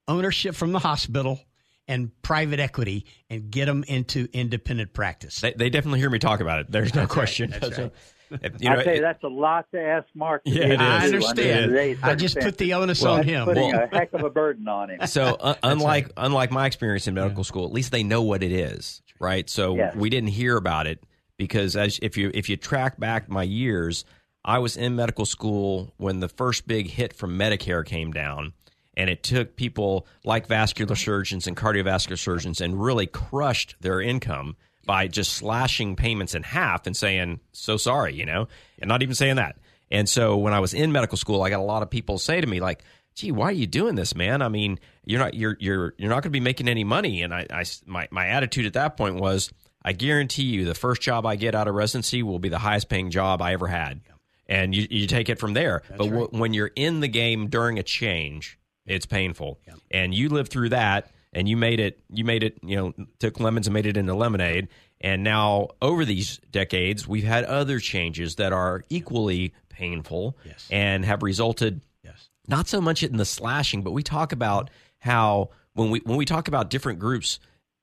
ownership 0.09 0.55
from 0.55 0.73
the 0.73 0.79
hospital 0.79 1.41
and 1.87 2.11
private 2.23 2.61
equity 2.61 3.05
and 3.29 3.51
get 3.51 3.67
them 3.67 3.85
into 3.87 4.29
independent 4.33 4.93
practice. 4.93 5.41
They, 5.41 5.53
they 5.53 5.71
definitely 5.71 6.01
hear 6.01 6.11
me 6.11 6.19
talk 6.19 6.41
about 6.41 6.61
it. 6.61 6.71
There's 6.71 6.95
no 6.95 7.03
That's 7.03 7.11
right. 7.11 7.15
question. 7.15 7.51
That's 7.51 7.79
right. 7.79 7.93
If- 8.31 8.63
you 8.63 8.71
know, 8.71 8.79
I 8.81 8.83
tell 8.85 8.95
you, 8.95 8.99
it- 9.01 9.03
that's 9.03 9.23
a 9.23 9.29
lot 9.29 9.67
to 9.73 9.81
ask 9.81 10.09
Mark. 10.15 10.45
to 10.45 10.51
Yeah, 10.51 10.67
do, 10.67 10.73
it 10.73 10.73
is. 10.73 10.81
I 10.81 10.81
too, 10.81 10.85
under 11.05 11.17
understand. 11.17 11.71
today's 11.71 11.99
I 12.03 12.15
just 12.15 12.41
put 12.41 12.59
the 12.59 12.75
onus 12.75 13.03
Well, 13.03 13.15
on 13.15 13.23
him. 13.25 13.45
Putting 13.45 13.71
Well- 13.73 13.89
a 13.93 13.97
heck 13.97 14.13
of 14.15 14.25
a 14.25 14.31
burden 14.31 14.67
on 14.67 14.91
him. 14.91 15.07
so 15.07 15.25
uh, 15.39 15.55
unlike 15.63 16.11
unlike 16.17 16.51
my 16.51 16.67
experience 16.67 17.07
in 17.07 17.15
medical 17.15 17.45
school, 17.45 17.67
at 17.67 17.73
least 17.73 17.93
they 17.93 18.03
know 18.03 18.23
what 18.23 18.43
it 18.43 18.51
is, 18.51 19.03
right? 19.21 19.49
So 19.49 19.77
Yes. 19.77 19.95
we 19.95 20.09
didn't 20.11 20.31
hear 20.31 20.57
about 20.57 20.87
it 20.87 21.05
because 21.37 21.77
as 21.77 21.99
if 22.03 22.17
you 22.17 22.31
if 22.35 22.49
you 22.49 22.57
track 22.57 22.99
back 22.99 23.29
my 23.29 23.43
years, 23.43 24.05
I 24.45 24.59
was 24.59 24.77
in 24.77 24.95
medical 24.95 25.25
school 25.25 25.95
when 25.97 26.21
the 26.21 26.29
first 26.29 26.67
big 26.67 26.91
hit 26.91 27.15
from 27.15 27.39
Medicare 27.39 27.85
came 27.85 28.13
down, 28.13 28.53
and 28.97 29.09
it 29.09 29.23
took 29.23 29.57
people 29.57 30.07
like 30.25 30.47
vascular 30.47 30.97
surgeons 30.97 31.47
and 31.47 31.57
cardiovascular 31.57 32.19
surgeons 32.19 32.61
and 32.61 32.81
really 32.81 33.07
crushed 33.07 33.77
their 33.81 34.01
income 34.01 34.57
by 34.87 35.09
just 35.09 35.33
slashing 35.33 35.97
payments 35.97 36.35
in 36.35 36.43
half 36.43 36.87
and 36.87 36.97
saying 36.97 37.41
so 37.53 37.79
sorry, 37.79 38.15
you 38.15 38.27
know, 38.27 38.47
and 38.79 38.89
not 38.89 39.03
even 39.03 39.15
saying 39.15 39.37
that. 39.37 39.57
And 39.91 40.09
so 40.09 40.37
when 40.37 40.53
I 40.53 40.61
was 40.61 40.75
in 40.75 40.93
medical 40.93 41.17
school, 41.17 41.43
I 41.43 41.51
got 41.51 41.61
a 41.61 41.63
lot 41.63 41.83
of 41.83 41.91
people 41.91 42.19
say 42.19 42.41
to 42.41 42.47
me 42.47 42.61
like, 42.61 42.83
"Gee, 43.15 43.33
why 43.33 43.47
are 43.47 43.53
you 43.53 43.67
doing 43.67 43.95
this, 43.95 44.15
man? 44.15 44.43
I 44.43 44.49
mean, 44.49 44.79
you're 45.05 45.21
not 45.21 45.35
you're 45.35 45.57
you're 45.59 45.95
you're 45.97 46.11
not 46.11 46.17
going 46.17 46.25
to 46.25 46.31
be 46.31 46.41
making 46.41 46.69
any 46.69 46.85
money." 46.85 47.23
And 47.23 47.33
I, 47.33 47.47
I 47.51 47.65
my 47.87 48.09
my 48.11 48.29
attitude 48.29 48.67
at 48.67 48.75
that 48.75 48.97
point 48.97 49.17
was, 49.17 49.51
I 49.83 49.93
guarantee 49.93 50.45
you, 50.45 50.65
the 50.65 50.75
first 50.75 51.01
job 51.01 51.25
I 51.25 51.37
get 51.37 51.55
out 51.55 51.69
of 51.69 51.75
residency 51.75 52.23
will 52.23 52.39
be 52.39 52.49
the 52.51 52.59
highest 52.59 52.89
paying 52.89 53.11
job 53.11 53.41
I 53.41 53.53
ever 53.53 53.69
had, 53.69 54.01
and 54.49 54.75
you 54.75 54.87
you 54.91 55.07
take 55.07 55.29
it 55.29 55.39
from 55.39 55.55
there. 55.55 55.83
but 55.91 56.07
w- 56.09 56.29
when 56.31 56.53
you're 56.55 56.71
in 56.77 57.01
the 57.01 57.09
game 57.09 57.49
during 57.49 57.79
a 57.79 57.83
change, 57.83 58.59
it's 58.87 59.07
painful, 59.07 59.59
and 59.91 60.15
you 60.15 60.29
live 60.29 60.49
through 60.49 60.71
that. 60.71 61.11
And 61.37 61.49
you 61.49 61.57
made 61.57 61.81
it. 61.81 61.99
You 62.13 62.25
made 62.25 62.45
it. 62.45 62.59
You 62.63 62.77
know, 62.77 62.93
took 63.19 63.41
lemons 63.41 63.67
and 63.67 63.75
made 63.75 63.87
it 63.87 63.97
into 63.97 64.15
lemonade. 64.15 64.69
And 65.01 65.25
now, 65.25 65.71
over 65.83 66.05
these 66.05 66.39
decades, 66.53 67.09
we've 67.09 67.25
had 67.25 67.43
other 67.45 67.81
changes 67.81 68.37
that 68.37 68.53
are 68.53 68.85
equally 68.89 69.53
painful 69.69 70.37
Yes. 70.45 70.69
and 70.71 71.05
have 71.05 71.25
resulted 71.25 71.81
Yes. 72.05 72.29
not 72.47 72.69
so 72.69 72.81
much 72.81 73.03
in 73.03 73.17
the 73.17 73.25
slashing, 73.25 73.83
but 73.83 73.91
we 73.91 74.05
talk 74.05 74.31
about 74.31 74.71
how 74.99 75.51
when 75.73 75.91
we 75.91 75.99
when 76.05 76.17
we 76.17 76.25
talk 76.25 76.47
about 76.47 76.71
different 76.71 77.01
groups 77.01 77.41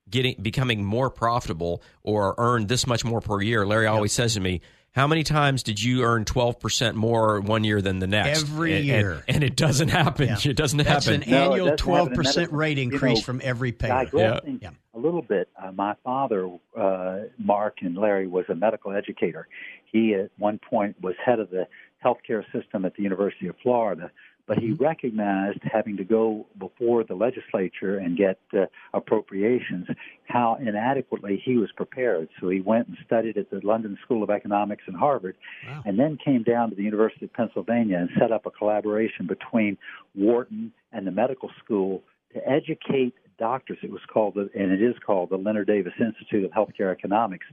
getting 0.10 0.36
becoming 0.42 0.84
more 0.86 1.10
profitable 1.10 1.84
or 2.04 2.36
earn 2.38 2.68
this 2.68 2.88
much 2.88 3.04
more 3.04 3.20
per 3.20 3.42
year. 3.42 3.66
Larry 3.66 3.88
always 3.88 4.14
says 4.14 4.36
to 4.36 4.40
me, 4.40 4.62
"How 4.92 5.08
many 5.08 5.24
times 5.24 5.64
did 5.64 5.82
you 5.82 6.04
earn 6.04 6.26
twelve 6.26 6.60
percent 6.60 6.96
more 6.96 7.40
one 7.42 7.64
year 7.64 7.82
than 7.82 8.00
the 8.00 8.08
next?" 8.08 8.44
Every 8.44 8.76
And- 8.78 8.86
year. 8.86 9.12
and, 9.28 9.36
and 9.38 9.44
it 9.44 9.56
doesn't 9.56 9.90
happen. 9.90 10.28
Yeah. 10.28 10.38
It 10.52 10.56
doesn't 10.58 10.78
That's 10.84 11.06
happen. 11.06 11.24
an 11.24 11.30
No, 11.30 11.52
annual 11.54 11.70
doesn't 11.76 11.80
happen 11.90 12.02
in 12.02 12.08
12% 12.08 12.16
medicine. 12.18 12.56
rate 12.56 12.78
You 12.78 12.84
increase 12.84 13.18
know, 13.20 13.24
from 13.24 13.42
every 13.44 13.72
payer. 13.72 13.90
digressing 14.06 14.60
Yeah. 14.62 14.70
a 14.94 15.00
little 15.00 15.22
bit, 15.22 15.50
uh, 15.62 15.72
my 15.72 15.96
father, 16.04 16.50
uh, 16.78 17.20
Mark 17.38 17.78
and 17.82 17.96
Larry, 17.98 18.28
was 18.28 18.46
a 18.50 18.56
medical 18.56 18.92
educator. 18.92 19.48
He 19.86 20.14
at 20.16 20.32
one 20.38 20.60
point 20.60 20.96
was 21.02 21.16
head 21.24 21.40
of 21.40 21.50
the 21.50 21.68
healthcare 22.04 22.44
system 22.52 22.86
at 22.86 22.96
the 22.96 23.04
University 23.04 23.48
of 23.48 23.56
Florida, 23.62 24.10
but 24.48 24.58
he 24.58 24.72
recognized 24.72 25.60
having 25.64 25.98
to 25.98 26.04
go 26.04 26.46
before 26.60 27.04
the 27.04 27.14
legislature 27.14 27.98
and 27.98 28.18
get 28.18 28.40
uh, 28.54 28.66
appropriations 28.94 29.88
how 30.26 30.58
inadequately 30.60 31.42
he 31.44 31.58
was 31.58 31.72
prepared. 31.76 32.28
So 32.40 32.50
he 32.50 32.62
went 32.62 32.88
and 32.88 32.98
studied 33.06 33.38
at 33.38 33.50
the 33.50 33.62
London 33.64 33.98
School 34.04 34.24
of 34.24 34.30
Economics 34.30 34.84
and 34.88 34.96
Harvard, 34.96 35.36
Wow. 35.68 35.84
and 35.86 36.00
then 36.00 36.18
came 36.24 36.44
down 36.44 36.70
to 36.70 36.76
the 36.76 36.84
University 36.84 37.26
of 37.26 37.34
Pennsylvania 37.34 37.98
and 37.98 38.10
set 38.20 38.32
up 38.32 38.46
a 38.46 38.52
collaboration 38.52 39.28
between 39.28 39.78
Wharton 40.16 40.72
and 40.92 41.06
the 41.06 41.12
medical 41.12 41.50
school 41.64 42.04
to 42.34 42.50
educate 42.50 43.14
doctors. 43.38 43.78
It 43.84 43.92
was 43.92 44.02
called, 44.12 44.36
the, 44.36 44.50
and 44.56 44.72
it 44.72 44.82
is 44.82 44.96
called, 45.06 45.30
the 45.30 45.38
Leonard 45.38 45.68
Davis 45.68 45.94
Institute 46.00 46.46
of 46.46 46.52
Healthcare 46.52 46.92
Economics, 46.92 47.46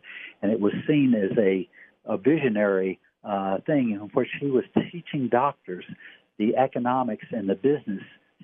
and 0.42 0.52
it 0.52 0.60
was 0.60 0.72
seen 0.86 1.14
as 1.14 1.36
a, 1.38 1.68
a 2.04 2.16
visionary 2.16 3.00
uh, 3.24 3.58
thing 3.66 3.90
in 3.90 4.00
which 4.14 4.28
he 4.40 4.46
was 4.46 4.64
teaching 4.90 5.28
doctors 5.28 5.84
the 6.38 6.56
economics 6.56 7.26
and 7.30 7.48
the 7.48 7.54
business 7.54 8.02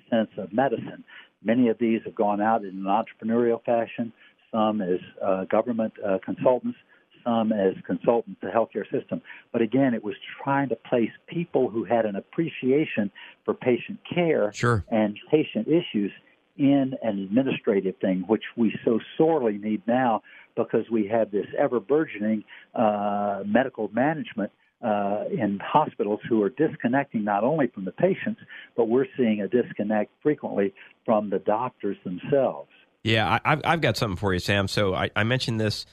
sense 0.09 0.29
of 0.37 0.53
medicine. 0.53 1.03
Many 1.43 1.69
of 1.69 1.77
these 1.77 2.01
have 2.05 2.15
gone 2.15 2.41
out 2.41 2.63
in 2.63 2.69
an 2.69 2.83
entrepreneurial 2.85 3.63
fashion, 3.63 4.11
some 4.51 4.81
as 4.81 4.99
uh, 5.23 5.45
government 5.45 5.93
uh, 6.05 6.17
consultants, 6.23 6.77
some 7.23 7.51
as 7.51 7.73
consultants 7.85 8.39
to 8.41 8.47
the 8.47 8.53
healthcare 8.53 8.89
system. 8.91 9.21
But 9.51 9.61
again, 9.61 9.93
it 9.93 10.03
was 10.03 10.15
trying 10.43 10.69
to 10.69 10.75
place 10.75 11.09
people 11.27 11.69
who 11.69 11.83
had 11.83 12.05
an 12.05 12.15
appreciation 12.15 13.11
for 13.43 13.53
patient 13.53 13.99
care 14.13 14.51
Sure. 14.53 14.83
and 14.89 15.17
patient 15.31 15.67
issues 15.67 16.11
in 16.57 16.93
an 17.01 17.19
administrative 17.19 17.95
thing, 17.97 18.23
which 18.27 18.43
we 18.55 18.73
so 18.85 18.99
sorely 19.17 19.57
need 19.57 19.81
now 19.87 20.21
because 20.55 20.89
we 20.89 21.07
have 21.07 21.31
this 21.31 21.47
ever 21.57 21.79
burgeoning 21.79 22.43
uh, 22.73 23.43
medical 23.45 23.89
management 23.89 24.51
uh, 24.85 25.23
in 25.31 25.59
hospitals 25.63 26.19
who 26.29 26.43
are 26.43 26.49
disconnecting 26.49 27.23
not 27.23 27.43
only 27.43 27.67
from 27.67 27.85
the 27.85 27.91
patients, 27.91 28.39
but 28.77 28.85
we're 28.85 29.07
seeing 29.17 29.41
a 29.41 29.47
disconnect 29.47 30.11
frequently 30.21 30.73
from 31.05 31.29
the 31.31 31.39
doctors 31.39 31.97
themselves. 32.03 32.69
Yeah, 33.03 33.27
I, 33.43 33.53
I've, 33.53 33.61
I've 33.65 33.81
got 33.81 33.97
something 33.97 34.17
for 34.17 34.33
you, 34.33 34.39
Sam. 34.39 34.67
So 34.67 34.93
I, 34.93 35.09
I 35.15 35.23
mentioned 35.23 35.59
this 35.59 35.85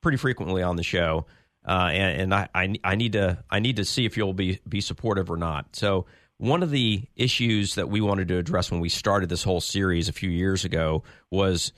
pretty 0.00 0.16
frequently 0.16 0.62
on 0.62 0.76
the 0.76 0.82
show, 0.82 1.26
uh, 1.66 1.90
and, 1.92 2.22
and 2.22 2.34
I, 2.34 2.48
I, 2.54 2.74
I 2.84 2.94
need 2.94 3.12
to 3.12 3.42
I 3.50 3.58
need 3.60 3.76
to 3.76 3.84
see 3.84 4.04
if 4.06 4.16
you'll 4.16 4.32
be 4.32 4.60
be 4.68 4.80
supportive 4.80 5.30
or 5.30 5.36
not. 5.36 5.74
So 5.76 6.06
one 6.38 6.62
of 6.62 6.70
the 6.70 7.02
issues 7.16 7.74
that 7.74 7.88
we 7.88 8.00
wanted 8.00 8.28
to 8.28 8.38
address 8.38 8.70
when 8.70 8.80
we 8.80 8.88
started 8.88 9.28
this 9.28 9.42
whole 9.42 9.60
series 9.60 10.08
a 10.08 10.12
few 10.12 10.30
years 10.30 10.64
ago 10.64 11.02
was 11.30 11.72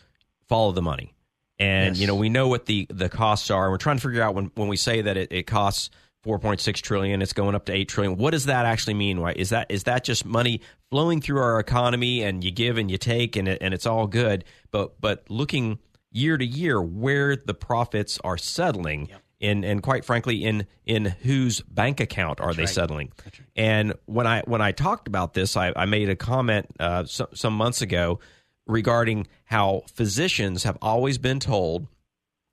follow 0.49 0.73
the 0.73 0.83
money, 0.83 1.15
and 1.59 1.97
Yes. 1.97 2.01
you 2.01 2.07
know 2.07 2.15
we 2.15 2.29
know 2.29 2.49
what 2.49 2.67
the 2.67 2.87
the 2.91 3.09
costs 3.09 3.51
are, 3.51 3.65
and 3.65 3.73
we're 3.73 3.79
trying 3.79 3.97
to 3.97 4.03
figure 4.03 4.23
out 4.23 4.35
when 4.35 4.53
when 4.55 4.69
we 4.69 4.77
say 4.77 5.01
that 5.03 5.17
it, 5.17 5.33
it 5.33 5.47
costs. 5.47 5.91
4.6 6.25 6.81
trillion 6.83 7.21
it's 7.23 7.33
going 7.33 7.55
up 7.55 7.65
to 7.67 7.73
8 7.73 7.89
trillion. 7.89 8.17
What 8.17 8.31
does 8.31 8.47
that 8.47 8.65
actually 8.65 8.95
mean? 8.95 9.19
Right 9.19 9.37
is 9.37 9.51
that 9.51 9.71
is 9.71 9.85
that 9.85 10.05
just 10.05 10.25
money 10.25 10.61
flowing 10.91 11.21
through 11.21 11.39
our 11.41 11.59
economy 11.59 12.23
and 12.23 12.45
you 12.45 12.51
give 12.51 12.79
and 12.79 12.91
you 12.91 12.99
take 12.99 13.37
and 13.37 13.49
it, 13.49 13.59
and 13.61 13.75
it's 13.75 13.87
all 13.87 14.07
good? 14.07 14.45
But 14.71 15.01
but 15.01 15.25
looking 15.29 15.79
year 16.13 16.37
to 16.37 16.45
year 16.45 16.81
where 16.81 17.37
the 17.37 17.55
profits 17.55 18.19
are 18.23 18.39
settling 18.39 19.09
in 19.41 19.65
and 19.65 19.83
quite 19.83 20.05
frankly 20.05 20.45
in 20.45 20.67
in 20.87 21.07
whose 21.07 21.61
bank 21.63 22.01
account 22.01 22.41
are 22.41 22.49
That's 22.49 22.57
they 22.57 22.63
right. 22.63 22.69
settling? 22.69 23.13
Right. 23.25 23.41
and 23.57 23.95
when 24.07 24.27
i 24.27 24.43
when 24.43 24.61
i 24.61 24.73
talked 24.73 25.09
about 25.09 25.35
this 25.35 25.57
i, 25.57 25.73
I 25.75 25.85
made 25.87 26.09
a 26.09 26.15
comment 26.17 26.67
uh, 26.79 27.05
some, 27.05 27.27
some 27.35 27.55
months 27.55 27.83
ago 27.83 28.21
regarding 28.67 29.27
how 29.47 29.83
physicians 29.93 30.63
have 30.63 30.79
always 30.81 31.19
been 31.19 31.41
told 31.41 31.89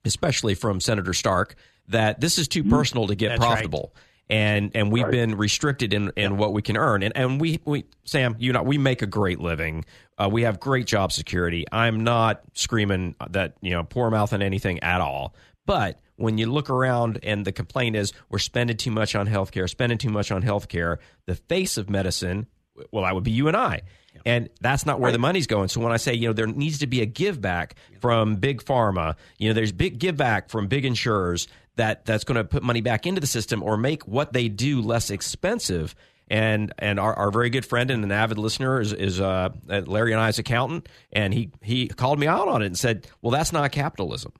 especially 0.05 0.55
from 0.55 0.79
senator 0.79 1.13
stark 1.13 1.55
that 1.89 2.19
this 2.19 2.37
is 2.37 2.47
too 2.47 2.63
personal 2.63 3.07
to 3.07 3.15
get 3.15 3.31
Mm-hmm. 3.31 3.41
That's 3.41 3.41
right. 3.41 3.53
profitable. 3.55 3.93
And 4.31 4.71
and 4.75 4.91
we've 4.91 5.09
been 5.09 5.35
restricted 5.35 5.91
in, 5.93 6.11
in 6.15 6.37
what 6.37 6.53
we 6.53 6.61
can 6.61 6.77
earn. 6.77 7.01
And 7.01 7.15
and 7.17 7.41
we 7.41 7.59
we 7.65 7.85
Sam 8.05 8.35
you 8.39 8.53
know 8.53 8.61
we 8.61 8.77
make 8.77 9.01
a 9.01 9.07
great 9.07 9.39
living. 9.39 9.85
Uh, 10.17 10.29
we 10.31 10.43
have 10.43 10.59
great 10.59 10.85
job 10.85 11.11
security. 11.11 11.65
I'm 11.71 12.03
not 12.03 12.41
screaming 12.53 13.15
that 13.31 13.55
you 13.61 13.71
know 13.71 13.83
poor 13.83 14.09
mouth 14.11 14.31
mouthing 14.31 14.41
anything 14.43 14.79
at 14.83 15.01
all. 15.01 15.33
But 15.65 15.99
when 16.15 16.37
you 16.37 16.45
look 16.45 16.69
around 16.69 17.19
and 17.23 17.43
the 17.43 17.51
complaint 17.51 17.95
is 17.95 18.13
we're 18.29 18.37
spending 18.39 18.77
too 18.77 18.91
much 18.91 19.15
on 19.15 19.27
healthcare 19.27 19.67
spending 19.67 19.97
too 19.97 20.09
much 20.09 20.31
on 20.31 20.43
healthcare 20.43 20.97
the 21.25 21.35
face 21.35 21.77
of 21.77 21.89
medicine 21.89 22.45
well 22.91 23.05
that 23.05 23.15
would 23.15 23.23
be 23.23 23.31
you 23.31 23.47
and 23.47 23.57
I. 23.57 23.81
And 24.25 24.49
that's 24.59 24.85
not 24.85 24.99
where 24.99 25.11
the 25.11 25.17
money's 25.19 25.47
going. 25.47 25.69
So 25.69 25.79
when 25.79 25.93
I 25.93 25.97
say, 25.97 26.13
you 26.13 26.27
know, 26.27 26.33
there 26.33 26.47
needs 26.47 26.79
to 26.79 26.87
be 26.87 27.01
a 27.01 27.05
give 27.05 27.39
back 27.39 27.75
from 28.01 28.35
big 28.35 28.61
pharma, 28.61 29.15
you 29.37 29.47
know, 29.47 29.53
there's 29.53 29.71
big 29.71 29.97
give 29.97 30.17
back 30.17 30.49
from 30.49 30.67
big 30.67 30.83
insurers 30.83 31.47
that 31.79 32.05
that's 32.05 32.23
going 32.23 32.35
to 32.35 32.43
put 32.43 32.61
money 32.61 32.81
back 32.81 33.07
into 33.07 33.21
the 33.21 33.27
system 33.27 33.63
or 33.63 33.77
make 33.77 34.07
what 34.07 34.33
they 34.33 34.49
do 34.49 34.81
less 34.81 35.09
expensive. 35.09 35.95
And 36.29 36.71
and 36.77 36.99
our, 36.99 37.13
our 37.15 37.31
very 37.31 37.49
good 37.49 37.65
friend 37.65 37.89
and 37.89 38.03
an 38.03 38.11
avid 38.11 38.37
listener 38.37 38.79
is, 38.79 38.93
is 38.93 39.19
uh, 39.19 39.49
Larry 39.67 40.11
and 40.11 40.21
I's 40.21 40.37
accountant, 40.37 40.87
and 41.11 41.33
he 41.33 41.49
he 41.63 41.87
called 41.87 42.19
me 42.19 42.27
out 42.27 42.47
on 42.47 42.61
it 42.61 42.67
and 42.67 42.77
said, 42.77 43.07
"Well, 43.21 43.31
that's 43.31 43.51
not 43.51 43.71
capitalism." 43.71 44.33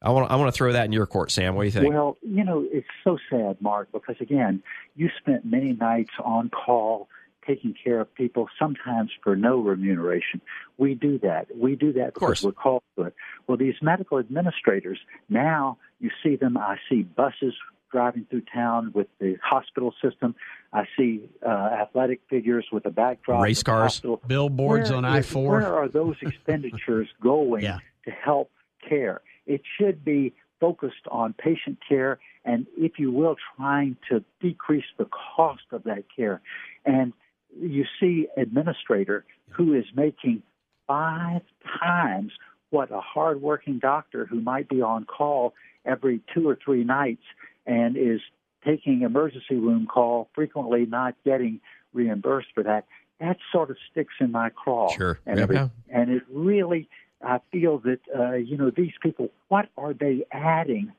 I 0.00 0.10
want 0.10 0.30
I 0.30 0.36
want 0.36 0.54
to 0.54 0.56
throw 0.56 0.72
that 0.72 0.84
in 0.84 0.92
your 0.92 1.06
court, 1.06 1.32
Sam. 1.32 1.56
What 1.56 1.62
do 1.62 1.66
you 1.66 1.72
think? 1.72 1.92
Well, 1.92 2.16
you 2.22 2.44
know, 2.44 2.64
it's 2.70 2.86
so 3.02 3.18
sad, 3.28 3.56
Mark, 3.60 3.88
because 3.90 4.16
again, 4.20 4.62
you 4.94 5.10
spent 5.18 5.44
many 5.44 5.72
nights 5.72 6.12
on 6.22 6.50
call 6.50 7.08
taking 7.46 7.74
care 7.82 8.00
of 8.00 8.14
people, 8.14 8.48
sometimes 8.58 9.10
for 9.22 9.36
no 9.36 9.58
remuneration. 9.58 10.40
We 10.78 10.94
do 10.94 11.18
that. 11.20 11.48
We 11.54 11.74
do 11.74 11.92
that 11.94 12.14
because 12.14 12.42
we're 12.42 12.52
called 12.52 12.82
to 12.96 13.04
it. 13.04 13.14
Well, 13.46 13.56
these 13.56 13.74
medical 13.82 14.18
administrators, 14.18 14.98
now 15.28 15.78
you 16.00 16.10
see 16.22 16.36
them, 16.36 16.56
I 16.56 16.76
see 16.88 17.02
buses 17.02 17.54
driving 17.94 18.26
through 18.28 18.42
town 18.52 18.90
with 18.92 19.06
the 19.20 19.36
hospital 19.42 19.94
system. 20.02 20.34
I 20.72 20.84
see 20.96 21.30
uh, 21.46 21.48
athletic 21.48 22.20
figures 22.28 22.66
with 22.72 22.86
a 22.86 22.90
backdrop. 22.90 23.42
Race 23.42 23.62
cars. 23.62 24.02
Billboards 24.26 24.90
Where 24.90 24.98
on 24.98 25.04
I-4. 25.04 25.48
Where 25.48 25.74
are 25.74 25.88
those 25.88 26.16
expenditures 26.20 27.08
going 27.22 27.62
to 27.62 28.10
help 28.10 28.50
care? 28.86 29.20
It 29.46 29.62
should 29.78 30.04
be 30.04 30.34
focused 30.58 31.06
on 31.10 31.34
patient 31.34 31.78
care 31.88 32.18
and, 32.44 32.66
if 32.76 32.98
you 32.98 33.12
will, 33.12 33.36
trying 33.56 33.96
to 34.10 34.24
decrease 34.40 34.84
the 34.98 35.06
cost 35.36 35.62
of 35.70 35.84
that 35.84 36.04
care. 36.14 36.40
And 36.84 37.12
you 37.56 37.84
see 38.00 38.26
administrator 38.36 39.24
who 39.50 39.74
is 39.74 39.84
making 39.94 40.42
five 40.86 41.42
times 41.80 42.32
what 42.70 42.90
a 42.90 43.00
hardworking 43.00 43.78
doctor 43.78 44.26
who 44.26 44.40
might 44.40 44.68
be 44.68 44.82
on 44.82 45.04
call 45.04 45.54
every 45.84 46.20
two 46.32 46.48
or 46.48 46.58
three 46.64 46.84
nights 46.84 47.22
and 47.66 47.96
is 47.96 48.20
taking 48.64 49.02
emergency 49.02 49.56
room 49.56 49.86
call 49.86 50.28
frequently 50.34 50.86
not 50.86 51.14
getting 51.24 51.60
reimbursed 51.92 52.48
for 52.54 52.62
that 52.62 52.86
that 53.20 53.36
sort 53.52 53.70
of 53.70 53.76
sticks 53.90 54.14
in 54.20 54.32
my 54.32 54.48
craw 54.50 54.88
Sure. 54.90 55.18
and, 55.26 55.38
every- 55.38 55.56
yeah. 55.56 55.68
and 55.88 56.10
it 56.10 56.22
really 56.30 56.88
i 57.22 57.38
feel 57.52 57.78
that 57.78 58.00
uh, 58.18 58.32
you 58.32 58.56
know 58.56 58.70
these 58.70 58.92
people 59.02 59.28
what 59.48 59.68
are 59.76 59.92
they 59.94 60.24
adding 60.32 60.92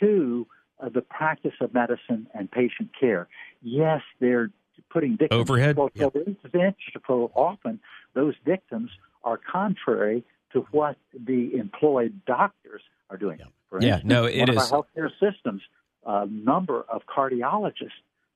to 0.00 0.46
uh, 0.78 0.88
the 0.90 1.00
practice 1.00 1.54
of 1.60 1.72
medicine 1.74 2.26
and 2.34 2.50
patient 2.50 2.90
care 2.98 3.28
yes 3.62 4.02
they're 4.20 4.50
putting 4.90 5.16
victims 5.16 5.40
Overhead? 5.40 5.76
well, 5.76 5.90
so 5.96 6.12
it's 6.14 6.28
interesting 6.44 7.02
so 7.06 7.30
often 7.34 7.80
those 8.14 8.34
victims 8.44 8.90
are 9.24 9.38
contrary 9.38 10.22
to 10.52 10.60
what 10.70 10.96
the 11.12 11.54
employed 11.54 12.20
doctors 12.26 12.82
are 13.10 13.16
doing. 13.16 13.38
For 13.70 13.80
Yeah, 13.82 13.94
instance, 13.94 14.10
no, 14.10 14.24
it 14.24 14.38
one 14.40 14.48
is- 14.50 14.56
Of 14.56 14.72
our 14.72 14.82
healthcare 14.84 15.10
systems, 15.20 15.62
a 16.04 16.26
number 16.26 16.82
of 16.88 17.02
cardiologists, 17.06 17.90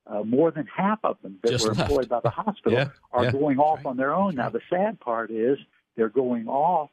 uh, 0.07 0.23
more 0.23 0.51
than 0.51 0.67
half 0.67 0.99
of 1.03 1.21
them 1.21 1.39
that 1.43 1.51
Just 1.51 1.65
were 1.67 1.73
left. 1.73 1.89
employed 1.89 2.09
by 2.09 2.19
the 2.21 2.29
hospital, 2.41 2.73
Yeah, 2.73 2.89
are 3.11 3.25
yeah. 3.25 3.31
going 3.31 3.59
off 3.59 3.85
on 3.85 3.97
their 3.97 4.13
own. 4.13 4.35
Now, 4.35 4.49
the 4.49 4.61
sad 4.69 4.99
part 4.99 5.31
is 5.31 5.57
they're 5.95 6.09
going 6.09 6.47
off 6.47 6.89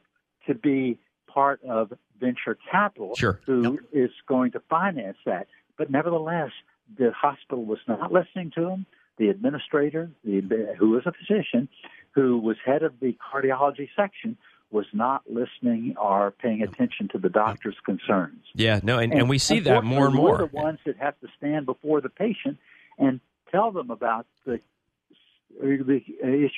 to 0.47 0.53
be 0.55 0.97
part 1.27 1.61
of 1.63 1.91
venture 2.19 2.57
capital, 2.71 3.15
Sure. 3.15 3.39
who 3.45 3.79
is 3.91 4.11
going 4.27 4.51
to 4.51 4.59
finance 4.69 5.17
that. 5.25 5.47
But 5.77 5.89
nevertheless, 5.89 6.51
the 6.97 7.11
hospital 7.11 7.65
was 7.65 7.79
not 7.87 8.11
listening 8.11 8.51
to 8.51 8.61
them. 8.61 8.85
The 9.17 9.29
administrator, 9.29 10.11
the, 10.23 10.75
who 10.77 10.89
was 10.91 11.05
a 11.05 11.11
physician, 11.11 11.67
who 12.11 12.37
was 12.39 12.57
head 12.65 12.83
of 12.83 12.99
the 12.99 13.13
cardiology 13.33 13.89
section, 13.95 14.37
was 14.71 14.85
not 14.93 15.23
listening 15.27 15.95
or 15.99 16.31
paying 16.31 16.61
attention 16.61 17.07
to 17.09 17.17
the 17.17 17.29
doctor's 17.29 17.77
concerns. 17.85 18.45
Yeah, 18.53 18.79
no, 18.83 18.99
and, 18.99 19.13
and, 19.13 19.29
we 19.29 19.37
see 19.37 19.59
that 19.61 19.83
more 19.83 20.05
and 20.05 20.15
more. 20.15 20.31
We're 20.31 20.47
the 20.47 20.55
ones 20.55 20.79
that 20.85 20.97
have 20.97 21.19
to 21.21 21.27
stand 21.37 21.65
before 21.65 22.01
the 22.01 22.09
patient 22.09 22.57
and 22.97 23.19
tell 23.51 23.71
them 23.71 23.89
about 23.89 24.27
the, 24.45 24.59
the 25.59 26.01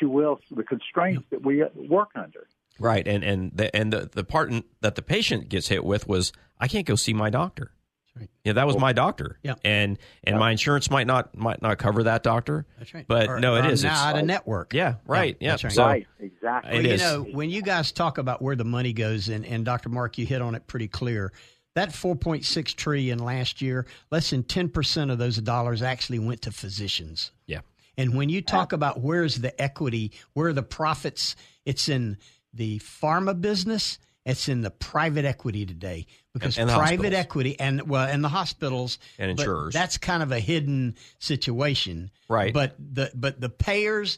you 0.01 0.09
will, 0.09 0.39
the 0.51 0.63
constraints 0.63 1.25
that 1.29 1.43
we 1.43 1.63
work 1.75 2.09
under. 2.15 2.47
Right, 2.79 3.07
and 3.07 3.23
and 3.23 3.51
the 3.53 3.73
and 3.75 3.93
the, 3.93 4.09
the 4.11 4.23
part 4.23 4.51
that 4.81 4.95
the 4.95 5.01
patient 5.01 5.49
gets 5.49 5.67
hit 5.67 5.83
with 5.83 6.07
was 6.07 6.33
I 6.59 6.67
can't 6.67 6.85
go 6.85 6.95
see 6.95 7.13
my 7.13 7.29
doctor. 7.29 7.71
Right. 8.17 8.29
Yeah, 8.43 8.53
that 8.53 8.67
was 8.67 8.77
my 8.77 8.93
doctor. 8.93 9.37
Yeah. 9.43 9.55
and 9.63 9.97
and 10.23 10.37
my 10.39 10.51
insurance 10.51 10.89
might 10.89 11.07
not 11.07 11.35
might 11.37 11.61
not 11.61 11.77
cover 11.77 12.03
that 12.03 12.23
doctor. 12.23 12.65
That's 12.77 12.93
right. 12.93 13.05
But 13.07 13.27
Or- 13.29 13.39
no, 13.39 13.55
it 13.55 13.65
or 13.65 13.69
It's 13.69 13.83
Not 13.83 14.17
a 14.17 14.21
network. 14.21 14.73
Yeah, 14.73 14.95
right. 15.05 15.37
Yeah, 15.39 15.51
that's 15.51 15.63
right. 15.63 15.73
So, 15.73 15.85
right, 15.85 16.07
exactly. 16.19 16.71
It 16.71 16.73
well, 16.75 16.85
you 16.85 16.91
is. 16.91 17.01
know, 17.01 17.21
when 17.31 17.49
you 17.49 17.61
guys 17.61 17.91
talk 17.91 18.17
about 18.17 18.41
where 18.41 18.55
the 18.55 18.65
money 18.65 18.93
goes, 18.93 19.29
and, 19.29 19.45
and 19.45 19.63
Dr. 19.65 19.89
Mark, 19.89 20.17
you 20.17 20.25
hit 20.25 20.41
on 20.41 20.55
it 20.55 20.67
pretty 20.67 20.87
clear. 20.87 21.31
That 21.73 21.89
4.6 21.89 22.75
trillion 22.75 23.19
last 23.19 23.61
year, 23.61 23.85
less 24.11 24.31
than 24.31 24.43
10% 24.43 25.09
of 25.09 25.17
those 25.17 25.37
dollars 25.37 25.81
actually 25.81 26.19
went 26.19 26.41
to 26.41 26.51
physicians. 26.51 27.31
Yeah. 27.47 27.61
And 27.97 28.15
when 28.15 28.27
you 28.27 28.41
talk 28.41 28.73
about 28.73 28.99
where's 28.99 29.37
the 29.37 29.59
equity, 29.61 30.11
where 30.33 30.47
are 30.49 30.53
the 30.53 30.63
profits, 30.63 31.37
it's 31.65 31.87
in 31.87 32.17
the 32.53 32.79
pharma 32.79 33.39
business, 33.39 33.99
it's 34.25 34.49
in 34.49 34.61
the 34.61 34.71
private 34.71 35.23
equity 35.23 35.65
today 35.65 36.07
because 36.33 36.57
And- 36.57 36.69
and 36.69 36.79
private 36.79 37.13
equity 37.13 37.59
and 37.59 37.87
well 37.89 38.07
and 38.07 38.23
the 38.23 38.29
hospitals 38.29 38.99
And 39.19 39.31
insurers. 39.31 39.73
That's 39.73 39.97
kind 39.97 40.23
of 40.23 40.31
a 40.31 40.39
hidden 40.39 40.95
situation, 41.19 42.11
Right. 42.29 42.53
But 42.53 42.75
the 42.79 43.11
but 43.13 43.39
the 43.41 43.49
payers 43.49 44.17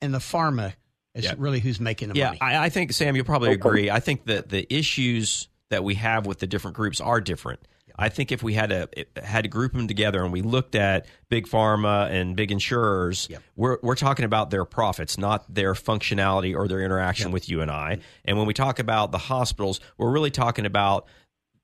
and 0.00 0.12
the 0.12 0.18
pharma 0.18 0.74
is 1.14 1.24
Yeah. 1.24 1.34
really 1.38 1.60
who's 1.60 1.80
making 1.80 2.10
the 2.10 2.16
yeah, 2.16 2.26
money. 2.28 2.40
I, 2.40 2.64
I 2.64 2.68
think 2.68 2.92
Sam, 2.92 3.16
you'll 3.16 3.24
probably 3.24 3.48
Okay. 3.50 3.54
agree. 3.56 3.90
I 3.90 4.00
think 4.00 4.26
that 4.26 4.48
the 4.48 4.66
issues 4.72 5.48
that 5.70 5.84
we 5.84 5.94
have 5.96 6.26
with 6.26 6.38
the 6.38 6.46
different 6.46 6.76
groups 6.76 7.00
are 7.00 7.20
different. 7.20 7.60
I 8.00 8.08
think 8.10 8.30
if 8.30 8.44
we 8.44 8.54
had 8.54 8.70
to 8.70 8.88
had 9.20 9.42
to 9.42 9.48
group 9.48 9.72
them 9.72 9.88
together 9.88 10.22
and 10.22 10.32
we 10.32 10.40
looked 10.40 10.76
at 10.76 11.06
big 11.28 11.48
pharma 11.48 12.08
and 12.10 12.36
big 12.36 12.52
insurers, 12.52 13.26
Yep. 13.28 13.42
we're 13.56 13.78
we're 13.82 13.96
talking 13.96 14.24
about 14.24 14.50
their 14.50 14.64
profits, 14.64 15.18
not 15.18 15.52
their 15.52 15.74
functionality 15.74 16.54
or 16.54 16.68
their 16.68 16.80
interaction 16.80 17.32
with 17.32 17.48
you 17.48 17.60
and 17.60 17.72
I. 17.72 17.98
And 18.24 18.38
when 18.38 18.46
we 18.46 18.54
talk 18.54 18.78
about 18.78 19.10
the 19.10 19.18
hospitals, 19.18 19.80
we're 19.96 20.12
really 20.12 20.30
talking 20.30 20.64
about 20.64 21.06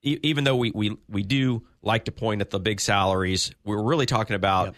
e- 0.05 0.21
even 0.23 0.45
though 0.45 0.57
we, 0.57 0.71
we 0.73 0.97
we 1.09 1.23
do 1.23 1.63
like 1.83 2.05
to 2.05 2.13
point 2.13 2.41
at 2.41 2.51
the 2.51 2.61
big 2.61 2.81
salaries, 2.81 3.53
we're 3.65 3.83
really 3.83 4.07
talking 4.07 4.37
about 4.37 4.67
Yep. 4.67 4.75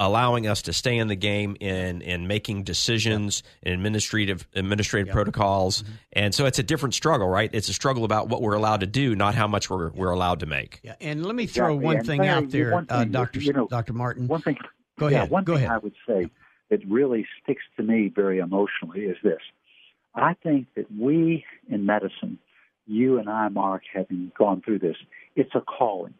allowing 0.00 0.46
us 0.46 0.62
to 0.62 0.72
stay 0.72 0.96
in 0.96 1.08
the 1.08 1.14
game 1.16 1.56
in 1.60 2.00
in 2.02 2.26
making 2.26 2.62
decisions 2.64 3.42
and 3.62 3.74
administrative 3.74 4.46
administrative 4.54 5.12
protocols. 5.12 5.82
Mm-hmm. 5.82 5.92
And 6.14 6.34
so 6.34 6.46
it's 6.46 6.58
a 6.58 6.62
different 6.62 6.94
struggle, 6.94 7.28
right? 7.28 7.50
It's 7.52 7.68
a 7.68 7.74
struggle 7.74 8.04
about 8.04 8.28
what 8.28 8.40
we're 8.42 8.54
allowed 8.54 8.80
to 8.80 8.86
do, 8.86 9.14
not 9.14 9.34
how 9.34 9.46
much 9.46 9.68
we're 9.70 9.90
we're 9.90 10.10
allowed 10.10 10.40
to 10.40 10.46
make. 10.46 10.80
Yeah, 10.82 10.94
and 11.00 11.24
let 11.26 11.34
me 11.34 11.46
throw 11.46 11.74
Exactly. 11.76 11.84
one 11.86 12.04
thing 12.04 12.26
out 12.26 12.50
there, 12.50 12.72
one 12.72 12.86
uh, 12.88 13.04
Doctor 13.04 13.40
you 13.40 13.52
know, 13.52 13.66
Doctor 13.68 13.92
Martin. 13.92 14.26
One 14.28 14.42
thing, 14.42 14.56
Go 14.98 15.08
yeah, 15.08 15.18
ahead. 15.18 15.30
one 15.30 15.44
Go 15.44 15.54
thing 15.56 15.64
ahead. 15.64 15.74
I 15.76 15.78
would 15.78 15.94
say 16.06 16.30
that 16.70 16.80
really 16.88 17.26
sticks 17.42 17.62
to 17.76 17.82
me 17.82 18.10
very 18.14 18.38
emotionally 18.38 19.00
is 19.02 19.16
this. 19.22 19.40
I 20.14 20.34
think 20.42 20.66
that 20.76 20.86
we 20.90 21.44
in 21.68 21.84
medicine, 21.86 22.38
you 22.90 23.18
and 23.18 23.28
I, 23.28 23.48
Mark, 23.48 23.82
having 23.92 24.32
gone 24.36 24.62
through 24.62 24.80
this, 24.80 24.96
it's 25.36 25.54
a 25.54 25.60
calling. 25.60 26.14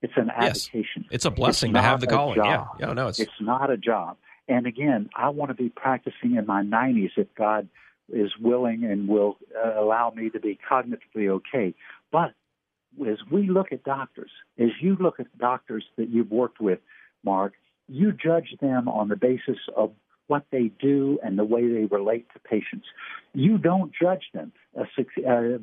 It's 0.00 0.12
an 0.16 0.30
Yes. 0.40 0.68
avocation. 0.68 1.04
It's 1.10 1.24
a 1.24 1.30
blessing 1.30 1.70
It's 1.70 1.78
to 1.78 1.82
have 1.82 2.00
the 2.00 2.06
calling. 2.06 2.36
Yeah, 2.36 2.56
job. 2.56 2.76
yeah, 2.80 2.92
no, 2.92 3.08
it's 3.08 3.18
It's 3.18 3.40
not 3.40 3.70
a 3.70 3.76
job. 3.76 4.16
And 4.48 4.66
again, 4.66 5.08
I 5.14 5.28
want 5.28 5.50
to 5.50 5.54
be 5.54 5.68
practicing 5.68 6.36
in 6.36 6.46
my 6.46 6.62
90s 6.62 7.12
if 7.16 7.32
God 7.34 7.68
is 8.12 8.36
willing 8.38 8.84
and 8.84 9.08
will 9.08 9.38
uh, 9.56 9.80
allow 9.80 10.10
me 10.10 10.28
to 10.30 10.40
be 10.40 10.58
cognitively 10.68 11.28
okay. 11.28 11.74
But 12.10 12.34
as 13.08 13.18
we 13.30 13.48
look 13.48 13.72
at 13.72 13.84
doctors, 13.84 14.30
as 14.58 14.70
you 14.80 14.96
look 14.96 15.20
at 15.20 15.26
doctors 15.38 15.84
that 15.96 16.08
you've 16.10 16.30
worked 16.30 16.60
with, 16.60 16.80
Mark, 17.24 17.54
you 17.88 18.12
judge 18.12 18.56
them 18.60 18.88
on 18.88 19.08
the 19.08 19.16
basis 19.16 19.58
of 19.76 19.92
what 20.26 20.44
they 20.50 20.70
do 20.80 21.18
and 21.22 21.38
the 21.38 21.44
way 21.44 21.66
they 21.68 21.84
relate 21.84 22.26
to 22.32 22.38
patients. 22.40 22.86
You 23.34 23.58
don't 23.58 23.92
judge 24.00 24.24
them. 24.32 24.52
A, 24.76 24.82
uh, 24.82 25.58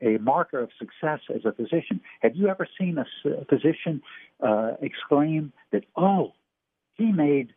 a 0.00 0.18
marker 0.18 0.60
of 0.60 0.70
success 0.78 1.20
as 1.34 1.44
a 1.44 1.52
physician. 1.52 2.00
Have 2.20 2.36
you 2.36 2.48
ever 2.48 2.66
seen 2.78 2.98
a 2.98 3.06
physician 3.46 4.02
uh, 4.40 4.72
exclaim 4.80 5.52
that, 5.72 5.84
"Oh, 5.96 6.32
he 6.94 7.12
made 7.12 7.54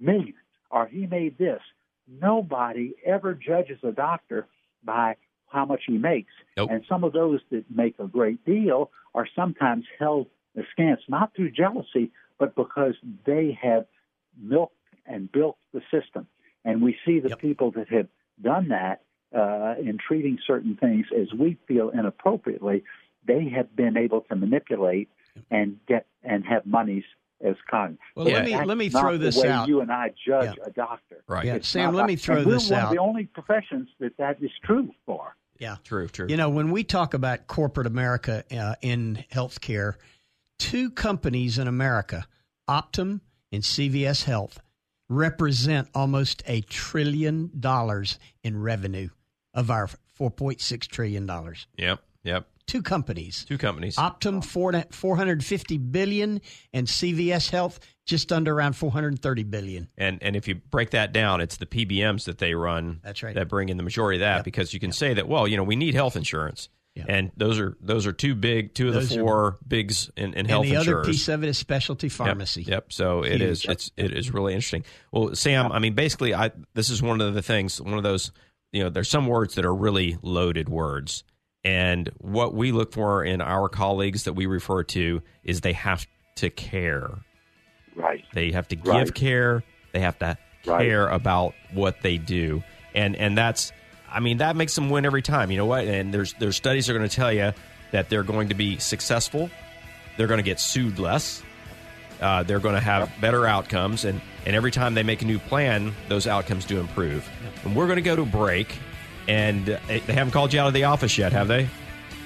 millions 0.00 0.36
or 0.70 0.86
he 0.86 1.06
made 1.06 1.38
this"? 1.38 1.60
Nobody 2.06 2.94
ever 3.04 3.34
judges 3.34 3.78
a 3.82 3.92
doctor 3.92 4.46
by 4.84 5.16
how 5.48 5.64
much 5.64 5.82
he 5.86 5.96
makes. 5.96 6.32
Nope. 6.56 6.70
And 6.70 6.84
some 6.88 7.04
of 7.04 7.12
those 7.12 7.40
that 7.50 7.64
make 7.70 7.98
a 7.98 8.06
great 8.06 8.44
deal 8.44 8.90
are 9.14 9.26
sometimes 9.34 9.86
held 9.98 10.26
askance, 10.56 11.00
not 11.08 11.34
through 11.34 11.52
jealousy, 11.52 12.10
but 12.38 12.54
because 12.56 12.94
they 13.24 13.58
have 13.62 13.86
milked 14.36 14.74
and 15.06 15.30
built 15.30 15.56
the 15.72 15.80
system. 15.90 16.26
And 16.64 16.82
we 16.82 16.96
see 17.04 17.20
the 17.20 17.30
Yep. 17.30 17.38
people 17.40 17.70
that 17.72 17.88
have 17.88 18.08
done 18.42 18.68
that 18.68 19.02
uh, 19.34 19.74
in 19.80 19.98
treating 19.98 20.38
certain 20.46 20.76
things 20.76 21.06
as 21.18 21.32
we 21.38 21.56
feel 21.66 21.90
inappropriately, 21.90 22.84
they 23.26 23.48
have 23.48 23.74
been 23.74 23.96
able 23.96 24.20
to 24.22 24.36
manipulate 24.36 25.08
and 25.50 25.78
get 25.88 26.06
and 26.22 26.44
have 26.44 26.64
monies 26.66 27.04
as 27.44 27.56
con. 27.70 27.98
Well, 28.14 28.26
let 28.26 28.44
me- 28.44 28.64
let 28.64 28.78
me 28.78 28.88
throw 28.88 29.16
this 29.18 29.36
way 29.36 29.48
out. 29.48 29.66
You 29.68 29.80
and 29.80 29.90
I 29.90 30.10
judge 30.26 30.56
Yeah. 30.56 30.64
a 30.66 30.70
doctor. 30.70 31.22
Right. 31.26 31.44
Yeah, 31.46 31.56
It's 31.56 31.68
Sam, 31.68 31.86
not 31.86 31.94
let 31.94 32.00
like- 32.02 32.08
me 32.08 32.16
throw 32.16 32.36
and 32.38 32.46
we're 32.46 32.52
this 32.52 32.70
one 32.70 32.80
out. 32.80 32.84
Of 32.86 32.92
the 32.92 32.98
only 32.98 33.24
professions 33.26 33.88
that 33.98 34.16
that 34.18 34.42
is 34.42 34.50
true 34.62 34.94
for. 35.04 35.36
Yeah. 35.58 35.76
True, 35.84 36.06
true. 36.08 36.26
You 36.28 36.36
know, 36.36 36.48
when 36.50 36.70
we 36.70 36.84
talk 36.84 37.12
about 37.14 37.46
corporate 37.46 37.86
America 37.86 38.44
uh, 38.56 38.74
in 38.82 39.24
healthcare, 39.32 39.94
two 40.58 40.90
companies 40.90 41.58
in 41.58 41.66
America, 41.68 42.26
Optum 42.68 43.20
and 43.52 43.62
CVS 43.64 44.24
Health, 44.24 44.60
represent 45.08 45.88
almost 45.94 46.42
a 46.46 46.60
trillion 46.62 47.50
dollars 47.58 48.18
in 48.42 48.60
revenue 48.60 49.08
of 49.54 49.70
our 49.70 49.88
4.6 50.18 50.86
trillion 50.88 51.26
dollars. 51.26 51.66
Yep, 51.78 52.00
yep. 52.22 52.46
Two 52.66 52.80
companies. 52.82 53.44
Two 53.46 53.58
companies. 53.58 53.96
Optum 53.96 54.42
four, 54.42 54.72
450 54.90 55.76
billion 55.78 56.40
and 56.72 56.86
CVS 56.86 57.50
Health 57.50 57.78
just 58.06 58.32
under 58.32 58.54
around 58.54 58.72
430 58.74 59.42
billion. 59.44 59.88
And 59.98 60.18
and 60.22 60.34
if 60.34 60.48
you 60.48 60.54
break 60.56 60.90
that 60.90 61.12
down, 61.12 61.40
it's 61.42 61.58
the 61.58 61.66
PBMs 61.66 62.24
that 62.24 62.38
they 62.38 62.54
run. 62.54 63.00
That's 63.02 63.22
right. 63.22 63.34
That 63.34 63.48
bring 63.48 63.68
in 63.68 63.76
the 63.76 63.82
majority 63.82 64.16
of 64.18 64.20
that 64.20 64.36
Yep. 64.36 64.44
because 64.44 64.72
you 64.74 64.80
can 64.80 64.92
say 64.92 65.12
that 65.14 65.28
well, 65.28 65.46
you 65.46 65.56
know, 65.58 65.62
we 65.62 65.76
need 65.76 65.94
health 65.94 66.16
insurance, 66.16 66.70
Yep. 66.94 67.06
and 67.08 67.30
those 67.36 67.58
are 67.58 67.76
those 67.82 68.06
are 68.06 68.12
two 68.14 68.34
big, 68.34 68.72
two 68.72 68.88
of 68.88 68.94
Those 68.94 69.10
the 69.10 69.16
are- 69.20 69.24
four 69.24 69.58
bigs 69.68 70.10
in, 70.16 70.32
in 70.32 70.46
health 70.46 70.64
insurance. 70.64 70.64
and 70.64 70.70
the 70.70 70.76
insurers. 70.80 71.04
other 71.06 71.12
piece 71.12 71.28
of 71.28 71.44
it 71.44 71.48
is 71.48 71.58
specialty 71.58 72.08
pharmacy. 72.08 72.62
Yep. 72.62 72.92
So 72.94 73.24
it 73.24 73.42
is. 73.42 73.60
Huge. 73.62 73.72
It's 73.72 73.90
it 73.98 74.12
is 74.16 74.32
really 74.32 74.54
interesting. 74.54 74.84
Well, 75.12 75.34
Sam, 75.34 75.70
I 75.70 75.80
mean, 75.80 75.92
basically, 75.94 76.32
I 76.34 76.50
this 76.72 76.88
is 76.88 77.02
one 77.02 77.20
of 77.20 77.34
the 77.34 77.42
things. 77.42 77.78
One 77.78 77.94
of 77.98 78.02
those. 78.04 78.32
You 78.74 78.82
know, 78.82 78.90
there's 78.90 79.08
some 79.08 79.28
words 79.28 79.54
that 79.54 79.64
are 79.64 79.72
really 79.74 80.18
loaded 80.20 80.68
words, 80.68 81.22
and 81.62 82.10
what 82.18 82.54
we 82.54 82.72
look 82.72 82.92
for 82.92 83.24
in 83.24 83.40
our 83.40 83.68
colleagues 83.68 84.24
that 84.24 84.32
we 84.32 84.46
refer 84.46 84.82
to 84.82 85.22
is 85.44 85.60
they 85.60 85.74
have 85.74 86.06
to 86.36 86.50
care. 86.50 87.08
Right. 87.94 88.24
They 88.34 88.50
have 88.50 88.66
to 88.68 88.76
give 88.76 88.86
Right. 88.92 89.14
care. 89.14 89.62
They 89.92 90.00
have 90.00 90.18
to 90.18 90.36
Right. 90.66 90.88
care 90.88 91.06
about 91.08 91.54
what 91.72 92.02
they 92.02 92.18
do, 92.18 92.64
and 92.96 93.14
and 93.14 93.38
that's. 93.38 93.70
I 94.10 94.18
mean, 94.20 94.38
that 94.38 94.56
makes 94.56 94.74
them 94.74 94.90
win 94.90 95.06
every 95.06 95.22
time. 95.22 95.50
You 95.52 95.56
know 95.58 95.66
what? 95.66 95.86
And 95.86 96.12
there's 96.12 96.32
there's 96.40 96.56
studies 96.56 96.86
that 96.88 96.94
are 96.94 96.98
going 96.98 97.08
to 97.08 97.14
tell 97.16 97.32
you 97.32 97.52
that 97.92 98.08
they're 98.10 98.22
going 98.24 98.48
to 98.48 98.54
be 98.56 98.78
successful. 98.78 99.50
They're 100.16 100.26
going 100.26 100.38
to 100.38 100.42
get 100.44 100.58
sued 100.58 100.98
less. 100.98 101.42
Uh, 102.20 102.42
they're 102.42 102.60
going 102.60 102.74
to 102.74 102.80
have 102.80 103.10
better 103.20 103.46
outcomes, 103.46 104.04
and 104.04 104.20
and 104.46 104.54
every 104.54 104.70
time 104.70 104.94
they 104.94 105.02
make 105.02 105.22
a 105.22 105.24
new 105.26 105.38
plan, 105.38 105.92
those 106.08 106.26
outcomes 106.26 106.64
do 106.64 106.78
improve. 106.80 107.28
And 107.64 107.74
we're 107.74 107.86
going 107.86 107.96
to 107.96 108.02
go 108.02 108.16
to 108.16 108.24
break, 108.24 108.76
and 109.28 109.68
uh, 109.70 109.78
they 109.88 109.98
haven't 110.00 110.32
called 110.32 110.52
you 110.52 110.60
out 110.60 110.68
of 110.68 110.74
the 110.74 110.84
office 110.84 111.16
yet, 111.18 111.32
have 111.32 111.48
they? 111.48 111.68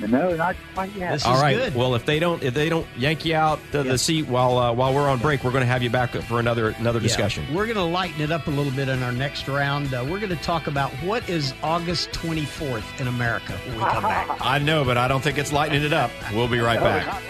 No, 0.07 0.33
not 0.37 0.55
quite 0.75 0.93
yet. 0.95 1.11
This 1.15 1.25
All 1.25 1.35
is 1.35 1.43
right. 1.43 1.57
good. 1.57 1.75
Well, 1.75 1.97
if 1.97 2.07
they 2.07 2.21
don't, 2.21 2.41
if 2.45 2.55
they 2.55 2.69
don't 2.69 2.87
yank 2.97 3.25
you 3.25 3.35
out 3.35 3.59
to 3.73 3.79
Yeah. 3.79 3.83
the 3.83 3.99
seat 3.99 4.29
while 4.29 4.57
uh, 4.57 4.73
while 4.73 4.95
we're 4.95 5.09
on 5.09 5.19
break, 5.19 5.43
we're 5.43 5.51
going 5.51 5.63
to 5.63 5.67
have 5.67 5.83
you 5.83 5.91
back 5.91 6.11
for 6.11 6.39
another 6.39 6.69
another 6.79 7.01
Yeah. 7.01 7.05
discussion. 7.05 7.45
We're 7.53 7.65
going 7.67 7.77
to 7.79 7.83
lighten 7.83 8.21
it 8.21 8.31
up 8.31 8.47
a 8.47 8.51
little 8.51 8.71
bit 8.71 8.89
in 8.89 9.03
our 9.03 9.11
next 9.11 9.49
round. 9.49 9.93
Uh, 9.93 10.05
we're 10.09 10.21
going 10.21 10.29
to 10.29 10.37
talk 10.37 10.69
about 10.69 10.93
what 11.03 11.29
is 11.29 11.53
August 11.65 12.13
24th 12.13 13.01
in 13.01 13.09
America 13.09 13.55
when 13.67 13.79
we 13.79 13.85
come 13.87 14.05
back. 14.05 14.29
I 14.41 14.59
know, 14.59 14.85
but 14.85 14.97
I 14.99 15.09
don't 15.09 15.21
think 15.23 15.37
it's 15.37 15.53
lightening 15.53 15.83
it 15.83 15.93
up. 15.93 16.13
We'll 16.33 16.47
be 16.47 16.61
right 16.61 16.79
back. 16.79 17.21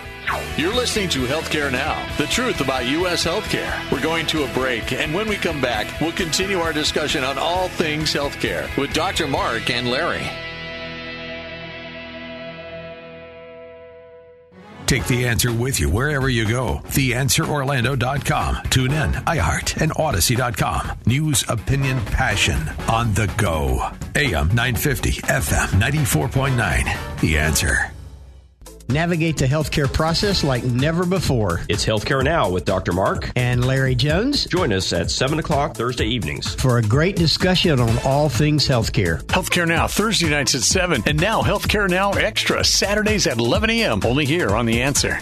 You're 0.57 0.75
listening 0.75 1.09
to 1.11 1.21
Healthcare 1.21 1.71
Now, 1.71 2.05
the 2.17 2.27
truth 2.27 2.61
about 2.61 2.87
U.S. 2.87 3.25
healthcare. 3.25 3.91
We're 3.93 4.03
going 4.03 4.27
to 4.27 4.45
a 4.45 4.53
break, 4.55 4.93
and 4.93 5.15
when 5.15 5.29
we 5.29 5.37
come 5.37 5.61
back, 5.61 6.01
we'll 6.01 6.13
continue 6.13 6.59
our 6.59 6.73
discussion 6.73 7.25
on 7.25 7.39
all 7.39 7.69
things 7.69 8.13
healthcare 8.13 8.75
with 8.77 8.93
Dr. 8.93 9.27
Mark 9.27 9.71
and 9.71 9.89
Larry. 9.91 10.29
Take 14.87 15.07
the 15.07 15.27
answer 15.27 15.53
with 15.53 15.79
you 15.79 15.91
wherever 15.91 16.31
you 16.31 16.49
go. 16.49 16.81
TheAnswerOrlando.com. 16.87 18.65
Tune 18.71 18.91
in, 18.91 19.13
iHeart, 19.13 19.83
and 19.83 19.93
Audacy.com. 19.93 20.99
News, 21.05 21.45
opinion, 21.51 22.01
passion 22.07 22.59
on 22.89 23.13
the 23.13 23.31
go. 23.37 23.87
AM 24.17 24.49
950, 24.49 25.13
FM 25.13 25.69
94.9. 25.79 27.21
The 27.21 27.37
answer. 27.37 27.93
Navigate 28.91 29.37
the 29.37 29.45
healthcare 29.45 29.93
process 29.93 30.43
like 30.43 30.65
never 30.65 31.05
before. 31.05 31.61
It's 31.69 31.85
Healthcare 31.85 32.25
Now 32.25 32.49
with 32.51 32.65
Dr. 32.65 32.93
Mark. 32.93 33.31
And 33.37 33.63
Larry 33.67 33.95
Jones 33.95 34.47
Join 34.47 34.73
us 34.73 34.95
at 34.95 35.11
7 35.11 35.39
o'clock 35.39 35.77
Thursday 35.77 36.07
evenings. 36.07 36.55
for 36.55 36.79
a 36.79 36.83
great 36.83 37.15
discussion 37.15 37.81
on 37.81 37.99
all 37.99 38.31
things 38.31 38.67
healthcare. 38.67 39.23
Healthcare 39.25 39.69
Now, 39.69 39.89
Thursday 39.89 40.31
nights 40.31 40.55
at 40.55 40.63
7. 40.63 41.03
And 41.05 41.21
now 41.21 41.43
Healthcare 41.43 41.87
Now 41.91 42.13
Extra, 42.13 42.65
Saturdays 42.65 43.27
at 43.27 43.37
11 43.37 43.69
a.m. 43.69 44.01
Only 44.07 44.25
here 44.25 44.57
on 44.57 44.65
The 44.65 44.81
Answer. 44.81 45.19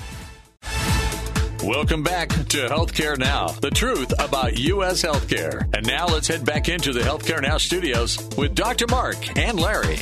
Welcome 1.65 2.05
back 2.05 2.29
to 2.29 2.69
Healthcare 2.69 3.19
Now, 3.19 3.49
the 3.49 3.71
truth 3.71 4.13
about 4.21 4.57
U.S. 4.57 5.03
healthcare. 5.03 5.63
And 5.75 5.85
now 5.85 6.07
let's 6.07 6.29
head 6.29 6.45
back 6.45 6.69
into 6.69 6.93
the 6.93 7.01
Healthcare 7.01 7.43
Now 7.43 7.59
studios 7.59 8.17
with 8.39 8.55
Dr. 8.55 8.87
Mark 8.87 9.37
and 9.37 9.59
Larry. 9.59 9.99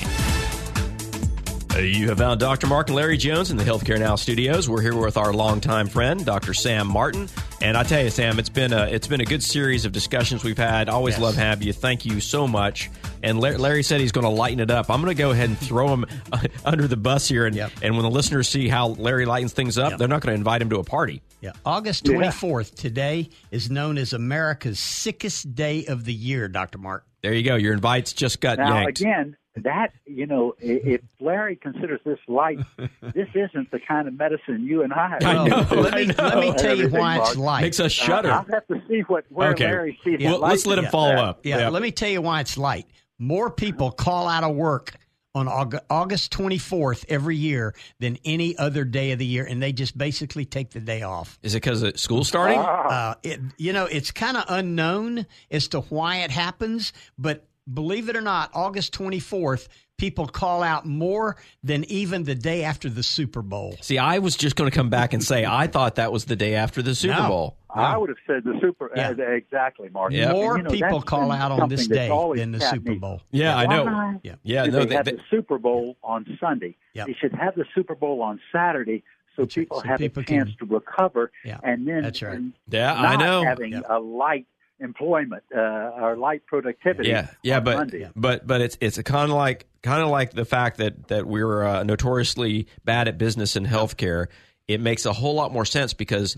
Uh, 1.75 1.79
You 1.79 2.09
have 2.09 2.19
found 2.19 2.39
Dr. 2.41 2.67
Mark 2.67 2.89
and 2.89 2.97
Larry 2.97 3.17
Jones 3.17 3.51
in 3.51 3.57
the 3.57 3.65
Healthcare 3.65 3.99
Now 3.99 4.15
studios. 4.17 4.69
We're 4.69 4.81
here 4.83 4.95
with 4.97 5.17
our 5.17 5.33
longtime 5.33 5.89
friend, 5.89 6.25
Dr. 6.25 6.55
Sam 6.55 6.87
Martin. 6.87 7.29
And 7.61 7.77
I 7.77 7.83
tell 7.83 8.03
you, 8.03 8.11
Sam, 8.11 8.39
it's 8.39 8.49
been 8.49 8.73
a 8.73 8.85
it's 8.87 9.07
been 9.09 9.21
a 9.21 9.25
good 9.25 9.43
series 9.43 9.85
of 9.85 9.93
discussions 9.93 10.45
we've 10.45 10.59
had. 10.59 10.89
Always 10.89 11.15
Yes. 11.15 11.23
love 11.23 11.35
having 11.37 11.67
you. 11.67 11.73
Thank 11.73 12.05
you 12.05 12.21
so 12.21 12.47
much. 12.47 12.91
And 13.23 13.41
Larry, 13.41 13.57
Larry 13.57 13.83
said 13.83 14.01
he's 14.01 14.13
going 14.13 14.25
to 14.25 14.31
lighten 14.31 14.61
it 14.61 14.71
up. 14.71 14.91
I'm 14.91 15.01
going 15.03 15.15
to 15.17 15.21
go 15.21 15.31
ahead 15.31 15.49
and 15.49 15.59
throw 15.59 15.89
him 15.89 16.05
under 16.65 16.87
the 16.87 16.97
bus 16.97 17.27
here. 17.29 17.47
And 17.47 17.57
Yep. 17.57 17.73
and 17.83 17.95
when 17.97 18.03
the 18.05 18.11
listeners 18.11 18.49
see 18.49 18.69
how 18.69 18.89
Larry 18.89 19.25
lightens 19.25 19.53
things 19.53 19.79
up, 19.79 19.91
Yep. 19.91 19.99
they're 19.99 20.09
not 20.09 20.21
going 20.21 20.33
to 20.35 20.39
invite 20.39 20.61
him 20.63 20.71
to 20.71 20.77
a 20.79 20.85
party. 20.85 21.23
Yeah. 21.41 21.53
August 21.65 22.07
Yeah. 22.07 22.17
24th 22.19 22.75
today 22.77 23.31
is 23.51 23.71
known 23.71 23.99
as 23.99 24.13
America's 24.13 24.79
sickest 24.79 25.55
day 25.55 25.87
of 25.87 26.05
the 26.05 26.15
year, 26.15 26.49
Dr. 26.49 26.79
Mark. 26.79 27.05
There 27.23 27.33
you 27.33 27.43
go. 27.43 27.55
Your 27.57 27.73
invites 27.73 28.13
just 28.13 28.41
got 28.41 28.59
Now 28.59 28.75
yanked. 28.83 29.01
again, 29.01 29.37
that 29.57 29.93
you 30.07 30.27
know, 30.27 30.55
if 30.59 31.01
Larry 31.21 31.57
considers 31.57 32.01
this 32.05 32.19
light, 32.29 32.59
this 33.01 33.29
isn't 33.35 33.71
the 33.71 33.79
kind 33.87 34.09
of 34.09 34.15
medicine 34.19 34.65
you 34.65 34.83
and 34.83 34.93
I. 34.93 35.19
I 35.23 35.49
know, 35.49 35.57
let 35.81 35.95
me, 35.95 36.03
I 36.03 36.05
know. 36.05 36.29
let 36.29 36.39
me 36.39 36.53
tell 36.55 36.77
you 36.77 36.89
why 36.89 37.19
it's 37.19 37.37
light. 37.37 37.63
Makes 37.63 37.81
us 37.81 37.93
shudder. 37.93 38.31
I'll 38.33 38.47
have 38.51 38.67
to 38.69 38.83
see 38.89 39.01
what 39.03 39.25
where 39.29 39.51
Okay. 39.51 39.67
Larry 39.67 39.99
sees 40.05 40.19
Well, 40.21 40.33
the 40.35 40.39
light. 40.39 40.49
let's 40.51 40.67
let 40.67 40.79
him 40.79 40.87
follow 40.87 41.11
that. 41.15 41.19
up. 41.25 41.41
Yeah, 41.47 41.59
Yeah. 41.59 41.69
let 41.69 41.83
me 41.83 41.91
tell 41.93 42.09
you 42.09 42.21
why 42.23 42.41
it's 42.41 42.59
light. 42.59 42.87
More 43.19 43.51
people 43.51 43.91
call 43.93 44.27
out 44.29 44.43
of 44.45 44.57
work 44.57 44.93
on 45.37 45.49
August 45.49 46.33
24th 46.33 47.05
every 47.09 47.37
year 47.37 47.75
than 47.99 48.17
any 48.25 48.57
other 48.57 48.85
day 48.85 49.11
of 49.11 49.19
the 49.19 49.27
year, 49.27 49.45
and 49.45 49.61
they 49.63 49.73
just 49.73 49.99
basically 49.99 50.45
take 50.45 50.71
the 50.71 50.79
day 50.81 51.03
off. 51.03 51.39
Is 51.43 51.55
it 51.55 51.59
because 51.63 51.83
of 51.83 51.99
school 51.99 52.23
starting? 52.23 52.59
Uh, 52.61 53.15
it, 53.25 53.41
you 53.59 53.73
know, 53.73 53.87
it's 53.87 54.13
kind 54.13 54.37
of 54.37 54.45
unknown 54.49 55.27
as 55.51 55.67
to 55.69 55.81
why 55.81 56.19
it 56.19 56.31
happens, 56.31 56.93
but 57.19 57.45
believe 57.73 58.09
it 58.09 58.17
or 58.17 58.21
not, 58.21 58.51
August 58.55 58.93
24th, 58.95 59.69
people 59.97 60.27
call 60.27 60.63
out 60.63 60.85
more 60.87 61.37
than 61.63 61.85
even 61.85 62.25
the 62.25 62.35
day 62.35 62.65
after 62.65 62.89
the 62.91 63.03
Super 63.03 63.43
Bowl. 63.43 63.77
See, 63.81 63.99
I 63.99 64.19
was 64.19 64.37
just 64.37 64.57
going 64.57 64.71
to 64.71 64.75
come 64.77 64.91
back 64.91 65.13
and 65.13 65.23
say 65.23 65.45
I 65.45 65.67
thought 65.67 65.97
that 65.97 66.13
was 66.13 66.25
the 66.25 66.37
day 66.37 66.55
after 66.55 66.83
the 66.83 66.95
Super 66.95 67.15
No. 67.23 67.29
Bowl. 67.29 67.57
I 67.77 67.97
would 67.97 68.09
have 68.09 68.19
said 68.25 68.45
the 68.45 68.57
super. 68.61 68.89
Yeah. 68.95 69.11
Uh, 69.19 69.23
exactly, 69.33 69.89
Mark. 69.89 70.13
Yeah. 70.13 70.31
And, 70.31 70.33
More 70.35 70.57
you 70.59 70.63
know, 70.63 70.71
people 70.71 71.03
call 71.03 71.33
out 71.33 71.51
on 71.51 71.69
this 71.69 71.89
day 71.89 72.09
always 72.09 72.41
than 72.41 72.53
the 72.53 72.61
Super 72.61 72.91
me. 72.93 72.99
Bowl. 72.99 73.21
Yeah, 73.33 73.57
I 73.57 73.67
know. 73.67 74.21
Yeah. 74.23 74.35
Yeah, 74.45 74.67
no, 74.67 74.81
they, 74.81 74.87
they, 74.87 74.95
have 74.95 75.05
they- 75.07 75.13
the 75.13 75.21
Super 75.29 75.59
Bowl 75.59 75.97
on 76.05 76.25
Sunday. 76.41 76.77
Yep. 76.95 77.07
They 77.09 77.15
should 77.15 77.33
have 77.35 77.57
the 77.57 77.65
Super 77.75 77.97
Bowl 77.97 78.23
on 78.23 78.41
Saturday 78.53 79.03
so 79.35 79.45
people 79.47 79.81
So 79.81 79.89
have 79.89 79.99
people 79.99 80.23
a 80.23 80.27
chance 80.27 80.51
can- 80.57 80.69
to 80.69 80.75
recover 80.75 81.33
Yeah. 81.45 81.59
and 81.65 81.89
then 81.89 82.03
That's 82.03 82.23
right. 82.23 82.37
and 82.37 82.53
Yeah, 82.69 82.93
not 82.95 83.05
I 83.05 83.17
know. 83.17 83.43
having 83.45 83.73
Yep. 83.73 83.87
a 83.91 83.99
light 83.99 84.47
employment 84.81 85.43
uh, 85.55 85.61
or 85.61 86.17
light 86.17 86.47
productivity. 86.47 87.09
yeah, 87.09 87.29
yeah, 87.43 87.59
on 87.59 87.65
but 87.65 87.77
Monday. 87.79 88.11
but 88.15 88.47
but 88.47 88.61
it's 88.61 88.77
it's 88.81 89.01
kind 89.03 89.31
of 89.31 89.37
like 89.37 89.67
kind 89.83 90.03
of 90.03 90.09
like 90.09 90.33
the 90.33 90.45
fact 90.45 90.79
that 90.79 91.09
that 91.09 91.27
we're 91.27 91.65
uh, 91.65 91.83
notoriously 91.83 92.67
bad 92.85 93.09
at 93.09 93.19
business 93.19 93.57
and 93.57 93.67
healthcare. 93.67 94.27
It 94.67 94.81
makes 94.81 95.05
a 95.05 95.13
whole 95.13 95.35
lot 95.35 95.53
more 95.53 95.67
sense 95.67 95.93
because 95.93 96.37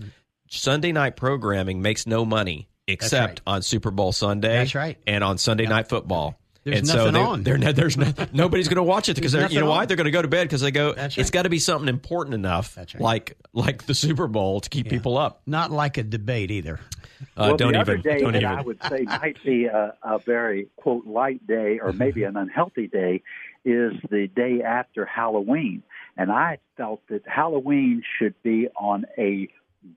Sunday 0.49 0.91
night 0.91 1.15
programming 1.15 1.81
makes 1.81 2.05
no 2.05 2.25
money 2.25 2.67
except 2.87 3.41
right. 3.45 3.55
on 3.55 3.61
Super 3.61 3.91
Bowl 3.91 4.11
Sunday. 4.11 4.59
That's 4.59 4.75
right. 4.75 4.97
and 5.05 5.23
on 5.23 5.37
Sunday 5.37 5.65
night 5.65 5.87
football. 5.87 6.39
There's 6.63 6.79
and 6.79 6.87
nothing 6.87 7.13
so 7.13 7.21
on. 7.21 7.43
They're, 7.43 7.57
they're, 7.57 7.71
there's 7.71 7.95
no, 7.95 8.11
nobody's 8.33 8.67
going 8.67 8.75
to 8.75 8.83
watch 8.83 9.07
it 9.07 9.15
because 9.15 9.31
There's 9.31 9.53
you 9.53 9.59
know 9.61 9.67
nothing 9.67 9.77
why 9.77 9.85
they're 9.85 9.95
going 9.95 10.05
to 10.05 10.11
go 10.11 10.21
to 10.21 10.27
bed 10.27 10.43
because 10.43 10.59
they 10.59 10.71
go. 10.71 10.93
That's 10.93 11.17
It's 11.17 11.27
right. 11.27 11.31
got 11.31 11.43
to 11.43 11.49
be 11.49 11.59
something 11.59 11.87
important 11.87 12.33
enough, 12.33 12.75
right. 12.75 12.99
like 12.99 13.37
like 13.53 13.85
the 13.85 13.95
Super 13.95 14.27
Bowl 14.27 14.59
to 14.59 14.69
keep 14.69 14.89
people 14.89 15.17
up. 15.17 15.41
Not 15.45 15.71
like 15.71 15.97
a 15.97 16.03
debate 16.03 16.51
either. 16.51 16.81
Uh, 17.21 17.25
well, 17.37 17.57
don't 17.57 17.73
the 17.73 17.79
even. 17.79 17.81
other 17.81 17.97
day 17.97 18.19
don't 18.19 18.33
that 18.33 18.43
even. 18.43 18.57
I 18.57 18.61
would 18.61 18.79
say 18.89 19.01
might 19.03 19.43
be 19.43 19.65
a, 19.65 19.95
a 20.03 20.19
very 20.19 20.67
quote 20.77 21.05
light 21.07 21.45
day 21.47 21.79
or 21.81 21.91
maybe 22.03 22.23
an 22.23 22.37
unhealthy 22.37 22.87
day 22.87 23.21
is 23.65 23.93
the 24.09 24.27
day 24.27 24.61
after 24.63 25.05
Halloween, 25.05 25.83
and 26.15 26.31
I 26.31 26.59
felt 26.77 27.01
that 27.09 27.23
Halloween 27.27 28.01
should 28.17 28.35
be 28.43 28.67
on 28.79 29.05
a 29.17 29.47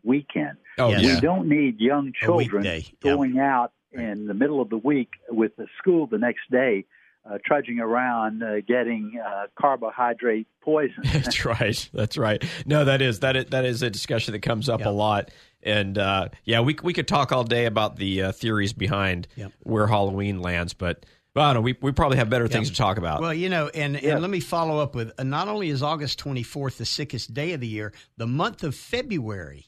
weekend. 0.04 0.56
oh 0.78 0.88
Yes. 0.90 1.02
yeah. 1.02 1.14
We 1.16 1.20
don't 1.20 1.48
need 1.48 1.80
young 1.80 2.12
children 2.12 2.64
yeah. 2.64 2.80
going 3.02 3.38
out 3.38 3.72
in 3.92 4.26
the 4.26 4.34
middle 4.34 4.60
of 4.60 4.70
the 4.70 4.78
week 4.78 5.10
with 5.28 5.56
the 5.56 5.66
school 5.78 6.06
the 6.06 6.18
next 6.18 6.48
day, 6.50 6.84
uh, 7.28 7.38
trudging 7.44 7.80
around 7.80 8.42
uh, 8.42 8.60
getting 8.66 9.20
uh, 9.24 9.46
carbohydrate 9.60 10.46
poison. 10.62 10.94
That's 11.12 11.44
right. 11.44 11.88
That's 11.92 12.16
right. 12.16 12.42
No, 12.66 12.84
that 12.84 13.02
is 13.02 13.20
that 13.20 13.36
is, 13.36 13.46
that 13.46 13.64
is 13.64 13.82
a 13.82 13.90
discussion 13.90 14.32
that 14.32 14.40
comes 14.42 14.68
up 14.68 14.80
Yep. 14.80 14.88
a 14.88 14.90
lot. 14.90 15.30
And 15.62 15.98
uh, 15.98 16.28
yeah, 16.44 16.60
we 16.60 16.76
we 16.82 16.92
could 16.92 17.08
talk 17.08 17.32
all 17.32 17.44
day 17.44 17.66
about 17.66 17.96
the 17.96 18.22
uh, 18.22 18.32
theories 18.32 18.72
behind 18.72 19.28
Yep. 19.36 19.52
where 19.62 19.86
Halloween 19.86 20.40
lands, 20.40 20.72
but 20.72 21.04
well, 21.34 21.44
I 21.44 21.48
don't 21.48 21.62
know. 21.62 21.64
We 21.64 21.76
we 21.80 21.92
probably 21.92 22.16
have 22.16 22.30
better 22.30 22.48
things 22.48 22.70
to 22.70 22.76
talk 22.76 22.98
about. 22.98 23.20
Well, 23.20 23.34
you 23.34 23.48
know, 23.48 23.68
and, 23.68 23.96
and 23.96 24.20
let 24.20 24.30
me 24.30 24.40
follow 24.40 24.80
up 24.80 24.94
with 24.94 25.12
uh, 25.18 25.22
not 25.22 25.48
only 25.48 25.68
is 25.68 25.82
August 25.82 26.18
24th 26.18 26.76
the 26.78 26.84
sickest 26.84 27.34
day 27.34 27.52
of 27.52 27.60
the 27.60 27.68
year, 27.68 27.92
the 28.16 28.26
month 28.26 28.64
of 28.64 28.74
February 28.74 29.66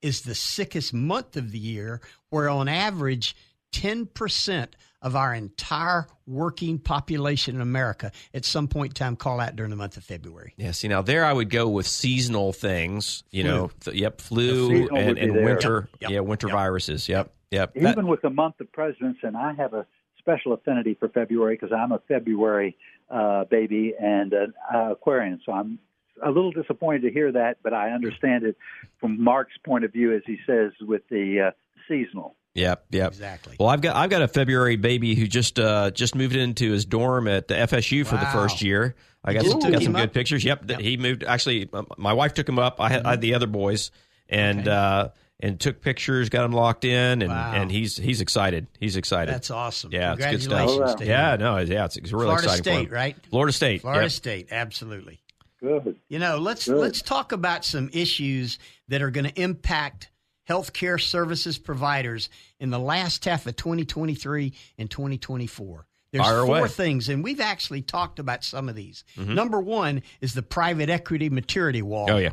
is 0.00 0.22
the 0.22 0.34
sickest 0.34 0.94
month 0.94 1.36
of 1.36 1.52
the 1.52 1.58
year, 1.58 2.00
where 2.30 2.48
on 2.48 2.66
average, 2.68 3.36
10% 3.72 4.68
of 5.02 5.16
our 5.16 5.34
entire 5.34 6.06
working 6.26 6.78
population 6.78 7.56
in 7.56 7.60
America 7.60 8.12
at 8.32 8.44
some 8.44 8.68
point 8.68 8.90
in 8.90 8.94
time 8.94 9.16
call 9.16 9.40
out 9.40 9.56
during 9.56 9.70
the 9.70 9.76
month 9.76 9.96
of 9.96 10.04
February. 10.04 10.54
yeah. 10.56 10.70
See, 10.70 10.88
now 10.88 11.02
there 11.02 11.24
I 11.24 11.32
would 11.32 11.50
go 11.50 11.68
with 11.68 11.86
seasonal 11.86 12.52
things. 12.52 13.24
You 13.30 13.44
know, 13.44 13.70
th- 13.80 13.96
yep, 13.96 14.20
flu 14.20 14.88
and, 14.88 15.18
and 15.18 15.34
winter. 15.44 15.88
Yep, 16.00 16.10
Yeah, 16.10 16.20
winter 16.20 16.46
yep. 16.46 16.54
viruses. 16.54 17.08
Yep, 17.08 17.32
yep. 17.50 17.74
That- 17.74 17.92
Even 17.92 18.06
with 18.06 18.22
the 18.22 18.30
month 18.30 18.60
of 18.60 18.70
presidents, 18.72 19.20
and 19.22 19.36
I 19.36 19.52
have 19.54 19.74
a 19.74 19.86
special 20.18 20.52
affinity 20.52 20.94
for 20.94 21.08
February 21.08 21.56
because 21.56 21.72
I'm 21.76 21.90
a 21.92 21.98
February 22.06 22.76
uh, 23.10 23.44
baby 23.44 23.94
and 24.00 24.32
an 24.32 24.54
uh, 24.72 24.92
Aquarian, 24.92 25.40
so 25.44 25.52
I'm 25.52 25.78
a 26.24 26.30
little 26.30 26.52
disappointed 26.52 27.02
to 27.02 27.10
hear 27.10 27.32
that, 27.32 27.56
but 27.64 27.74
I 27.74 27.90
understand 27.90 28.44
it 28.44 28.56
from 29.00 29.22
Mark's 29.22 29.56
point 29.64 29.84
of 29.84 29.92
view, 29.92 30.14
as 30.14 30.22
he 30.24 30.38
says, 30.46 30.70
with 30.80 31.02
the 31.10 31.48
uh, 31.48 31.50
seasonal. 31.88 32.36
Yep, 32.54 32.86
yep. 32.90 33.08
Exactly. 33.12 33.56
Well, 33.58 33.68
I've 33.70 33.80
got 33.80 33.96
I've 33.96 34.10
got 34.10 34.20
a 34.22 34.28
February 34.28 34.76
baby 34.76 35.14
who 35.14 35.26
just 35.26 35.58
uh, 35.58 35.90
just 35.90 36.14
moved 36.14 36.36
into 36.36 36.70
his 36.72 36.84
dorm 36.84 37.26
at 37.28 37.48
the 37.48 37.54
FSU 37.54 38.06
for 38.06 38.16
the 38.16 38.26
first 38.26 38.60
year. 38.62 38.94
I 39.24 39.32
got 39.32 39.46
some, 39.46 39.60
got 39.60 39.82
some 39.82 39.92
good 39.92 40.08
up? 40.08 40.12
pictures. 40.12 40.44
Yep, 40.44 40.66
th- 40.68 40.80
he 40.80 40.96
moved. 40.96 41.24
Actually, 41.24 41.70
my 41.96 42.12
wife 42.12 42.34
took 42.34 42.48
him 42.48 42.58
up. 42.58 42.80
I 42.80 42.88
had, 42.90 43.06
I 43.06 43.10
had 43.12 43.20
the 43.20 43.34
other 43.34 43.46
boys, 43.46 43.90
and 44.28 44.60
Okay. 44.60 44.70
uh, 44.70 45.08
and 45.40 45.58
took 45.58 45.80
pictures, 45.80 46.28
got 46.28 46.44
him 46.44 46.52
locked 46.52 46.84
in, 46.84 47.22
and, 47.22 47.30
Wow. 47.30 47.52
and 47.54 47.70
he's 47.70 47.96
he's 47.96 48.20
excited. 48.20 48.66
He's 48.78 48.96
excited. 48.96 49.32
That's 49.32 49.50
awesome. 49.50 49.90
Yeah, 49.92 50.12
it's 50.14 50.24
good 50.26 50.42
stuff. 50.42 50.58
Congratulations 50.58 51.00
to 51.00 51.06
yeah, 51.06 51.34
him. 51.34 51.40
no, 51.40 51.58
yeah, 51.58 51.84
it's, 51.86 51.96
it's 51.96 52.12
really 52.12 52.26
Florida 52.26 52.44
exciting. 52.44 52.64
for 52.64 52.70
State, 52.70 52.88
him. 52.88 52.92
right? 52.94 53.16
Florida 53.30 53.52
State. 53.52 53.80
Florida 53.80 54.02
yep. 54.02 54.10
State, 54.10 54.48
absolutely. 54.50 55.20
Good. 55.60 55.96
You 56.08 56.18
know, 56.18 56.38
let's 56.38 56.66
Good. 56.66 56.76
let's 56.76 57.00
talk 57.02 57.32
about 57.32 57.64
some 57.64 57.88
issues 57.92 58.58
that 58.88 59.00
are 59.02 59.10
going 59.10 59.26
to 59.26 59.40
impact 59.40 60.10
healthcare 60.48 61.00
services 61.00 61.58
providers 61.58 62.28
in 62.58 62.70
the 62.70 62.78
last 62.78 63.24
half 63.24 63.46
of 63.46 63.56
2023 63.56 64.52
and 64.78 64.90
2024. 64.90 65.86
There's 66.12 66.24
Fire 66.24 66.44
four 66.44 66.58
away. 66.58 66.68
things, 66.68 67.08
and 67.08 67.24
we've 67.24 67.40
actually 67.40 67.80
talked 67.80 68.18
about 68.18 68.44
some 68.44 68.68
of 68.68 68.74
these. 68.74 69.04
Mm-hmm. 69.16 69.34
Number 69.34 69.60
one 69.60 70.02
is 70.20 70.34
the 70.34 70.42
private 70.42 70.90
equity 70.90 71.30
maturity 71.30 71.80
wall. 71.80 72.10
Oh 72.10 72.18
yeah, 72.18 72.30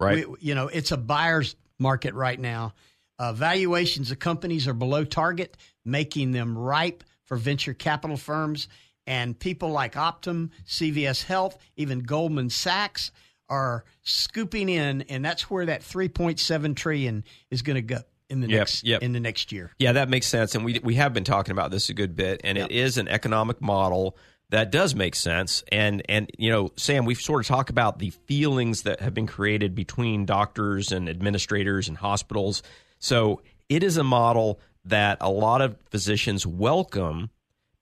right. 0.00 0.28
We- 0.28 0.36
you 0.40 0.54
know, 0.56 0.66
it's 0.68 0.90
a 0.90 0.96
buyer's 0.96 1.54
market 1.78 2.14
right 2.14 2.38
now. 2.38 2.74
Uh, 3.18 3.32
valuations 3.32 4.10
of 4.10 4.18
companies 4.18 4.66
are 4.66 4.74
below 4.74 5.04
target, 5.04 5.56
making 5.84 6.32
them 6.32 6.58
ripe 6.58 7.04
for 7.24 7.36
venture 7.36 7.74
capital 7.74 8.16
firms. 8.16 8.66
And 9.06 9.36
people 9.38 9.70
like 9.70 9.94
Optum, 9.94 10.50
CVS 10.66 11.24
Health, 11.24 11.58
even 11.76 12.00
Goldman 12.00 12.50
Sachs 12.50 13.10
are 13.48 13.84
scooping 14.02 14.68
in, 14.68 15.02
and 15.02 15.24
that's 15.24 15.50
where 15.50 15.66
that 15.66 15.82
3.7 15.82 16.76
trillion 16.76 17.24
is 17.50 17.62
going 17.62 17.76
to 17.76 17.82
go 17.82 17.98
in 18.28 18.40
the 18.40 18.48
Yep, 18.48 18.58
next 18.58 18.84
yep. 18.84 19.02
in 19.02 19.12
the 19.12 19.20
next 19.20 19.52
year. 19.52 19.70
Yeah, 19.78 19.92
that 19.92 20.08
makes 20.08 20.26
sense, 20.26 20.54
and 20.54 20.64
we 20.64 20.80
we 20.82 20.94
have 20.94 21.12
been 21.12 21.24
talking 21.24 21.52
about 21.52 21.70
this 21.70 21.88
a 21.90 21.94
good 21.94 22.16
bit, 22.16 22.40
and 22.44 22.56
it 22.56 22.70
is 22.70 22.98
an 22.98 23.08
economic 23.08 23.60
model 23.60 24.16
that 24.50 24.70
does 24.70 24.94
make 24.94 25.14
sense. 25.14 25.64
And 25.70 26.02
and 26.08 26.30
you 26.38 26.50
know, 26.50 26.70
Sam, 26.76 27.04
we've 27.04 27.20
sort 27.20 27.40
of 27.42 27.46
talked 27.46 27.70
about 27.70 27.98
the 27.98 28.10
feelings 28.10 28.82
that 28.82 29.00
have 29.00 29.14
been 29.14 29.26
created 29.26 29.74
between 29.74 30.24
doctors 30.24 30.92
and 30.92 31.08
administrators 31.08 31.88
and 31.88 31.96
hospitals. 31.96 32.62
So 32.98 33.42
it 33.68 33.82
is 33.82 33.96
a 33.96 34.04
model 34.04 34.60
that 34.84 35.18
a 35.20 35.30
lot 35.30 35.60
of 35.60 35.76
physicians 35.90 36.46
welcome 36.46 37.30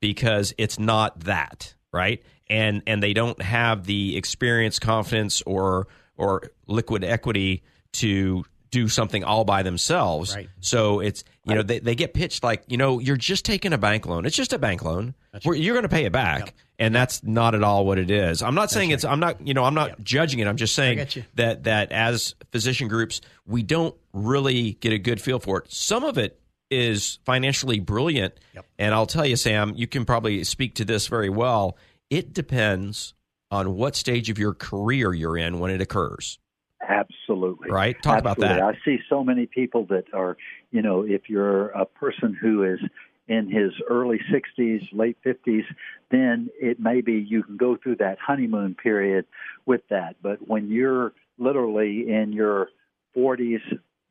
because 0.01 0.55
it's 0.59 0.79
not 0.79 1.21
that 1.21 1.75
right 1.93 2.23
and 2.51 2.83
and 2.87 3.03
they 3.03 3.15
don't 3.15 3.41
have 3.41 3.85
the 3.87 4.17
experience 4.17 4.79
confidence 4.79 5.41
or 5.47 5.87
or 6.19 6.51
liquid 6.67 7.05
equity 7.05 7.63
to 7.93 8.45
do 8.71 8.89
something 8.89 9.25
all 9.25 9.45
by 9.45 9.63
themselves. 9.63 10.35
Right. 10.35 10.49
so 10.61 11.01
it's 11.01 11.25
you 11.45 11.55
know 11.55 11.63
they, 11.63 11.79
they 11.79 11.95
get 11.95 12.15
pitched 12.15 12.45
like 12.45 12.63
you 12.69 12.77
know 12.77 12.99
you're 12.99 13.17
just 13.17 13.45
taking 13.45 13.73
a 13.73 13.79
bank 13.79 14.07
loan. 14.07 14.27
It's 14.27 14.37
just 14.37 14.53
a 14.53 14.59
bank 14.59 14.85
loan. 14.85 15.15
Where 15.45 15.57
you're 15.57 15.75
going 15.75 15.85
to 15.85 15.89
pay 15.89 16.05
it 16.05 16.13
back. 16.13 16.55
And 16.79 16.95
that's 16.95 17.23
not 17.23 17.55
at 17.55 17.63
all 17.63 17.85
what 17.85 17.99
it 17.99 18.11
is. 18.11 18.43
I'm 18.43 18.55
not 18.55 18.71
saying 18.71 18.91
it's 18.91 19.05
i'm 19.05 19.21
not 19.21 19.47
you 19.47 19.55
know 19.55 19.65
i'm 19.65 19.75
not 19.75 20.03
judging 20.03 20.41
it. 20.41 20.47
I'm 20.47 20.57
just 20.57 20.75
saying 20.75 21.07
that 21.35 21.65
that 21.65 21.93
as 21.93 22.35
physician 22.53 22.89
groups 22.89 23.21
we 23.47 23.63
don't 23.63 23.95
really 24.13 24.73
get 24.75 24.93
a 24.93 24.99
good 24.99 25.21
feel 25.21 25.39
for 25.39 25.59
it. 25.59 25.73
Some 25.73 26.05
of 26.05 26.19
it 26.19 26.39
is 26.71 27.19
financially 27.25 27.81
brilliant. 27.81 28.35
Yep. 28.55 28.67
and 28.79 28.95
i'll 28.95 29.07
tell 29.07 29.27
you 29.27 29.35
sam 29.35 29.73
you 29.77 29.89
can 29.89 30.05
probably 30.05 30.45
speak 30.45 30.77
to 30.77 30.85
this 30.85 31.09
very 31.09 31.29
well 31.29 31.77
it 32.11 32.33
depends 32.33 33.15
on 33.51 33.75
what 33.75 33.97
stage 33.97 34.29
of 34.29 34.39
your 34.39 34.55
career 34.55 35.15
you're 35.15 35.39
in 35.39 35.59
when 35.59 35.71
it 35.71 35.81
occurs 35.81 36.39
Absolutely. 36.87 37.71
Right? 37.71 38.01
Talk 38.03 38.19
about 38.19 38.39
that. 38.39 38.63
I 38.63 38.73
see 38.85 38.99
so 39.09 39.23
many 39.23 39.47
people 39.47 39.87
that 39.91 40.05
are, 40.15 40.37
you 40.71 40.83
know, 40.83 41.03
if 41.03 41.29
you're 41.29 41.69
a 41.69 41.85
person 41.85 42.37
who 42.41 42.65
is 42.65 42.81
in 43.29 43.49
his 43.49 43.73
early 43.89 44.19
60s, 44.33 44.89
late 44.93 45.17
50s, 45.25 45.65
then 46.11 46.49
it 46.61 46.81
may 46.81 47.01
be 47.01 47.13
you 47.13 47.43
can 47.43 47.57
go 47.57 47.77
through 47.77 47.97
that 47.97 48.19
honeymoon 48.19 48.75
period 48.75 49.27
with 49.67 49.83
that. 49.91 50.17
But 50.23 50.49
when 50.49 50.69
you're 50.69 51.13
literally 51.39 52.11
in 52.11 52.33
your 52.33 52.71
40s, 53.17 53.61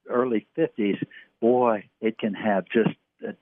early 0.08 0.48
50s, 0.58 1.04
boy, 1.42 1.84
it 2.02 2.18
can 2.18 2.34
have 2.34 2.66
just 2.72 2.96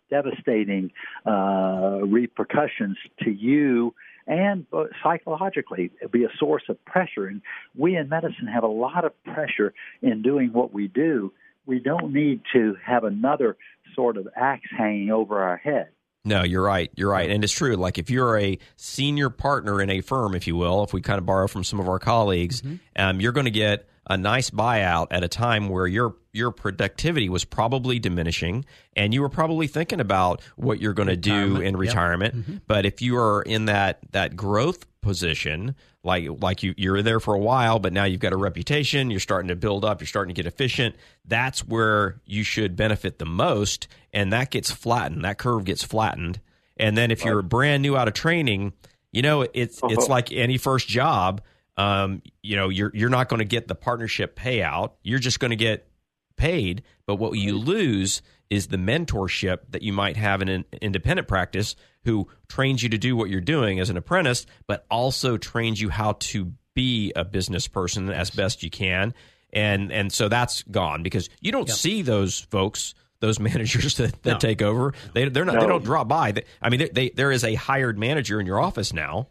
devastating 0.09 0.91
uh, 1.25 1.99
repercussions 2.01 2.97
to 3.23 3.29
you 3.29 3.93
and 4.27 4.65
uh, 4.73 4.83
psychologically 5.01 5.91
it'd 5.99 6.11
be 6.11 6.25
a 6.25 6.31
source 6.37 6.63
of 6.69 6.83
pressure. 6.85 7.25
And 7.25 7.41
we 7.75 7.95
in 7.95 8.09
medicine 8.09 8.47
have 8.53 8.63
a 8.63 8.67
lot 8.67 9.05
of 9.05 9.11
pressure 9.23 9.73
in 10.01 10.21
doing 10.21 10.49
what 10.51 10.73
we 10.73 10.87
do. 10.87 11.33
We 11.65 11.79
don't 11.79 12.13
need 12.13 12.41
to 12.53 12.75
have 12.85 13.03
another 13.03 13.57
sort 13.95 14.17
of 14.17 14.27
axe 14.35 14.69
hanging 14.77 15.11
over 15.11 15.41
our 15.41 15.57
head. 15.57 15.89
No, 16.23 16.43
you're 16.43 16.63
right. 16.63 16.91
You're 16.95 17.09
right. 17.09 17.29
And 17.31 17.41
it's 17.43 17.53
true. 17.53 17.75
Like 17.77 17.97
if 17.97 18.09
you're 18.09 18.37
a 18.37 18.59
senior 18.75 19.29
partner 19.29 19.81
in 19.81 19.89
a 19.89 20.01
firm, 20.01 20.35
if 20.35 20.45
you 20.45 20.57
will, 20.57 20.83
if 20.83 20.93
we 20.93 21.01
kind 21.01 21.19
of 21.19 21.25
borrow 21.25 21.47
from 21.47 21.63
some 21.63 21.79
of 21.79 21.87
our 21.87 21.99
colleagues, 21.99 22.61
um, 22.97 23.21
you're 23.21 23.31
going 23.31 23.45
to 23.45 23.51
get 23.51 23.87
a 24.09 24.17
nice 24.17 24.49
buyout 24.49 25.07
at 25.11 25.23
a 25.23 25.27
time 25.27 25.69
where 25.69 25.87
your 25.87 26.15
your 26.33 26.51
productivity 26.51 27.29
was 27.29 27.43
probably 27.43 27.99
diminishing 27.99 28.63
and 28.95 29.13
you 29.13 29.21
were 29.21 29.29
probably 29.29 29.67
thinking 29.67 29.99
about 29.99 30.41
what 30.55 30.79
you're 30.79 30.93
going 30.93 31.07
to 31.07 31.17
do 31.17 31.57
in 31.57 31.75
retirement. 31.75 32.35
Mm-hmm. 32.35 32.57
But 32.67 32.85
if 32.85 33.01
you 33.01 33.17
are 33.17 33.41
in 33.41 33.65
that 33.65 33.99
that 34.11 34.35
growth 34.35 34.85
position, 35.01 35.75
like 36.03 36.27
like 36.41 36.63
you 36.63 36.73
you're 36.77 37.01
there 37.01 37.19
for 37.19 37.33
a 37.33 37.39
while, 37.39 37.79
but 37.79 37.91
now 37.91 38.05
you've 38.05 38.21
got 38.21 38.33
a 38.33 38.37
reputation, 38.37 39.11
you're 39.11 39.19
starting 39.19 39.49
to 39.49 39.55
build 39.55 39.83
up, 39.83 39.99
you're 39.99 40.07
starting 40.07 40.33
to 40.33 40.41
get 40.41 40.47
efficient. 40.47 40.95
That's 41.25 41.67
where 41.67 42.21
you 42.25 42.43
should 42.43 42.75
benefit 42.75 43.19
the 43.19 43.25
most, 43.25 43.87
and 44.13 44.31
that 44.31 44.51
gets 44.51 44.71
flattened. 44.71 45.23
That 45.25 45.37
curve 45.37 45.65
gets 45.65 45.83
flattened. 45.83 46.39
And 46.77 46.95
then 46.95 47.09
if 47.11 47.25
you're 47.25 47.41
brand 47.41 47.81
new 47.81 47.97
out 47.97 48.07
of 48.07 48.13
training, 48.13 48.73
you 49.11 49.21
know 49.21 49.41
it's 49.41 49.53
it's 49.53 49.83
uh-huh. 49.83 50.05
like 50.07 50.31
any 50.31 50.57
first 50.57 50.87
job. 50.87 51.41
Um, 51.77 52.21
you 52.41 52.55
know 52.55 52.69
you're 52.69 52.91
you're 52.93 53.09
not 53.09 53.29
going 53.29 53.39
to 53.39 53.45
get 53.45 53.67
the 53.67 53.75
partnership 53.75 54.37
payout. 54.37 54.91
You're 55.03 55.19
just 55.19 55.39
going 55.39 55.51
to 55.51 55.55
get 55.57 55.87
paid. 56.35 56.83
But 57.05 57.15
what 57.15 57.33
you 57.37 57.57
lose 57.57 58.21
is 58.49 58.67
the 58.67 58.77
mentorship 58.77 59.59
that 59.69 59.81
you 59.81 59.91
might 59.93 60.17
have 60.17 60.41
in 60.41 60.49
an 60.49 60.65
independent 60.81 61.27
practice 61.27 61.75
who 62.05 62.27
trains 62.47 62.81
you 62.81 62.89
to 62.89 62.97
do 62.97 63.15
what 63.15 63.29
you're 63.29 63.41
doing 63.41 63.79
as 63.79 63.89
an 63.89 63.97
apprentice, 63.97 64.45
but 64.67 64.85
also 64.89 65.37
trains 65.37 65.81
you 65.81 65.89
how 65.89 66.13
to 66.19 66.53
be 66.73 67.11
a 67.15 67.25
business 67.25 67.67
person 67.67 68.09
as 68.09 68.29
best 68.29 68.63
you 68.63 68.69
can. 68.69 69.13
And 69.51 69.91
and 69.91 70.11
so 70.11 70.29
that's 70.29 70.63
gone 70.63 71.03
because 71.03 71.29
you 71.41 71.51
don't 71.51 71.69
see 71.69 72.01
those 72.01 72.39
folks 72.39 72.93
those 73.19 73.39
managers 73.39 73.97
that, 73.97 74.21
that 74.23 74.33
No. 74.33 74.37
take 74.37 74.61
over. 74.61 74.93
They 75.13 75.27
they're 75.29 75.45
not 75.45 75.59
they 75.59 75.67
don't 75.67 75.83
drop 75.83 76.07
by. 76.07 76.33
They, 76.33 76.43
I 76.61 76.69
mean, 76.69 76.79
they, 76.79 76.89
they, 76.89 77.09
there 77.09 77.31
is 77.31 77.43
a 77.43 77.55
hired 77.55 77.97
manager 77.97 78.39
in 78.39 78.45
your 78.45 78.59
office 78.59 78.93
now 78.93 79.27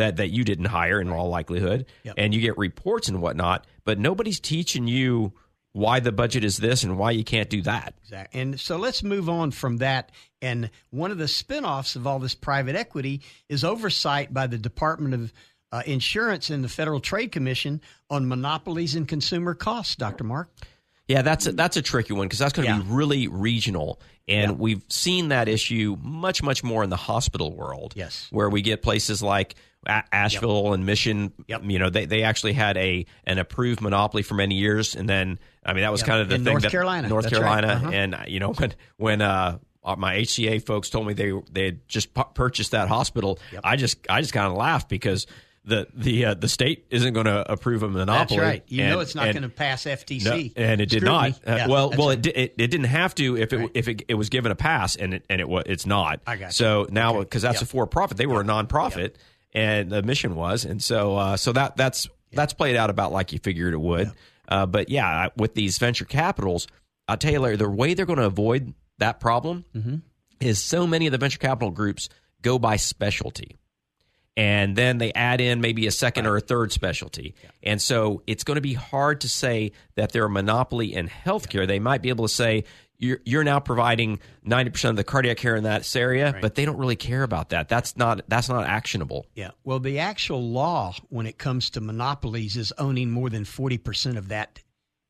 that 0.00 0.16
that 0.16 0.30
you 0.30 0.42
didn't 0.44 0.64
hire 0.66 1.00
in 1.00 1.08
all 1.10 1.28
likelihood, 1.28 1.86
Yep. 2.02 2.14
and 2.18 2.34
you 2.34 2.40
get 2.40 2.58
reports 2.58 3.08
and 3.08 3.22
whatnot. 3.22 3.66
But 3.84 3.98
nobody's 3.98 4.40
teaching 4.40 4.86
you 4.88 5.32
why 5.72 6.00
the 6.00 6.10
budget 6.10 6.42
is 6.42 6.56
this 6.56 6.82
and 6.82 6.98
why 6.98 7.12
you 7.12 7.22
can't 7.22 7.48
do 7.48 7.62
that. 7.62 7.94
Exactly. 8.02 8.40
And 8.40 8.58
so 8.58 8.76
let's 8.76 9.02
move 9.04 9.28
on 9.28 9.52
from 9.52 9.76
that. 9.76 10.10
And 10.42 10.70
one 10.90 11.12
of 11.12 11.18
the 11.18 11.26
spinoffs 11.26 11.94
of 11.94 12.06
all 12.08 12.18
this 12.18 12.34
private 12.34 12.74
equity 12.74 13.20
is 13.48 13.62
oversight 13.62 14.34
by 14.34 14.48
the 14.48 14.58
Department 14.58 15.14
of 15.14 15.32
uh, 15.72 15.82
Insurance 15.86 16.50
and 16.50 16.64
the 16.64 16.68
Federal 16.68 16.98
Trade 16.98 17.30
Commission 17.30 17.80
on 18.08 18.26
monopolies 18.26 18.96
and 18.96 19.06
consumer 19.06 19.54
costs, 19.54 19.94
Dr. 19.94 20.24
Mark. 20.24 20.50
Yeah, 21.10 21.22
that's 21.22 21.46
a, 21.46 21.52
that's 21.52 21.76
a 21.76 21.82
tricky 21.82 22.12
one 22.12 22.26
because 22.26 22.38
that's 22.38 22.52
going 22.52 22.66
to 22.68 22.74
Yeah. 22.74 22.80
be 22.82 22.88
really 22.88 23.28
regional, 23.28 24.00
and 24.28 24.52
Yeah. 24.52 24.56
we've 24.56 24.82
seen 24.88 25.28
that 25.28 25.48
issue 25.48 25.96
much 26.02 26.42
much 26.42 26.62
more 26.62 26.84
in 26.84 26.90
the 26.90 26.96
hospital 26.96 27.52
world. 27.54 27.94
Yes. 27.96 28.28
where 28.30 28.48
we 28.48 28.62
get 28.62 28.80
places 28.82 29.20
like 29.22 29.54
A- 29.86 30.04
Asheville 30.12 30.72
and 30.72 30.86
Mission. 30.86 31.32
Yep. 31.48 31.62
You 31.64 31.78
know, 31.78 31.90
they 31.90 32.06
they 32.06 32.22
actually 32.22 32.52
had 32.52 32.76
a 32.76 33.06
an 33.24 33.38
approved 33.38 33.80
monopoly 33.80 34.22
for 34.22 34.34
many 34.34 34.54
years, 34.54 34.94
and 34.94 35.08
then 35.08 35.38
I 35.64 35.72
mean 35.72 35.82
that 35.82 35.90
was 35.92 36.00
Yep. 36.02 36.08
kind 36.08 36.20
of 36.22 36.28
the 36.28 36.34
In 36.36 36.44
thing 36.44 36.52
North 36.52 36.62
that 36.62 36.70
Carolina. 36.70 37.08
North 37.08 37.24
That's 37.24 37.34
right. 37.34 37.40
Carolina, 37.62 37.72
Uh-huh. 37.74 37.90
and 37.92 38.16
you 38.28 38.38
know 38.40 38.52
when 38.52 38.74
when 38.96 39.20
uh. 39.22 39.58
uh, 39.82 39.96
My 39.96 40.16
HCA 40.16 40.58
folks 40.64 40.90
told 40.90 41.06
me 41.06 41.14
they 41.14 41.32
they 41.50 41.64
had 41.64 41.88
just 41.88 42.12
pu- 42.14 42.30
purchased 42.34 42.72
that 42.72 42.88
hospital. 42.88 43.38
I 43.64 43.76
just 43.76 43.96
I 44.10 44.20
just 44.20 44.34
kind 44.34 44.46
of 44.46 44.52
laughed 44.52 44.88
because 44.90 45.26
the 45.64 45.86
the 45.94 46.24
uh, 46.24 46.34
the 46.34 46.48
state 46.48 46.86
isn't 46.90 47.12
going 47.12 47.26
to 47.26 47.50
approve 47.52 47.82
a 47.82 47.88
monopoly. 47.88 48.38
That's 48.38 48.48
right. 48.48 48.62
You 48.66 48.84
know 48.88 49.00
it's 49.00 49.14
not 49.14 49.24
going 49.32 49.42
to 49.42 49.48
pass 49.50 49.84
no, 49.86 49.92
FTC. 49.92 50.52
and 50.56 50.80
it 50.80 50.86
did 50.88 51.02
Scrutiny. 51.02 51.10
not. 51.10 51.32
Uh, 51.46 51.56
Yeah, 51.56 51.66
well, 51.68 51.90
well, 51.90 52.08
right. 52.08 52.18
it, 52.18 52.22
di- 52.22 52.30
it 52.30 52.54
it 52.58 52.66
didn't 52.70 52.84
have 52.86 53.14
to 53.16 53.36
if 53.36 53.52
it 53.52 53.56
Right. 53.58 53.70
if 53.74 53.86
it, 53.88 54.02
it 54.08 54.14
was 54.14 54.30
given 54.30 54.50
a 54.52 54.54
pass, 54.54 54.96
and 54.96 55.14
it, 55.14 55.24
and 55.28 55.40
it 55.40 55.48
was 55.48 55.64
it's 55.66 55.84
not. 55.86 56.20
I 56.26 56.36
got 56.36 56.46
you. 56.46 56.52
So 56.52 56.86
now 56.90 57.18
because 57.20 57.42
that's 57.42 57.56
Yep. 57.60 57.62
a 57.62 57.66
for 57.66 57.86
profit, 57.86 58.16
they 58.16 58.26
were 58.26 58.40
a 58.40 58.44
nonprofit, 58.44 59.14
and 59.52 59.90
the 59.90 60.02
mission 60.02 60.34
was, 60.34 60.64
and 60.64 60.82
so 60.82 61.16
uh, 61.16 61.36
so 61.36 61.52
that 61.52 61.76
that's 61.76 62.08
that's 62.32 62.54
played 62.54 62.76
out 62.76 62.88
about 62.90 63.12
like 63.12 63.32
you 63.32 63.38
figured 63.38 63.74
it 63.74 63.80
would. 63.80 64.10
Uh, 64.48 64.64
but 64.66 64.88
yeah, 64.88 65.28
with 65.36 65.54
these 65.54 65.76
venture 65.78 66.04
capitals, 66.06 66.66
I'll 67.06 67.16
tell 67.18 67.32
you, 67.32 67.40
Larry, 67.40 67.56
the 67.56 67.68
way 67.68 67.92
they're 67.94 68.06
going 68.06 68.18
to 68.18 68.24
avoid 68.26 68.72
that 68.98 69.20
problem 69.20 69.64
Mm-hmm. 69.76 69.96
is 70.40 70.58
so 70.62 70.86
many 70.86 71.06
of 71.06 71.12
the 71.12 71.18
venture 71.18 71.38
capital 71.38 71.70
groups 71.70 72.08
go 72.42 72.58
by 72.58 72.76
specialty 72.76 73.58
and 74.36 74.76
then 74.76 74.98
they 74.98 75.12
add 75.12 75.40
in 75.40 75.60
maybe 75.60 75.86
a 75.86 75.90
second 75.90 76.26
or 76.26 76.36
a 76.36 76.40
third 76.40 76.72
specialty. 76.72 77.34
And 77.62 77.80
so 77.80 78.22
it's 78.26 78.44
going 78.44 78.56
to 78.56 78.60
be 78.62 78.74
hard 78.74 79.22
to 79.22 79.28
say 79.28 79.72
that 79.96 80.12
they're 80.12 80.26
a 80.26 80.30
monopoly 80.30 80.94
in 80.94 81.08
healthcare. 81.08 81.66
They 81.66 81.78
might 81.78 82.02
be 82.02 82.08
able 82.08 82.26
to 82.26 82.32
say, 82.32 82.64
you're, 83.00 83.18
you're 83.24 83.44
now 83.44 83.60
providing 83.60 84.20
90% 84.46 84.90
of 84.90 84.96
the 84.96 85.04
cardiac 85.04 85.38
care 85.38 85.56
in 85.56 85.64
that 85.64 85.96
area, 85.96 86.36
but 86.40 86.54
they 86.54 86.64
don't 86.64 86.76
really 86.76 86.96
care 86.96 87.22
about 87.22 87.48
that. 87.48 87.68
That's 87.68 87.96
not 87.96 88.22
that's 88.28 88.48
not 88.48 88.66
actionable. 88.66 89.26
Yeah. 89.34 89.50
Well, 89.64 89.80
the 89.80 89.98
actual 89.98 90.42
law 90.42 90.94
when 91.08 91.26
it 91.26 91.38
comes 91.38 91.70
to 91.70 91.80
monopolies 91.80 92.56
is 92.56 92.72
owning 92.78 93.10
more 93.10 93.30
than 93.30 93.44
40% 93.44 94.18
of 94.18 94.28
that 94.28 94.62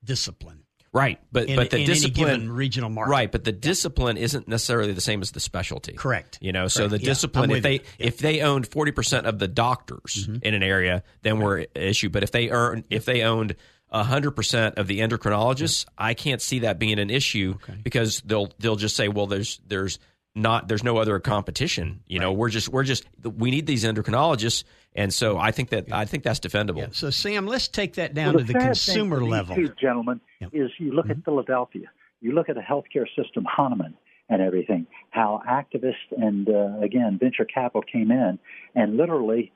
discipline. 0.05 0.63
Right. 0.93 1.21
But 1.31 1.49
In- 1.49 1.57
but 1.57 1.71
the 1.71 1.79
in 1.79 1.87
discipline 1.87 2.51
regional 2.51 2.91
market. 2.91 3.11
Right, 3.11 3.31
but 3.31 3.45
the 3.45 3.53
discipline 3.53 4.17
isn't 4.17 4.49
necessarily 4.49 4.93
the 4.93 5.01
same 5.01 5.23
as 5.23 5.31
the 5.31 5.41
specialty. 5.41 5.93
Correct. 5.93 6.39
You 6.41 6.53
know, 6.53 6.67
so 6.67 6.81
Correct. 6.81 6.91
the 6.91 7.01
Yeah, 7.01 7.11
discipline 7.11 7.51
if 7.53 7.63
they. 7.63 7.75
Yeah. 7.75 7.81
if 7.99 8.19
they 8.19 8.41
owned 8.41 8.69
40% 8.69 9.25
of 9.25 9.39
the 9.39 9.47
doctors 9.49 10.27
mm-hmm. 10.29 10.39
in 10.43 10.55
an 10.55 10.63
area, 10.63 11.05
then 11.23 11.39
we're 11.39 11.61
at 11.61 11.69
issue. 11.77 12.09
But 12.09 12.23
if 12.25 12.33
they 12.33 12.51
earn 12.51 12.85
if 12.91 13.05
they 13.05 13.23
owned 13.23 13.55
100% 13.93 14.75
of 14.79 14.87
the 14.87 15.01
endocrinologists, 15.01 15.87
I 15.99 16.15
can't 16.15 16.41
see 16.41 16.61
that 16.61 16.79
being 16.79 16.99
an 16.99 17.11
issue 17.11 17.57
because 17.83 18.21
they'll 18.25 18.51
they'll 18.59 18.77
just 18.77 18.97
say, 18.97 19.09
well 19.09 19.27
there's 19.27 19.61
there's 19.67 19.99
not 20.35 20.69
there's 20.69 20.85
no 20.85 20.99
other 20.99 21.19
competition. 21.21 22.01
You 22.07 22.21
know, 22.21 22.33
we're 22.33 22.51
just 22.51 22.69
we're 22.69 22.85
just 22.85 23.05
we 23.23 23.51
need 23.51 23.67
these 23.67 23.85
endocrinologists 23.85 24.65
and 24.95 25.13
so 25.15 25.39
I 25.39 25.51
think 25.53 25.71
that 25.71 25.93
I 25.93 26.05
think 26.05 26.23
that's 26.25 26.41
defendable. 26.41 26.79
Yeah. 26.79 26.89
So, 26.93 27.11
Sam, 27.11 27.47
let's 27.47 27.69
take 27.69 27.95
that 27.95 28.15
down 28.15 28.35
Well, 28.35 28.45
to 28.45 28.53
the 28.53 28.53
sad 28.53 28.61
thing 28.61 28.69
consumer 28.69 29.25
level. 29.25 29.57
Two 29.57 29.73
gentlemen, 29.81 30.21
Yep. 30.41 30.51
is 30.55 30.71
you 30.79 30.93
look 30.93 31.11
at 31.11 31.25
Philadelphia, 31.25 31.87
you 32.21 32.33
look 32.33 32.49
at 32.49 32.55
the 32.57 32.61
healthcare 32.63 33.07
system, 33.17 33.45
Hahnemann, 33.49 33.95
and 34.29 34.41
everything. 34.43 34.87
How 35.11 35.43
activists 35.49 36.11
and 36.17 36.49
uh, 36.49 36.81
again 36.85 37.19
venture 37.21 37.45
capital 37.45 37.83
came 37.83 38.11
in 38.11 38.39
and 38.75 38.97
literally 38.97 39.53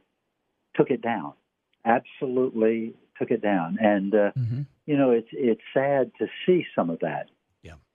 took 0.76 0.90
it 0.90 1.02
down. 1.02 1.32
Absolutely 1.84 2.94
took 3.18 3.30
it 3.30 3.40
down, 3.42 3.78
and 3.80 4.14
uh, 4.14 4.32
Mm-hmm. 4.36 4.62
you 4.86 4.96
know 4.96 5.10
it's 5.10 5.28
it's 5.32 5.60
sad 5.72 6.10
to 6.18 6.26
see 6.46 6.66
some 6.74 6.90
of 6.90 6.98
that. 7.00 7.28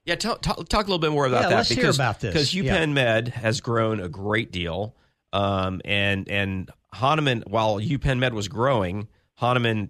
Yeah, 0.05 0.15
talk, 0.15 0.41
talk, 0.41 0.67
talk 0.69 0.85
a 0.85 0.89
little 0.89 0.97
bit 0.97 1.11
more 1.11 1.27
about 1.27 1.43
Yeah, 1.43 1.49
that 1.49 1.55
let's 1.57 1.69
hear 1.69 1.75
because 1.83 1.97
about 1.97 2.19
this. 2.19 2.33
because 2.33 2.55
Yeah. 2.55 2.77
UPenn 2.77 2.93
Med 2.93 3.27
has 3.27 3.61
grown 3.61 3.99
a 3.99 4.09
great 4.09 4.49
deal, 4.51 4.95
um, 5.33 5.81
and 5.85 6.27
and 6.29 6.71
Hahnemann 6.93 7.43
while 7.47 7.79
UPenn 7.79 8.19
Med 8.19 8.33
was 8.33 8.47
growing, 8.47 9.07
Hahnemann 9.35 9.89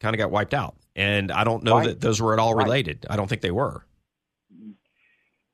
kind 0.00 0.14
of 0.14 0.18
got 0.18 0.30
wiped 0.30 0.54
out, 0.54 0.76
and 0.94 1.30
I 1.32 1.44
don't 1.44 1.62
know 1.62 1.76
Right. 1.78 1.86
that 1.88 2.00
those 2.00 2.20
were 2.20 2.32
at 2.32 2.38
all 2.38 2.54
related. 2.54 3.06
I 3.08 3.16
don't 3.16 3.28
think 3.28 3.42
they 3.42 3.50
were. 3.50 3.84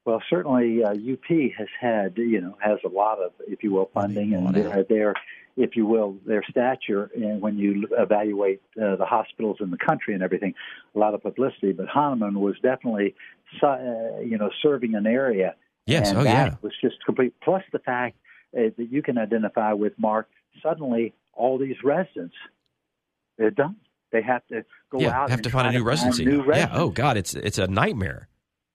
Well, 0.04 0.20
certainly 0.28 0.82
uh, 0.82 0.90
UP 0.90 1.52
has 1.56 1.68
had, 1.80 2.14
you 2.16 2.40
know, 2.40 2.56
has 2.60 2.78
a 2.84 2.88
lot 2.88 3.20
of, 3.20 3.32
if 3.46 3.62
you 3.62 3.70
will, 3.72 3.88
funding 3.94 4.34
and 4.34 4.48
uh, 4.56 4.82
their, 4.88 5.14
if 5.56 5.76
you 5.76 5.86
will, 5.86 6.16
their 6.26 6.42
stature. 6.50 7.08
And 7.14 7.40
when 7.40 7.56
you 7.56 7.86
evaluate 7.96 8.62
uh, 8.76 8.96
the 8.96 9.04
hospitals 9.04 9.58
in 9.60 9.70
the 9.70 9.76
country 9.76 10.14
and 10.14 10.22
everything, 10.24 10.54
a 10.96 10.98
lot 10.98 11.14
of 11.14 11.22
publicity. 11.22 11.70
But 11.70 11.86
Hahnemann 11.86 12.40
was 12.40 12.56
definitely, 12.60 13.14
uh, 13.62 13.76
you 14.24 14.38
know, 14.38 14.50
serving 14.60 14.96
an 14.96 15.06
area. 15.06 15.54
Yes, 15.86 16.10
and 16.10 16.18
oh, 16.18 16.24
that 16.24 16.46
yeah. 16.48 16.56
was 16.62 16.72
just 16.80 16.96
complete. 17.04 17.34
Plus 17.40 17.62
the 17.72 17.78
fact 17.78 18.16
uh, 18.56 18.70
that 18.76 18.88
you 18.90 19.02
can 19.02 19.18
identify 19.18 19.72
with 19.72 19.92
Mark. 19.98 20.28
Suddenly, 20.62 21.14
all 21.32 21.59
these 21.59 21.76
residents, 21.84 22.34
they're 23.38 23.50
done. 23.50 23.76
They 24.12 24.22
have 24.22 24.46
to 24.48 24.64
go 24.90 25.00
yeah, 25.00 25.18
out 25.18 25.30
have 25.30 25.42
to 25.42 25.50
find 25.50 25.68
a 25.68 25.72
new 25.72 25.84
residency. 25.84 26.24
New 26.24 26.44
yeah. 26.53 26.68
Oh 26.72 26.90
God, 26.90 27.16
it's 27.16 27.34
it's 27.34 27.59
a 27.59 27.66
nightmare. 27.66 28.28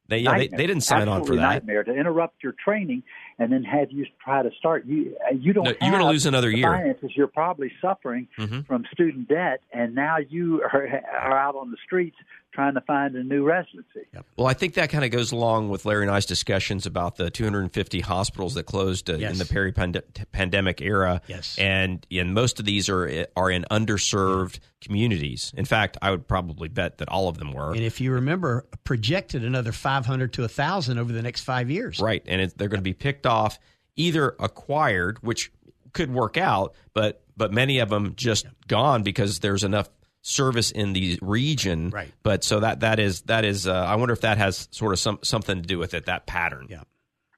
They 0.08 0.20
yeah, 0.20 0.32
nightmare. 0.32 0.58
they 0.58 0.68
didn't 0.68 0.82
sign 0.82 1.08
on 1.08 1.26
for 1.26 1.36
that. 1.36 1.42
Nightmare 1.42 1.84
to 1.84 1.94
interrupt 1.94 2.44
your 2.44 2.54
training 2.64 3.04
and 3.40 3.52
then 3.52 3.64
have 3.64 3.92
you 3.92 4.06
try 4.24 4.42
to 4.44 4.50
start. 4.58 4.86
You 4.86 5.16
you 5.40 5.54
don't. 5.54 5.66
No, 5.66 5.74
you're 5.82 5.92
gonna 5.92 6.08
lose 6.10 6.26
another 6.26 6.50
year. 6.50 6.72
Finances. 6.72 7.12
You're 7.16 7.28
probably 7.28 7.72
suffering 7.82 8.28
Mhm. 8.40 8.66
from 8.68 8.86
student 8.92 9.28
debt, 9.28 9.62
and 9.72 9.94
now 9.96 10.18
you 10.18 10.62
are, 10.64 10.88
are 11.22 11.38
out 11.38 11.56
on 11.56 11.72
the 11.72 11.78
streets 11.86 12.18
trying 12.54 12.74
to 12.74 12.82
find 12.82 13.16
a 13.16 13.24
new 13.24 13.44
residency. 13.44 14.00
Well, 14.36 14.48
I 14.48 14.54
think 14.54 14.74
that 14.76 14.90
kind 14.90 15.06
of 15.06 15.12
goes 15.12 15.32
along 15.32 15.70
with 15.70 15.86
Larry 15.86 16.02
and 16.06 16.10
I's 16.12 16.26
discussions 16.26 16.88
about 16.88 17.18
the 17.18 17.30
250 17.30 18.00
hospitals 18.00 18.56
that 18.56 18.64
closed 18.64 19.12
uh, 19.12 19.14
in 19.14 19.20
Yes. 19.20 19.38
the 19.38 19.46
peri-pandemic 19.46 20.82
era. 20.82 21.22
Yes. 21.28 21.56
and 21.60 22.04
and 22.10 22.34
most 22.34 22.60
of 22.60 22.66
these 22.66 22.90
are 22.90 23.28
are 23.36 23.52
in 23.52 23.64
underserved 23.70 24.60
communities. 24.82 25.54
In 25.56 25.66
fact, 25.66 25.98
I 26.02 26.10
would 26.12 26.28
probably 26.28 26.68
bet 26.70 26.98
that 26.98 27.10
all 27.10 27.28
of 27.30 27.38
them 27.38 27.52
were. 27.54 27.72
And 27.74 27.82
if 27.82 28.00
you 28.02 28.12
remember, 28.12 28.66
projected 28.84 29.44
another 29.44 29.72
500 29.72 30.34
to 30.34 30.42
1,000 30.44 30.98
over 30.98 31.12
the 31.14 31.22
next 31.22 31.42
five 31.42 31.70
years. 31.70 32.00
Right, 32.00 32.24
and 32.28 32.42
it, 32.42 32.58
they're 32.58 32.70
going 32.70 32.80
to 32.80 32.84
be 32.84 32.94
picked 32.94 33.26
off, 33.28 33.60
either 33.96 34.36
acquired, 34.40 35.22
which 35.22 35.52
could 35.94 36.12
work 36.14 36.38
out, 36.38 36.74
but 36.94 37.22
but 37.36 37.54
many 37.54 37.80
of 37.80 37.90
them 37.90 38.14
just 38.16 38.48
gone 38.68 39.04
because 39.04 39.40
there's 39.40 39.64
enough 39.64 39.90
service 40.22 40.72
in 40.72 40.94
the 40.94 41.20
region. 41.22 41.90
Right. 41.90 42.12
But 42.24 42.44
so 42.44 42.60
that 42.60 42.82
that 42.82 43.00
is 43.00 43.22
that 43.24 43.46
is. 43.46 43.68
Uh, 43.68 43.74
I 43.74 43.96
wonder 43.96 44.14
if 44.14 44.22
that 44.22 44.38
has 44.38 44.68
sort 44.72 44.94
of 44.94 45.00
some 45.00 45.20
something 45.24 45.62
to 45.62 45.68
do 45.68 45.78
with 45.78 45.94
it. 45.94 46.06
That 46.06 46.26
pattern. 46.26 46.68
Yeah. 46.70 46.84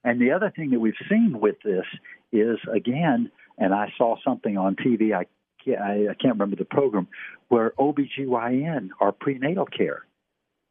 And 0.04 0.22
the 0.22 0.32
other 0.32 0.52
thing 0.56 0.72
that 0.72 0.80
we've 0.80 0.94
seen 1.10 1.40
with 1.40 1.58
this 1.64 1.86
is 2.32 2.58
again, 2.74 3.32
and 3.58 3.74
I 3.74 3.92
saw 3.98 4.16
something 4.24 4.58
on 4.58 4.76
TV. 4.76 5.14
I 5.14 5.26
can't, 5.64 5.82
I, 5.82 6.12
I 6.12 6.14
can't 6.14 6.34
remember 6.36 6.56
the 6.56 6.66
program 6.66 7.08
where 7.50 7.72
OBGYN 7.72 8.90
or 9.02 9.12
prenatal 9.12 9.66
care 9.66 10.06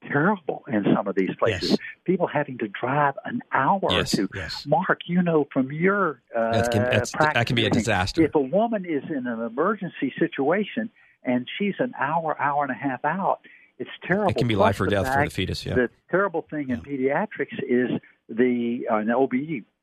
terrible 0.06 0.64
in 0.68 0.84
some 0.94 1.06
of 1.08 1.14
these 1.14 1.30
places. 1.38 1.70
Yes. 1.70 1.78
People 2.04 2.26
having 2.26 2.58
to 2.58 2.68
drive 2.68 3.14
an 3.24 3.40
hour 3.52 3.80
Yes, 3.90 4.14
or 4.14 4.16
two. 4.16 4.28
yes. 4.34 4.66
Mark, 4.66 5.00
you 5.06 5.22
know 5.22 5.46
from 5.52 5.72
your 5.72 6.20
uh, 6.36 6.52
That 6.62 6.70
can- 6.70 7.32
that 7.34 7.46
can 7.46 7.56
be 7.56 7.66
a 7.66 7.70
disaster. 7.70 8.22
If 8.22 8.34
a 8.34 8.40
woman 8.40 8.84
is 8.84 9.02
in 9.10 9.26
an 9.26 9.40
emergency 9.40 10.12
situation 10.18 10.90
and 11.24 11.46
she's 11.58 11.74
an 11.78 11.92
hour, 11.98 12.40
hour 12.40 12.62
and 12.62 12.70
a 12.70 12.74
half 12.74 13.04
out, 13.04 13.40
it's 13.78 13.90
terrible. 14.04 14.30
It 14.30 14.36
can 14.36 14.48
be 14.48 14.54
Plus 14.54 14.64
life 14.66 14.80
or 14.80 14.86
death 14.86 15.12
for 15.12 15.24
the 15.24 15.30
fetus. 15.30 15.64
Yeah. 15.66 15.74
the 15.74 15.90
terrible 16.10 16.42
thing 16.50 16.70
in 16.70 16.80
pediatrics 16.80 17.58
is 17.68 17.90
the 18.28 18.86
uh, 18.90 18.96
in 18.98 19.10
OB 19.10 19.32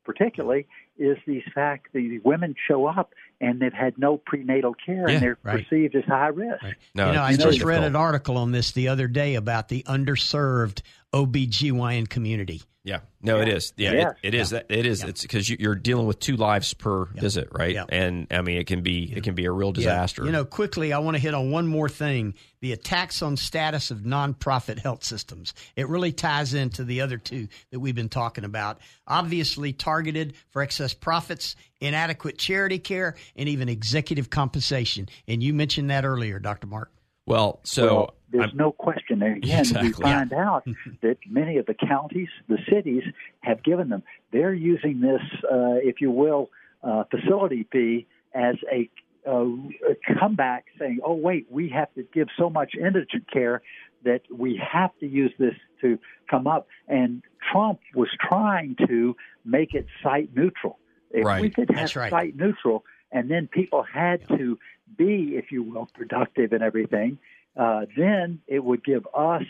particularly 0.06 0.66
is 0.98 1.18
the 1.26 1.42
fact 1.54 1.92
that 1.92 1.98
the 1.98 2.18
women 2.20 2.54
show 2.66 2.86
up 2.86 3.12
and 3.40 3.60
they've 3.60 3.72
had 3.72 3.98
no 3.98 4.16
prenatal 4.16 4.72
care 4.74 5.08
Yeah, 5.08 5.14
and 5.14 5.22
they're 5.22 5.38
right. 5.42 5.62
perceived 5.68 5.94
as 5.94 6.04
high 6.04 6.28
risk. 6.28 6.64
No, 6.94 7.08
you 7.08 7.12
know, 7.14 7.22
I 7.22 7.36
just 7.36 7.58
very 7.58 7.74
read 7.74 7.84
an 7.84 7.96
article 7.96 8.38
on 8.38 8.52
this 8.52 8.72
the 8.72 8.88
other 8.88 9.08
day 9.08 9.34
about 9.34 9.68
the 9.68 9.82
underserved 9.82 10.80
OBGYN 11.12 12.08
community. 12.08 12.62
Yeah, 12.86 13.00
no, 13.20 13.40
it 13.40 13.48
is. 13.48 13.72
Yeah, 13.76 13.92
Yes. 13.92 14.12
it, 14.22 14.28
it 14.28 14.34
is. 14.34 14.50
That 14.50 14.66
it 14.68 14.86
is. 14.86 15.02
It's 15.02 15.22
because 15.22 15.48
you, 15.48 15.56
you're 15.58 15.74
dealing 15.74 16.06
with 16.06 16.20
two 16.20 16.36
lives 16.36 16.72
per 16.72 17.06
visit, 17.06 17.48
right? 17.50 17.74
Yeah. 17.74 17.84
And 17.88 18.28
I 18.30 18.42
mean, 18.42 18.58
it 18.58 18.68
can 18.68 18.82
be 18.82 19.12
it 19.12 19.24
can 19.24 19.34
be 19.34 19.44
a 19.44 19.50
real 19.50 19.72
disaster. 19.72 20.24
You 20.24 20.30
know, 20.30 20.44
quickly, 20.44 20.92
I 20.92 21.00
want 21.00 21.16
to 21.16 21.20
hit 21.20 21.34
on 21.34 21.50
one 21.50 21.66
more 21.66 21.88
thing 21.88 22.34
the 22.60 22.70
attacks 22.72 23.22
on 23.22 23.36
status 23.36 23.90
of 23.90 23.98
nonprofit 24.02 24.78
health 24.78 25.02
systems. 25.02 25.52
It 25.74 25.88
really 25.88 26.12
ties 26.12 26.54
into 26.54 26.84
the 26.84 27.00
other 27.00 27.18
two 27.18 27.48
that 27.72 27.80
we've 27.80 27.94
been 27.96 28.08
talking 28.08 28.44
about. 28.44 28.78
Obviously, 29.08 29.72
targeted 29.72 30.34
for 30.50 30.62
excess 30.62 30.94
profits, 30.94 31.56
inadequate 31.80 32.38
charity 32.38 32.78
care, 32.78 33.16
and 33.34 33.48
even 33.48 33.68
executive 33.68 34.30
compensation. 34.30 35.08
And 35.26 35.42
you 35.42 35.52
mentioned 35.54 35.90
that 35.90 36.04
earlier, 36.04 36.38
Dr. 36.38 36.68
Mark. 36.68 36.92
Well, 37.26 37.60
so 37.64 37.84
well, 37.86 38.14
there's 38.30 38.44
I'm- 38.50 38.56
no 38.56 38.72
question. 38.72 39.22
And 39.22 39.36
again, 39.36 39.60
Exactly. 39.60 39.88
we 39.88 39.92
find 39.92 40.32
out 40.32 40.64
that 41.02 41.18
many 41.28 41.58
of 41.58 41.66
the 41.66 41.74
counties, 41.74 42.28
the 42.48 42.58
cities, 42.70 43.02
have 43.40 43.62
given 43.62 43.88
them. 43.88 44.02
They're 44.32 44.54
using 44.54 45.00
this, 45.00 45.22
uh, 45.44 45.78
if 45.82 46.00
you 46.00 46.10
will, 46.10 46.50
uh, 46.82 47.04
facility 47.04 47.66
fee 47.72 48.06
as 48.34 48.56
a, 48.72 48.88
uh, 49.26 49.44
a 49.90 50.14
comeback, 50.18 50.66
saying, 50.78 51.00
"Oh, 51.04 51.14
wait, 51.14 51.46
we 51.50 51.68
have 51.70 51.92
to 51.94 52.04
give 52.14 52.28
so 52.36 52.48
much 52.48 52.74
indigent 52.74 53.30
care 53.30 53.62
that 54.04 54.22
we 54.30 54.56
have 54.56 54.96
to 55.00 55.06
use 55.06 55.32
this 55.38 55.54
to 55.80 55.98
come 56.30 56.46
up." 56.46 56.68
And 56.86 57.22
Trump 57.50 57.80
was 57.94 58.08
trying 58.20 58.76
to 58.86 59.16
make 59.44 59.74
it 59.74 59.86
site 60.02 60.30
neutral. 60.36 60.78
If 61.10 61.40
we 61.40 61.50
could 61.50 61.70
have 61.70 61.96
right. 61.96 62.10
site 62.10 62.36
neutral, 62.36 62.84
and 63.10 63.30
then 63.30 63.48
people 63.48 63.82
had 63.82 64.26
to 64.28 64.58
be, 64.96 65.32
if 65.36 65.50
you 65.50 65.62
will, 65.62 65.88
productive 65.94 66.52
and 66.52 66.62
everything, 66.62 67.18
uh, 67.56 67.86
then 67.96 68.40
it 68.46 68.62
would 68.62 68.84
give 68.84 69.06
us, 69.14 69.42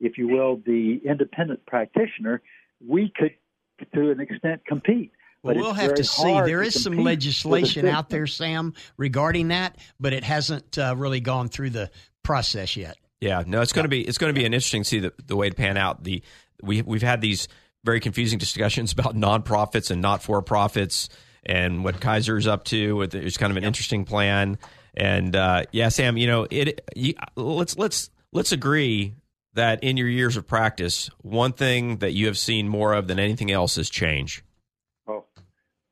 if 0.00 0.18
you 0.18 0.28
will, 0.28 0.56
the 0.56 1.00
independent 1.04 1.64
practitioner, 1.66 2.42
we 2.86 3.12
could, 3.14 3.34
to 3.94 4.10
an 4.10 4.20
extent, 4.20 4.64
compete. 4.66 5.12
But 5.44 5.56
we'll 5.56 5.72
have 5.72 5.94
to 5.94 6.04
see. 6.04 6.22
hard 6.22 6.48
There 6.48 6.60
to 6.60 6.66
is 6.66 6.74
some 6.74 6.92
compete 6.92 6.98
with 6.98 7.04
the 7.04 7.10
legislation 7.10 7.88
out 7.88 8.08
there, 8.08 8.26
Sam, 8.26 8.74
regarding 8.96 9.48
that, 9.48 9.76
but 9.98 10.12
it 10.12 10.22
hasn't 10.22 10.78
uh, 10.78 10.94
really 10.96 11.20
gone 11.20 11.48
through 11.48 11.70
the 11.70 11.90
process 12.22 12.76
yet. 12.76 12.96
Yeah, 13.20 13.42
no, 13.46 13.60
it's 13.60 13.72
going 13.72 13.84
to 13.84 13.88
be 13.88 14.02
it's 14.02 14.18
going 14.18 14.34
to 14.34 14.38
be 14.38 14.44
an 14.44 14.52
interesting 14.52 14.82
to 14.82 14.88
see 14.88 14.98
the, 15.00 15.12
the 15.26 15.36
way 15.36 15.48
to 15.48 15.54
pan 15.54 15.76
out. 15.76 16.04
The 16.04 16.22
we 16.62 16.82
we've 16.82 17.02
had 17.02 17.20
these 17.20 17.48
very 17.84 18.00
confusing 18.00 18.38
discussions 18.38 18.92
about 18.98 19.16
nonprofits 19.16 19.90
and 19.90 20.00
not 20.00 20.22
for 20.22 20.42
profits 20.42 21.08
and 21.44 21.82
what 21.84 22.00
Kaiser's 22.00 22.46
up 22.46 22.64
to. 22.64 23.02
It's 23.02 23.36
kind 23.36 23.50
of 23.50 23.56
an 23.56 23.64
interesting 23.64 24.04
plan. 24.04 24.58
And 24.94 25.34
uh, 25.34 25.64
yeah, 25.72 25.88
Sam, 25.88 26.16
you 26.16 26.26
know, 26.26 26.46
it. 26.50 26.80
You, 26.94 27.14
let's 27.36 27.76
let's 27.78 28.10
let's 28.32 28.52
agree 28.52 29.14
that 29.54 29.82
in 29.82 29.96
your 29.96 30.08
years 30.08 30.36
of 30.36 30.46
practice, 30.46 31.10
one 31.22 31.52
thing 31.52 31.98
that 31.98 32.12
you 32.12 32.26
have 32.26 32.38
seen 32.38 32.68
more 32.68 32.92
of 32.92 33.06
than 33.08 33.18
anything 33.18 33.50
else 33.50 33.78
is 33.78 33.88
change. 33.88 34.44
Oh, 35.06 35.24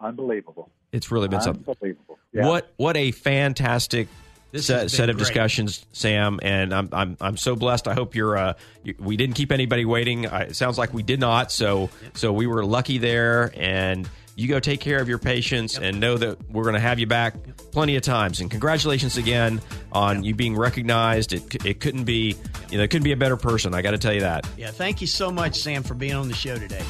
unbelievable! 0.01 0.71
It's 0.93 1.11
really 1.11 1.29
been 1.29 1.41
something. 1.41 1.65
Unbelievable. 1.67 2.19
Yeah. 2.33 2.47
What 2.47 2.73
what 2.77 2.97
a 2.97 3.11
fantastic 3.11 4.09
This 4.53 4.67
set, 4.67 4.91
set 4.91 5.09
of 5.09 5.17
great. 5.17 5.27
discussions, 5.27 5.87
Sam, 5.93 6.39
and 6.43 6.75
I'm 6.75 6.89
I'm 6.93 7.17
I'm 7.21 7.37
so 7.37 7.57
blessed. 7.57 7.89
I 7.89 7.95
hope 7.95 8.15
you're. 8.15 8.37
Uh, 8.37 8.53
you, 8.85 8.95
we 8.99 9.17
didn't 9.17 9.35
keep 9.35 9.51
anybody 9.51 9.85
waiting. 9.85 10.27
Uh, 10.27 10.47
it 10.51 10.57
sounds 10.57 10.77
like 10.79 10.93
we 10.93 11.03
did 11.03 11.21
not. 11.21 11.51
So 11.51 11.91
so 12.15 12.33
we 12.33 12.47
were 12.47 12.65
lucky 12.65 12.99
there, 12.99 13.51
and 13.57 14.09
you 14.37 14.49
go 14.49 14.61
take 14.61 14.81
care 14.81 15.01
of 15.01 15.09
your 15.09 15.19
patients 15.19 15.77
and 15.77 16.01
know 16.01 16.17
that 16.17 16.51
we're 16.51 16.63
going 16.63 16.75
to 16.75 16.81
have 16.81 16.99
you 16.99 17.07
back 17.07 17.35
plenty 17.73 17.97
of 17.97 18.03
times. 18.03 18.41
And 18.41 18.51
congratulations 18.51 19.17
again 19.17 19.61
on 19.93 20.23
you 20.25 20.35
being 20.35 20.57
recognized. 20.57 21.33
It 21.33 21.65
it 21.65 21.81
couldn't 21.81 22.05
be 22.05 22.37
you 22.71 22.79
know 22.79 22.85
it 22.85 22.89
couldn't 22.89 23.05
be 23.05 23.13
a 23.13 23.17
better 23.17 23.37
person. 23.37 23.75
I 23.75 23.83
got 23.83 23.93
to 23.93 23.99
tell 23.99 24.13
you 24.13 24.21
that. 24.21 24.49
Yeah, 24.57 24.71
thank 24.71 25.01
you 25.01 25.07
so 25.07 25.31
much, 25.31 25.59
Sam, 25.61 25.83
for 25.83 25.95
being 25.95 26.15
on 26.15 26.29
the 26.29 26.35
show 26.35 26.57
today. 26.57 26.83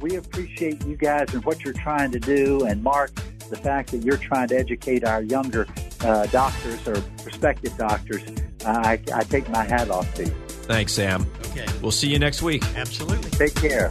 we 0.00 0.16
appreciate 0.16 0.84
you 0.84 0.96
guys 0.96 1.32
and 1.34 1.44
what 1.44 1.64
you're 1.64 1.74
trying 1.74 2.10
to 2.12 2.18
do, 2.18 2.64
and 2.66 2.82
Mark, 2.82 3.12
the 3.50 3.56
fact 3.56 3.90
that 3.92 3.98
you're 4.04 4.16
trying 4.16 4.48
to 4.48 4.56
educate 4.56 5.04
our 5.04 5.22
younger 5.22 5.66
uh, 6.00 6.26
doctors 6.26 6.86
or 6.88 7.00
prospective 7.22 7.76
doctors. 7.76 8.22
I, 8.64 9.00
I 9.12 9.24
take 9.24 9.48
my 9.48 9.64
hat 9.64 9.90
off 9.90 10.12
to 10.14 10.24
you. 10.24 10.30
Thanks, 10.66 10.92
Sam. 10.92 11.26
Okay, 11.50 11.66
We'll 11.82 11.90
see 11.90 12.08
you 12.08 12.18
next 12.20 12.42
week. 12.42 12.62
absolutely. 12.76 13.30
Take 13.30 13.54
care. 13.56 13.90